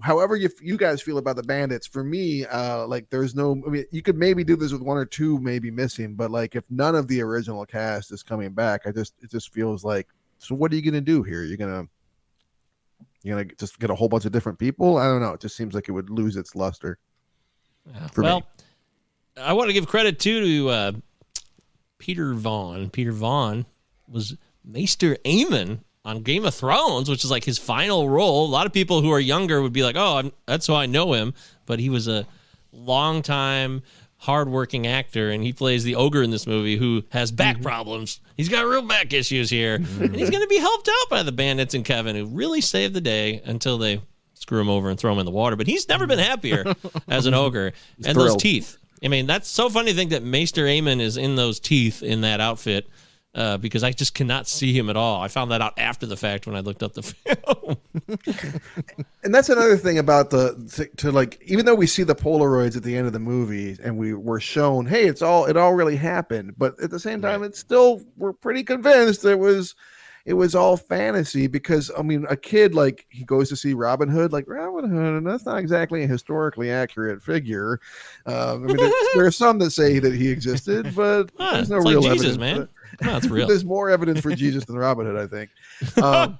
[0.00, 3.70] however you you guys feel about the bandits for me uh like there's no i
[3.70, 6.64] mean you could maybe do this with one or two maybe missing but like if
[6.70, 10.08] none of the original cast is coming back i just it just feels like
[10.38, 11.86] so what are you gonna do here you're gonna
[13.22, 14.98] you're gonna just get a whole bunch of different people?
[14.98, 15.32] I don't know.
[15.32, 16.98] It just seems like it would lose its luster.
[18.16, 18.44] Well, me.
[19.36, 20.92] I want to give credit too to uh,
[21.98, 22.90] Peter Vaughan.
[22.90, 23.66] Peter Vaughan
[24.08, 28.44] was Maester Aemon on Game of Thrones, which is like his final role.
[28.44, 30.86] A lot of people who are younger would be like, "Oh, I'm, that's how I
[30.86, 31.34] know him,"
[31.66, 32.26] but he was a
[32.72, 33.82] long-time,
[34.22, 37.64] hardworking actor, and he plays the ogre in this movie who has back Mm-hmm.
[37.64, 38.20] problems.
[38.36, 41.32] He's got real back issues here, and he's going to be helped out by the
[41.32, 44.00] bandits and Kevin, who really saved the day until they
[44.34, 45.56] screw him over and throw him in the water.
[45.56, 46.64] But he's never been happier
[47.08, 47.72] as an ogre,
[48.06, 48.78] and those teeth.
[49.04, 52.20] I mean, that's so funny to think that Maester Aemon is in those teeth in
[52.20, 52.86] that outfit.
[53.34, 55.22] Uh, because I just cannot see him at all.
[55.22, 57.76] I found that out after the fact when I looked up the film.
[59.24, 62.76] and that's another thing about the to, to like even though we see the polaroids
[62.76, 65.72] at the end of the movie and we were shown hey it's all it all
[65.72, 69.74] really happened but at the same time it's still we're pretty convinced it was
[70.24, 74.08] it was all fantasy because i mean a kid like he goes to see robin
[74.08, 77.80] hood like robin hood and that's not exactly a historically accurate figure
[78.26, 81.76] um, i mean there, are some that say that he existed but Huh, there's no
[81.76, 82.68] it's like real Jesus, evidence man.
[83.02, 83.46] No, it's real.
[83.48, 85.50] there's more evidence for jesus than robin hood i think
[86.02, 86.38] um,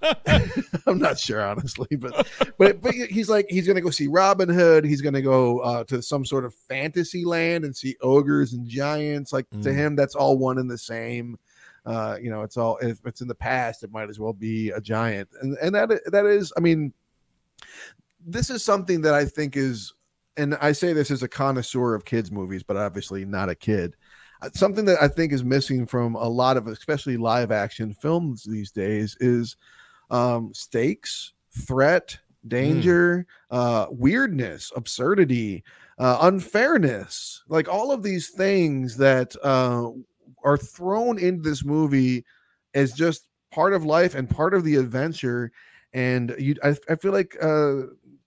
[0.86, 2.26] i'm not sure honestly but
[2.58, 4.84] but but he's like he's gonna go see Robin Hood.
[4.84, 9.32] He's gonna go uh, to some sort of fantasy land and see ogres and giants.
[9.32, 9.74] Like to Mm.
[9.74, 11.38] him, that's all one and the same.
[11.84, 14.70] Uh, you know, it's all if it's in the past, it might as well be
[14.70, 16.92] a giant, and and that that is, I mean,
[18.24, 19.92] this is something that I think is,
[20.36, 23.96] and I say this as a connoisseur of kids movies, but obviously not a kid.
[24.40, 28.44] Uh, Something that I think is missing from a lot of, especially live action films
[28.44, 29.56] these days, is
[30.10, 31.32] um, stakes,
[31.66, 35.64] threat, danger, uh, weirdness, absurdity,
[35.98, 39.90] uh, unfairness, like all of these things that uh,
[40.44, 42.24] are thrown into this movie
[42.74, 45.52] as just part of life and part of the adventure.
[45.92, 47.82] And you, I, I feel like uh,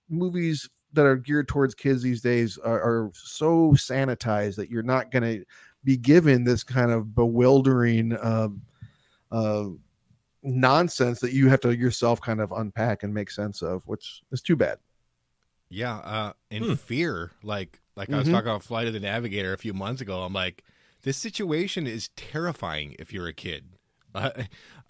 [0.10, 5.12] movies that are geared towards kids these days are, are so sanitized that you're not
[5.12, 5.46] going to
[5.84, 8.62] be given this kind of bewildering um,
[9.32, 9.66] uh,
[10.44, 14.42] nonsense that you have to yourself kind of unpack and make sense of, which is
[14.42, 14.78] too bad.
[15.70, 16.74] Yeah, uh, in Hmm.
[16.76, 18.32] fear, like like I was Mhm.
[18.32, 20.22] talking about Flight of the Navigator a few months ago.
[20.24, 20.64] I'm like,
[21.06, 23.78] this situation is terrifying if you're a kid.
[24.14, 24.32] Uh,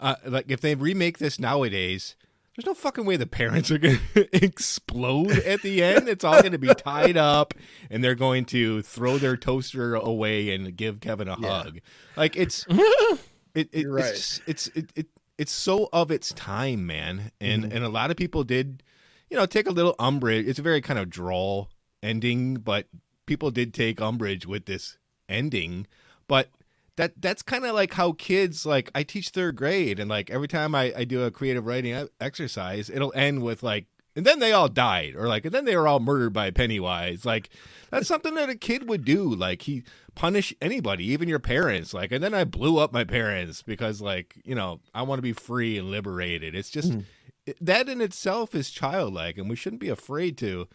[0.00, 2.16] uh, like if they remake this nowadays,
[2.56, 6.08] there's no fucking way the parents are going to explode at the end.
[6.08, 7.52] It's all going to be tied up,
[7.90, 11.62] and they're going to throw their toaster away and give Kevin a Yeah.
[11.62, 11.78] hug.
[12.16, 12.64] Like it's
[13.54, 14.04] it, it right.
[14.06, 15.06] it's it's it, it
[15.38, 17.30] it's so of its time, man.
[17.40, 17.74] And Mhm.
[17.74, 18.82] and a lot of people did,
[19.28, 20.46] you know, take a little umbrage.
[20.46, 21.68] It's a very kind of droll
[22.02, 22.86] ending, but
[23.26, 24.96] people did take umbrage with this
[25.28, 25.86] ending.
[26.28, 26.50] But
[26.96, 30.48] that that's kind of like how kids like I teach third grade, and like every
[30.48, 33.86] time I, I do a creative writing exercise, it'll end with like.
[34.14, 37.26] And then they all died, or like, and then they were all murdered by Pennywise.
[37.26, 37.50] Like,
[37.90, 39.34] that's something that a kid would do.
[39.34, 39.82] Like, he
[40.14, 41.92] punish anybody, even your parents.
[41.92, 45.22] Like, and then I blew up my parents because, like, you know, I want to
[45.22, 46.54] be free and liberated.
[46.54, 47.00] It's just hmm.
[47.44, 50.66] it- that in itself is childlike, and we shouldn't be afraid to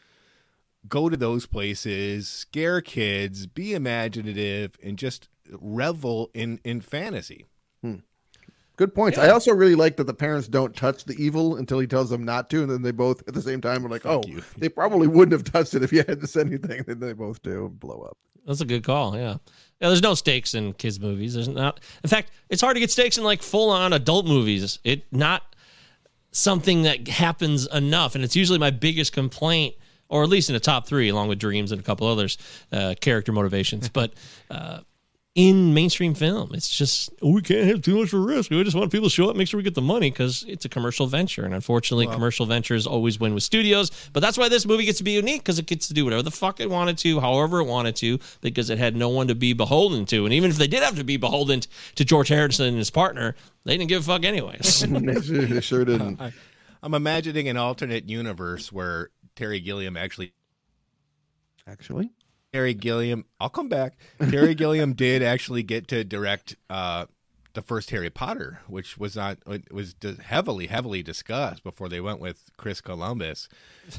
[0.87, 5.29] go to those places, scare kids, be imaginative, and just
[5.59, 7.45] revel in in fantasy.
[8.81, 9.19] Good points.
[9.19, 12.23] I also really like that the parents don't touch the evil until he tells them
[12.23, 14.41] not to, and then they both at the same time are like, "Oh, you.
[14.57, 17.65] they probably wouldn't have touched it if you hadn't said anything." Then they both do
[17.65, 18.17] and blow up.
[18.43, 19.15] That's a good call.
[19.15, 19.37] Yeah.
[19.81, 19.89] Yeah.
[19.89, 21.35] There's no stakes in kids' movies.
[21.35, 21.79] There's not.
[22.03, 24.79] In fact, it's hard to get stakes in like full on adult movies.
[24.83, 25.55] It not
[26.31, 29.75] something that happens enough, and it's usually my biggest complaint,
[30.09, 32.39] or at least in the top three, along with Dreams and a couple others,
[32.71, 33.89] uh, character motivations.
[33.93, 34.13] but
[34.49, 34.79] uh,
[35.33, 38.51] in mainstream film, it's just oh, we can't have too much risk.
[38.51, 40.65] We just want people to show up, make sure we get the money because it's
[40.65, 43.91] a commercial venture, and unfortunately, commercial ventures always win with studios.
[44.11, 46.21] But that's why this movie gets to be unique because it gets to do whatever
[46.21, 49.35] the fuck it wanted to, however it wanted to, because it had no one to
[49.35, 50.25] be beholden to.
[50.25, 51.61] And even if they did have to be beholden
[51.95, 54.81] to George Harrison and his partner, they didn't give a fuck anyways.
[54.89, 56.19] they, sure, didn't.
[56.21, 56.33] I,
[56.83, 60.33] I'm imagining an alternate universe where Terry Gilliam actually
[61.67, 62.09] Actually,
[62.53, 63.25] Terry Gilliam.
[63.39, 63.97] I'll come back.
[64.29, 67.05] Terry Gilliam did actually get to direct uh,
[67.53, 69.37] the first Harry Potter, which was not
[69.71, 73.47] was heavily heavily discussed before they went with Chris Columbus.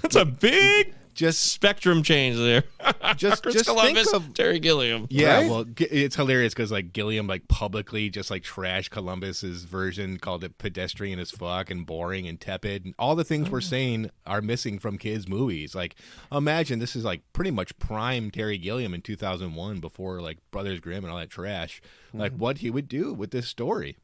[0.02, 2.64] That's a big Just spectrum change there.
[3.16, 5.06] Just- Chris just think Columbus, of- Terry Gilliam.
[5.10, 5.50] Yeah, Right?
[5.50, 10.58] well, it's hilarious because like Gilliam like publicly just like trashed Columbus's version, called it
[10.58, 13.68] pedestrian as fuck and boring and tepid, and all the things we're mm.
[13.68, 15.74] saying are missing from kids' movies.
[15.74, 15.96] Like,
[16.30, 21.04] imagine this is like pretty much prime Terry Gilliam in 2001 before like Brothers Grimm
[21.04, 21.80] and all that trash.
[22.14, 22.38] Like, mm.
[22.38, 23.96] what he would do with this story.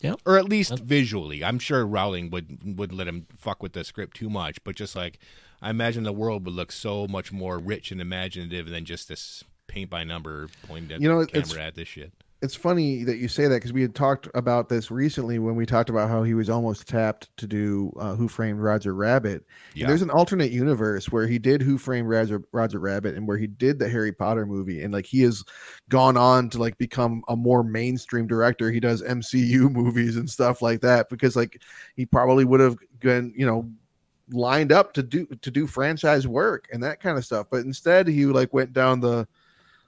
[0.00, 0.14] Yeah.
[0.26, 1.42] Or at least visually.
[1.44, 4.94] I'm sure Rowling would would let him fuck with the script too much, but just
[4.96, 5.18] like
[5.62, 9.44] I imagine the world would look so much more rich and imaginative than just this
[9.66, 12.12] paint by number pointed at You know, the it's- camera at this shit.
[12.44, 15.64] It's funny that you say that because we had talked about this recently when we
[15.64, 19.46] talked about how he was almost tapped to do uh, Who Framed Roger Rabbit.
[19.72, 19.84] Yeah.
[19.84, 23.38] And there's an alternate universe where he did Who Framed Roger, Roger Rabbit and where
[23.38, 25.42] he did the Harry Potter movie, and like he has
[25.88, 28.70] gone on to like become a more mainstream director.
[28.70, 31.62] He does MCU movies and stuff like that because like
[31.96, 33.70] he probably would have been you know
[34.30, 38.06] lined up to do to do franchise work and that kind of stuff, but instead
[38.06, 39.26] he like went down the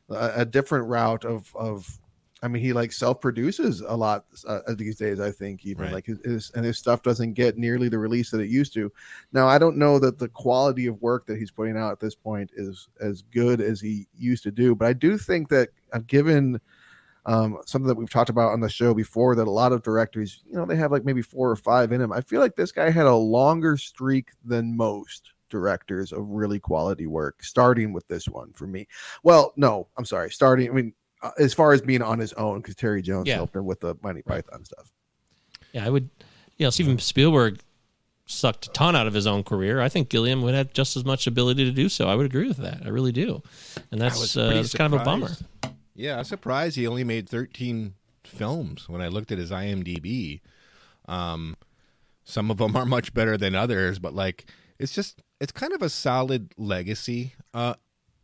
[0.09, 2.01] a, a different route of of
[2.43, 5.21] I mean, he like self produces a lot uh, these days.
[5.21, 5.93] I think even Right.
[5.95, 8.93] like his, his and his stuff doesn't get nearly the release that it used to.
[9.33, 12.15] Now, I don't know that the quality of work that he's putting out at this
[12.15, 16.01] point is as good as he used to do, but I do think that uh,
[16.07, 16.61] given
[17.25, 20.43] um, something that we've talked about on the show before, that a lot of directors,
[20.47, 22.13] you know, they have like maybe four or five in him.
[22.13, 27.07] I feel like this guy had a longer streak than most directors of really quality
[27.07, 28.87] work, starting with this one for me.
[29.23, 30.69] Well, no, I'm sorry, starting.
[30.69, 30.93] I mean,
[31.23, 33.37] uh, as far as being on his own, because Terry Jones Yeah.
[33.37, 34.93] helped him with the Monty Python stuff.
[35.73, 36.09] Yeah, I would.
[36.59, 37.59] You know, Steven Spielberg
[38.27, 39.81] sucked a ton out of his own career.
[39.81, 42.09] I think Gilliam would have just as much ability to do so.
[42.09, 42.83] I would agree with that.
[42.85, 43.43] I really do,
[43.91, 45.31] and that's was uh, that's kind of a bummer.
[45.95, 47.95] Yeah, I'm surprised he only made 13
[48.25, 50.41] films when I looked at his IMDb.
[51.09, 51.57] Um,
[52.25, 54.47] some of them are much better than others, but like
[54.79, 57.35] it's just it's kind of a solid legacy.
[57.55, 57.75] Uh,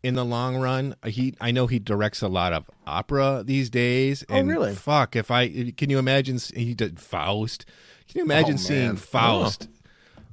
[0.02, 4.24] in the long run, he I know he directs a lot of opera these days.
[4.28, 4.74] Oh, And really?
[4.74, 7.64] Fuck, if I can you imagine he did Faust?
[8.08, 8.96] Can you imagine Oh, seeing man.
[8.96, 9.68] Faust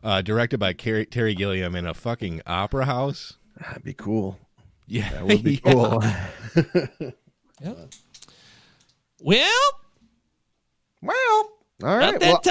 [0.04, 3.38] uh, directed by Car- Terry Gilliam in a fucking opera house?
[3.60, 4.40] That'd be cool.
[4.88, 5.72] Yeah, That would be Yeah.
[5.74, 6.04] cool.
[7.62, 7.74] Yeah.
[9.22, 9.50] Well,
[11.02, 11.52] well,
[11.84, 12.16] all right.
[12.16, 12.42] about that well,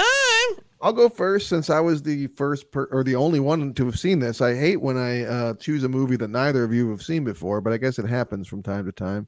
[0.55, 0.65] time.
[0.81, 3.99] I'll go first since I was the first per- or the only one to have
[3.99, 4.39] seen this.
[4.39, 7.59] I hate when I uh, choose a movie that neither of you have seen before,
[7.59, 9.27] but I guess it happens from time to time.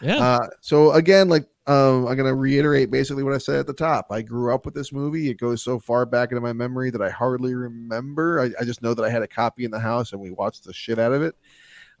[0.00, 0.18] Yeah.
[0.18, 4.06] Uh, so again, like um, I'm gonna reiterate basically what I said at the top.
[4.10, 5.28] I grew up with this movie.
[5.28, 8.40] It goes so far back into my memory that I hardly remember.
[8.40, 10.64] I, I just know that I had a copy in the house and we watched
[10.64, 11.34] the shit out of it.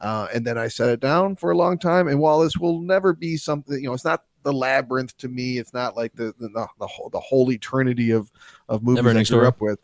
[0.00, 2.08] Uh, and then I set it down for a long time.
[2.08, 5.58] And while this will never be something, you know, it's not the labyrinth to me.
[5.58, 8.30] It's not like the the the, the, ho- the holy trinity of
[8.68, 9.80] of movies Never I grew up with.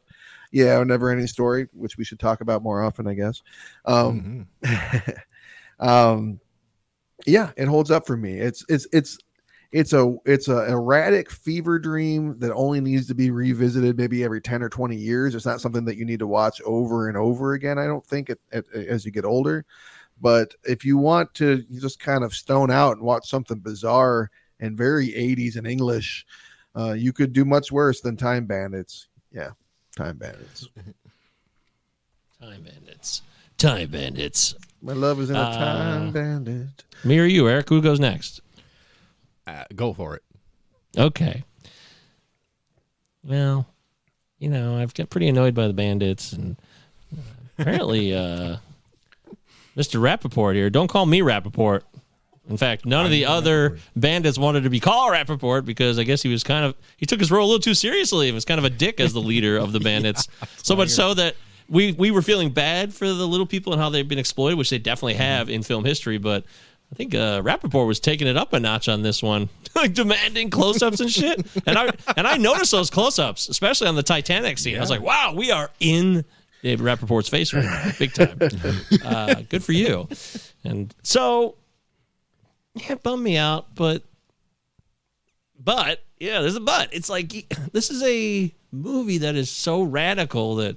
[0.51, 3.43] Yeah, never ending story, which we should talk about more often, I guess.
[3.85, 5.19] Um, Mhm.
[5.81, 6.41] um
[7.27, 9.19] yeah it holds up for me it's it's it's
[9.73, 14.41] it's a it's a erratic fever dream that only needs to be revisited maybe every
[14.41, 17.53] 10 or 20 years it's not something that you need to watch over and over
[17.55, 19.65] again i don't think it, it, as you get older
[20.21, 24.31] but if you want to just kind of stone out and watch something bizarre
[24.61, 26.25] and very 80s and english
[26.77, 29.51] uh, you could do much worse than time bandits yeah
[29.97, 30.69] time bandits
[32.41, 33.23] Time bandits.
[33.57, 34.55] Time bandits.
[34.81, 37.69] my love is in a Uh, time bandit Me or you, Eric?
[37.69, 38.41] Who goes next?
[39.45, 40.23] Uh, go for it.
[40.97, 41.43] Okay.
[43.25, 43.67] Well,
[44.39, 46.57] you know, I've got pretty annoyed by the bandits, and
[47.13, 47.21] uh,
[47.59, 48.59] apparently, uh,
[49.77, 50.01] Mr.
[50.01, 50.71] Rappaport here.
[50.71, 51.83] Don't call me Rappaport.
[52.49, 56.23] In fact, none of the other bandits wanted to be called Rappaport because I guess
[56.23, 58.59] he was kind of he took his role a little too seriously and was kind
[58.59, 60.29] of a dick as the leader of the bandits.
[60.63, 61.37] so much so that
[61.69, 64.71] we we were feeling bad for the little people and how they've been exploited, which
[64.71, 66.45] they definitely have in film history, but.
[66.91, 70.49] I think uh, Rappaport was taking it up a notch on this one, like demanding
[70.49, 71.47] close-ups and shit.
[71.67, 74.75] And I and I noticed those close-ups, especially on the Titanic scene.
[74.75, 76.25] I was like, "Wow, we are in
[76.63, 78.39] David Rappaport's face right now, big time."
[79.05, 80.09] uh, good for you.
[80.65, 81.57] And so,
[82.81, 84.03] yeah, it bummed me out, but
[85.59, 86.93] but yeah, there's a but.
[86.93, 90.77] It's like this is a movie that is so radical that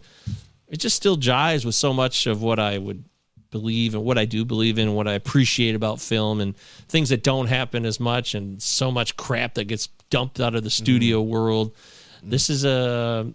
[0.68, 3.04] it just still jives with so much of what I would
[3.52, 6.56] believe and what I do believe in and what I appreciate about film and
[6.88, 10.64] things that don't happen as much and so much crap that gets dumped out of
[10.64, 11.32] the studio mm-hmm.
[11.32, 11.76] world.
[12.24, 13.34] This is a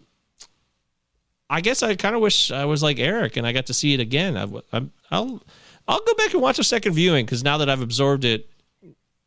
[1.48, 3.94] I guess I kind of wish I was like Eric and I got to see
[3.94, 4.36] it again.
[4.36, 5.42] I, am I'll
[5.86, 8.48] I'll go back and watch a second viewing because now that I've absorbed it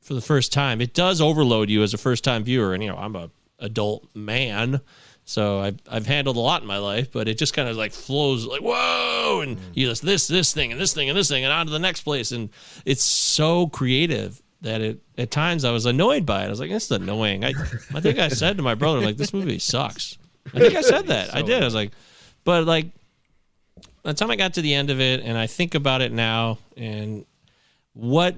[0.02, 2.74] for the first time, it does overload you as a first time viewer.
[2.74, 4.82] And you know, I'm a adult man,
[5.26, 7.92] so I've I've handled a lot in my life, but it just kind of like
[7.92, 9.62] flows like whoa, and mm.
[9.74, 11.80] you just this this thing and this thing and this thing and on to the
[11.80, 12.50] next place, and
[12.86, 16.48] it's so creative that it at times I was annoyed by it.
[16.48, 17.46] I was like, this is annoying.
[17.46, 17.54] I
[17.94, 20.18] I think I said to my brother like, this movie sucks.
[20.54, 21.36] I think I said that.
[21.36, 21.62] I did.
[21.62, 21.92] I was like,
[22.44, 22.88] but like
[24.04, 26.12] by the time I got to the end of it, and I think about it
[26.12, 27.26] now, and
[27.94, 28.36] what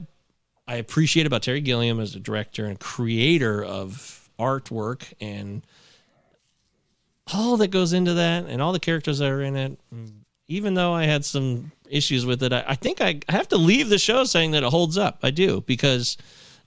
[0.72, 5.64] I appreciate about Terry Gilliam as a director and creator of artwork and
[7.34, 9.78] all that goes into that and all the characters that are in it.
[10.48, 13.58] Even though I had some issues with it, I, I think I, I have to
[13.58, 15.20] leave the show saying that it holds up.
[15.24, 16.16] I do because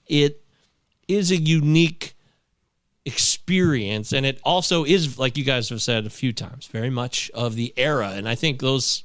[0.05, 0.43] it
[1.07, 2.13] is a unique
[3.05, 7.29] experience and it also is like you guys have said a few times very much
[7.35, 9.03] of the era and i think those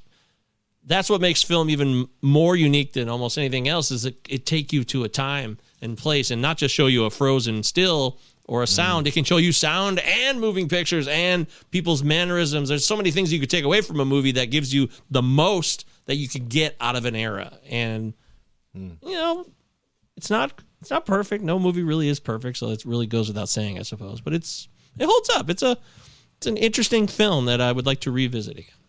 [0.90, 4.72] that's what makes film even more unique than almost anything else is it, it take
[4.72, 8.62] you to a time and place and not just show you a frozen still or
[8.62, 8.74] a mm-hmm.
[8.74, 9.06] sound.
[9.06, 12.68] It can show you sound and moving pictures and people's mannerisms.
[12.68, 15.22] There's so many things you could take away from a movie that gives you the
[15.22, 17.56] most that you could get out of an era.
[17.68, 18.14] And
[18.76, 18.96] mm.
[19.00, 19.46] you know
[20.16, 21.44] it's not it's not perfect.
[21.44, 24.20] No movie really is perfect so it really goes without saying i suppose.
[24.20, 24.66] But it's
[24.98, 25.50] it holds up.
[25.50, 25.78] It's a
[26.38, 28.79] it's an interesting film that i would like to revisit again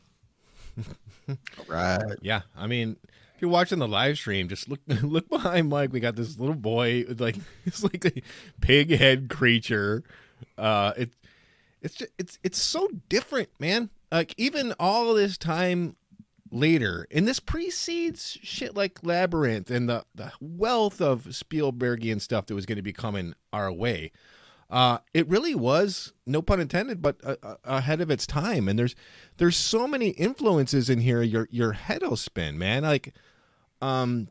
[1.68, 2.18] Right.
[2.22, 2.98] Yeah, I mean,
[3.36, 5.92] if you're watching the live stream, just look look behind Mike.
[5.92, 8.22] We got this little boy like it's like a
[8.62, 10.04] pig head creature.
[10.58, 11.14] Uh, it
[11.82, 13.90] it's just, it's it's so different, man.
[14.12, 15.96] Like even all this time
[16.52, 22.56] later, and this precedes shit like Labyrinth and the the wealth of Spielbergian stuff that
[22.56, 24.12] was going to be coming our way.
[24.72, 28.70] Uh, it really was, no pun intended, but uh, uh, ahead of its time.
[28.70, 28.96] And there's
[29.36, 31.22] there's so many influences in here.
[31.22, 32.84] Your your head will spin, man.
[32.84, 33.14] Like,
[33.82, 34.30] um,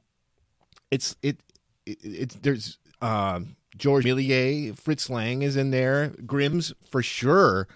[0.90, 1.42] it's it,
[1.84, 3.40] it it's there's uh,
[3.76, 7.68] Georges Méliès, Fritz Lang is in there, Grimm's for sure.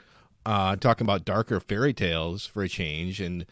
[0.46, 3.44] Uh, talking about darker fairy tales for a change, and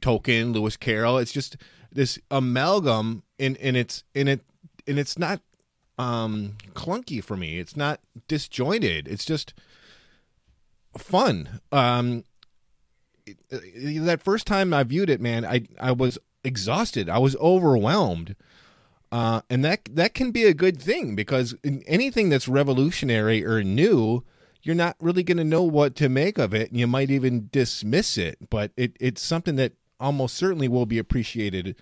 [0.00, 1.18] Tolkien, Lewis Carroll.
[1.18, 1.58] It's just
[1.90, 4.40] this amalgam, and and it's in it,
[4.86, 5.40] and it's not
[5.98, 7.58] um clunky for me.
[7.58, 9.06] It's not disjointed.
[9.08, 9.54] It's just
[10.96, 11.60] fun.
[11.70, 12.24] Um
[13.26, 17.08] it- it- that first time I viewed it, man, I I was exhausted.
[17.08, 18.34] I was overwhelmed.
[19.12, 23.62] Uh, and that that can be a good thing because in anything that's revolutionary or
[23.62, 24.24] new,
[24.62, 26.70] you're not really going to know what to make of it.
[26.70, 30.98] And you might even dismiss it, but it, it's something that almost certainly will be
[30.98, 31.76] appreciated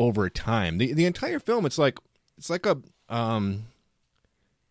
[0.00, 0.78] over time.
[0.78, 1.98] The the entire film, it's like
[2.38, 3.64] it's like a um,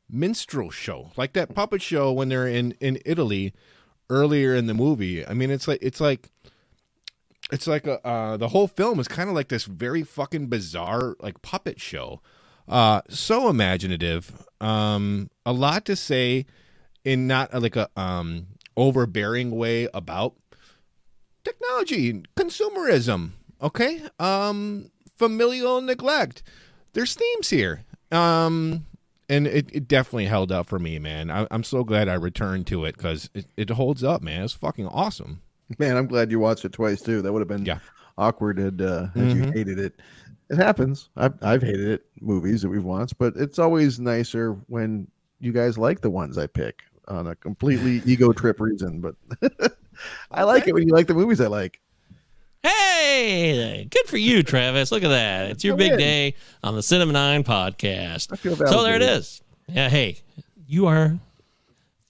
[0.10, 3.54] minstrel show, like that puppet show when they're in in Italy
[4.10, 5.26] earlier in the movie.
[5.26, 6.32] I mean, it's like it's like
[7.52, 11.16] it's like a uh, the whole film is kind of like this very fucking bizarre
[11.20, 12.22] like puppet show.
[12.68, 14.46] Uh, so imaginative.
[14.60, 16.46] Um, a lot to say
[17.04, 18.48] in not a, like a um
[18.78, 20.36] overbearing way about
[21.44, 23.32] technology, consumerism.
[23.62, 26.44] Okay, um, familial neglect.
[26.96, 27.84] There's themes here.
[28.12, 28.86] Um,
[29.30, 31.30] and it, it definitely held up for me, man.
[31.30, 34.44] I, I'm so glad I returned to it because it, it holds up, man.
[34.44, 35.42] It's fucking awesome.
[35.78, 37.22] Man, I'm glad you watched it twice too.
[37.22, 37.80] That would have been Yeah.
[38.18, 40.00] awkward had, uh, had you hated it.
[40.50, 41.10] It happens.
[41.18, 45.08] I've I've hated it movies that we've watched, but it's always nicer when
[45.40, 49.02] you guys like the ones I pick on a completely ego trip reason.
[49.02, 49.16] But
[50.32, 51.80] I like it when you like the movies I like.
[52.70, 54.92] Hey, good for you, Travis.
[54.92, 55.52] Look at that.
[55.52, 55.98] It's your Come big in.
[56.00, 58.32] day on the Cinema 9 podcast.
[58.34, 59.42] I feel So there it is.
[59.68, 60.18] Yeah, hey,
[60.68, 61.16] you are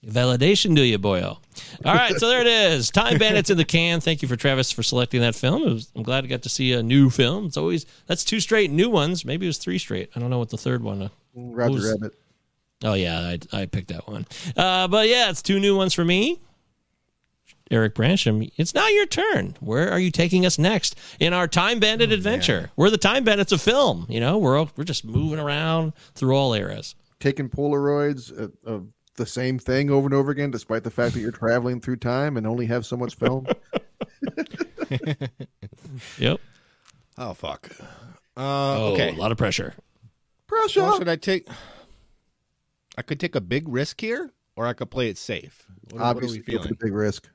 [0.06, 1.38] validation, do you, boyo?
[1.84, 2.90] All right, so there it is.
[2.92, 4.00] Time Bandits in the can.
[4.00, 5.62] Thank you for Travis for selecting that film.
[5.62, 7.46] It was, I'm glad I got to see a new film.
[7.46, 9.24] It's always that's two straight new ones.
[9.26, 10.10] Maybe it was three straight.
[10.16, 11.02] I don't know what the third one.
[11.02, 12.14] uh, Roger was- Rabbit.
[12.84, 14.26] Oh yeah, I, I picked that one.
[14.56, 16.40] Uh, but yeah, it's two new ones for me.
[17.70, 19.56] Eric Bransham, it's now your turn.
[19.60, 22.70] Where are you taking us next in our Time Bandit adventure?
[22.76, 24.06] We're the Time Bandits of film.
[24.08, 26.94] You know, we're all, we're just moving around through all eras.
[27.18, 28.86] Taking Polaroids of, of
[29.16, 32.36] the same thing over and over again, despite the fact that you're traveling through time
[32.36, 33.46] and only have so much film.
[36.18, 36.40] Yep.
[37.18, 37.70] Oh fuck.
[37.80, 37.84] Uh,
[38.38, 39.08] Oh, okay.
[39.10, 39.74] a lot of pressure.
[40.46, 40.82] Pressure.
[40.82, 41.48] Well, should I take?
[42.98, 45.66] I could take a big risk here, or I could play it safe.
[45.90, 46.78] What, Obviously, what are we go for the feeling?
[46.82, 47.28] big risk.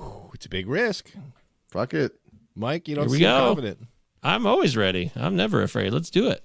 [0.00, 1.10] Ooh, It's a big risk,
[1.68, 2.12] Fuck it.
[2.56, 2.88] Mike.
[2.88, 3.38] You don't Here we seem go.
[3.48, 3.86] confident.
[4.22, 5.12] I'm always ready.
[5.16, 5.92] I'm never afraid.
[5.92, 6.44] Let's do it.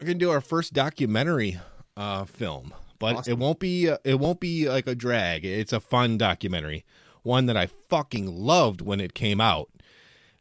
[0.00, 1.60] We're gonna do our first documentary
[1.96, 5.44] uh, film, but it won't be uh, it won't be like a drag.
[5.44, 6.84] It's a fun documentary,
[7.22, 9.68] one that I fucking loved when it came out,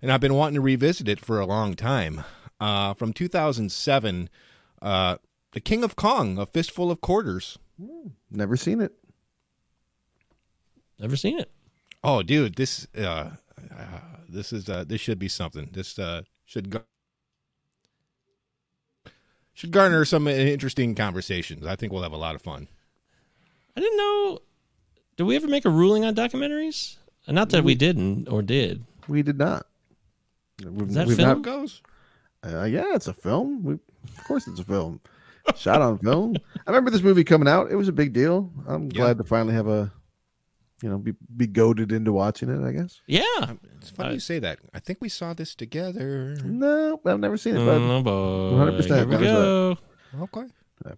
[0.02, 2.24] and I've been wanting to revisit it for a long time.
[2.60, 4.30] uh, from 2007,
[4.82, 5.18] uh,
[5.52, 7.60] The King of Kong, A Fistful of Quarters.
[8.32, 8.94] Never seen it.
[10.98, 11.52] Never seen it.
[12.04, 13.32] Oh, dude, this uh, uh,
[14.28, 15.70] this is uh, this should be something.
[15.72, 16.86] This uh, should gar-
[19.54, 21.66] should garner some interesting conversations.
[21.66, 22.68] I think we'll have a lot of fun.
[23.78, 24.40] I didn't know.
[25.16, 26.98] Did we ever make a ruling on documentaries?
[27.28, 28.84] Not that we didn't or did.
[29.08, 29.66] We did not.
[30.64, 31.42] We've, Is that we've film?
[31.42, 31.82] not-
[32.44, 33.64] Uh, yeah, it's a film.
[33.64, 35.00] We, of course, it's a film.
[35.56, 36.36] Shot on film.
[36.68, 37.72] I remember this movie coming out.
[37.72, 38.52] It was a big deal.
[38.68, 39.92] I'm glad to finally have a,
[40.84, 42.62] you know, be be goaded into watching it.
[42.62, 43.00] I guess.
[43.08, 43.22] Yeah,
[43.80, 44.60] It's funny you say that.
[44.74, 46.36] I think we saw this together.
[46.44, 47.66] No, I've never seen it.
[47.66, 48.58] But Oh, boy.
[48.58, 48.86] 100.
[48.86, 49.78] Here we go.
[50.24, 50.44] Okay.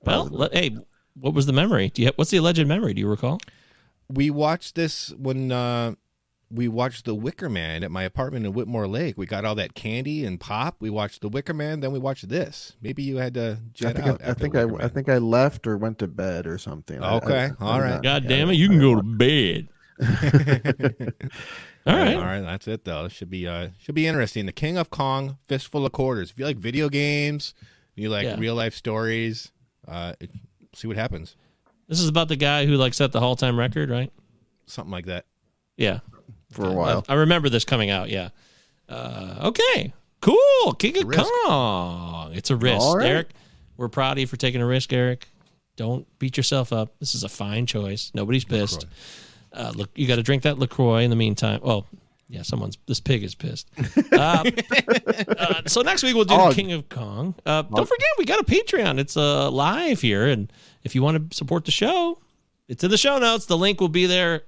[0.04, 0.76] Well, let, hey,
[1.14, 1.90] what was the memory?
[1.90, 2.96] Do you what's the alleged memory?
[2.96, 3.40] Do you recall?
[4.10, 5.94] We watched this when uh,
[6.52, 9.18] we watched The Wicker Man at my apartment in Whitmore Lake.
[9.18, 10.76] We got all that candy and pop.
[10.80, 12.74] We watched The Wicker Man, then we watched this.
[12.82, 14.22] Maybe you had to I jet think out.
[14.24, 17.04] I, I think I, Wicker I think I left or went to bed or something.
[17.04, 19.70] Okay, I- all I'm not- God damn it, you can go to bed.
[21.88, 22.16] All right.
[22.16, 22.42] all right.
[22.42, 23.06] That's it though.
[23.06, 24.48] It should be uh should be interesting.
[24.48, 26.32] The King of Kong, Fistful of Quarters.
[26.32, 27.54] If you like video games,
[27.94, 28.38] you like Yeah.
[28.40, 29.52] real life stories,
[29.88, 30.14] uh,
[30.74, 31.36] see what happens.
[31.88, 34.12] This is about the guy who like set the all time record, right?
[34.66, 35.26] Something like that.
[35.78, 36.00] Yeah,
[36.56, 37.04] for a while.
[37.08, 38.10] I, I remember this coming out.
[38.10, 38.30] Yeah.
[38.90, 39.94] Uh, okay.
[40.22, 40.74] Cool.
[40.80, 41.26] King of risk.
[41.46, 42.32] Kong.
[42.34, 43.06] It's a risk, right.
[43.08, 43.30] Eric.
[43.78, 45.28] We're proud of you for taking a risk, Eric.
[45.76, 46.94] Don't beat yourself up.
[47.00, 48.12] This is a fine choice.
[48.14, 48.86] Nobody's pissed.
[49.52, 51.60] Uh, look, you got to drink that LaCroix in the meantime.
[51.62, 51.86] Well,
[52.30, 53.70] yeah, someone's this pig is pissed.
[54.12, 54.44] Uh,
[55.38, 56.52] uh, so next week we'll do Oh.
[56.52, 57.36] King of Kong.
[57.46, 58.98] Uh, don't forget we got a Patreon.
[59.00, 60.52] It's uh, live here, and
[60.84, 62.20] if you want to support the show,
[62.70, 63.46] it's in the show notes.
[63.46, 64.44] The link will be there.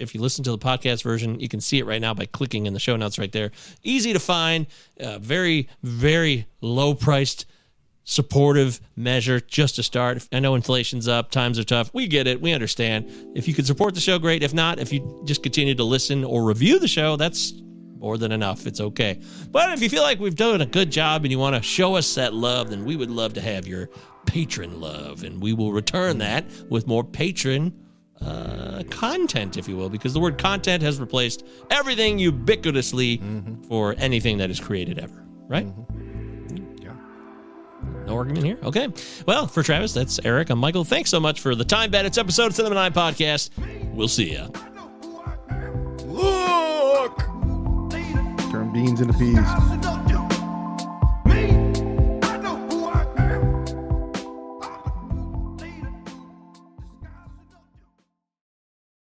[0.00, 2.66] If you listen to the podcast version, you can see it right now by clicking
[2.66, 3.50] in the show notes right there.
[3.82, 4.66] Easy to find.
[4.98, 7.46] Uh, very, very low priced
[8.04, 10.26] supportive measure just to start.
[10.32, 11.92] I know inflation's up, times are tough.
[11.92, 12.40] We get it.
[12.40, 13.08] We understand.
[13.36, 14.42] If you can support the show, great.
[14.42, 17.52] If not, if you just continue to listen or review the show, that's
[17.98, 18.66] more than enough.
[18.66, 19.20] It's okay.
[19.50, 21.94] But if you feel like we've done a good job and you want to show
[21.94, 23.90] us that love, then we would love to have your
[24.24, 25.22] patron love.
[25.22, 27.74] And we will return that with more patron
[28.24, 34.38] uh, content, if you will, because the word content has replaced everything ubiquitously for anything
[34.38, 35.66] that is created ever, right?
[36.82, 36.92] Yeah.
[38.06, 38.58] No argument here.
[38.62, 38.88] Okay.
[39.26, 40.50] Well, for Travis, that's Eric.
[40.50, 40.84] I'm Michael.
[40.84, 42.04] Thanks so much for the time bet.
[42.04, 43.50] It's episode of Cinema Nine Podcast.
[43.94, 44.48] We'll see ya.
[46.04, 47.18] Look.
[48.50, 49.99] Turn beans into peas.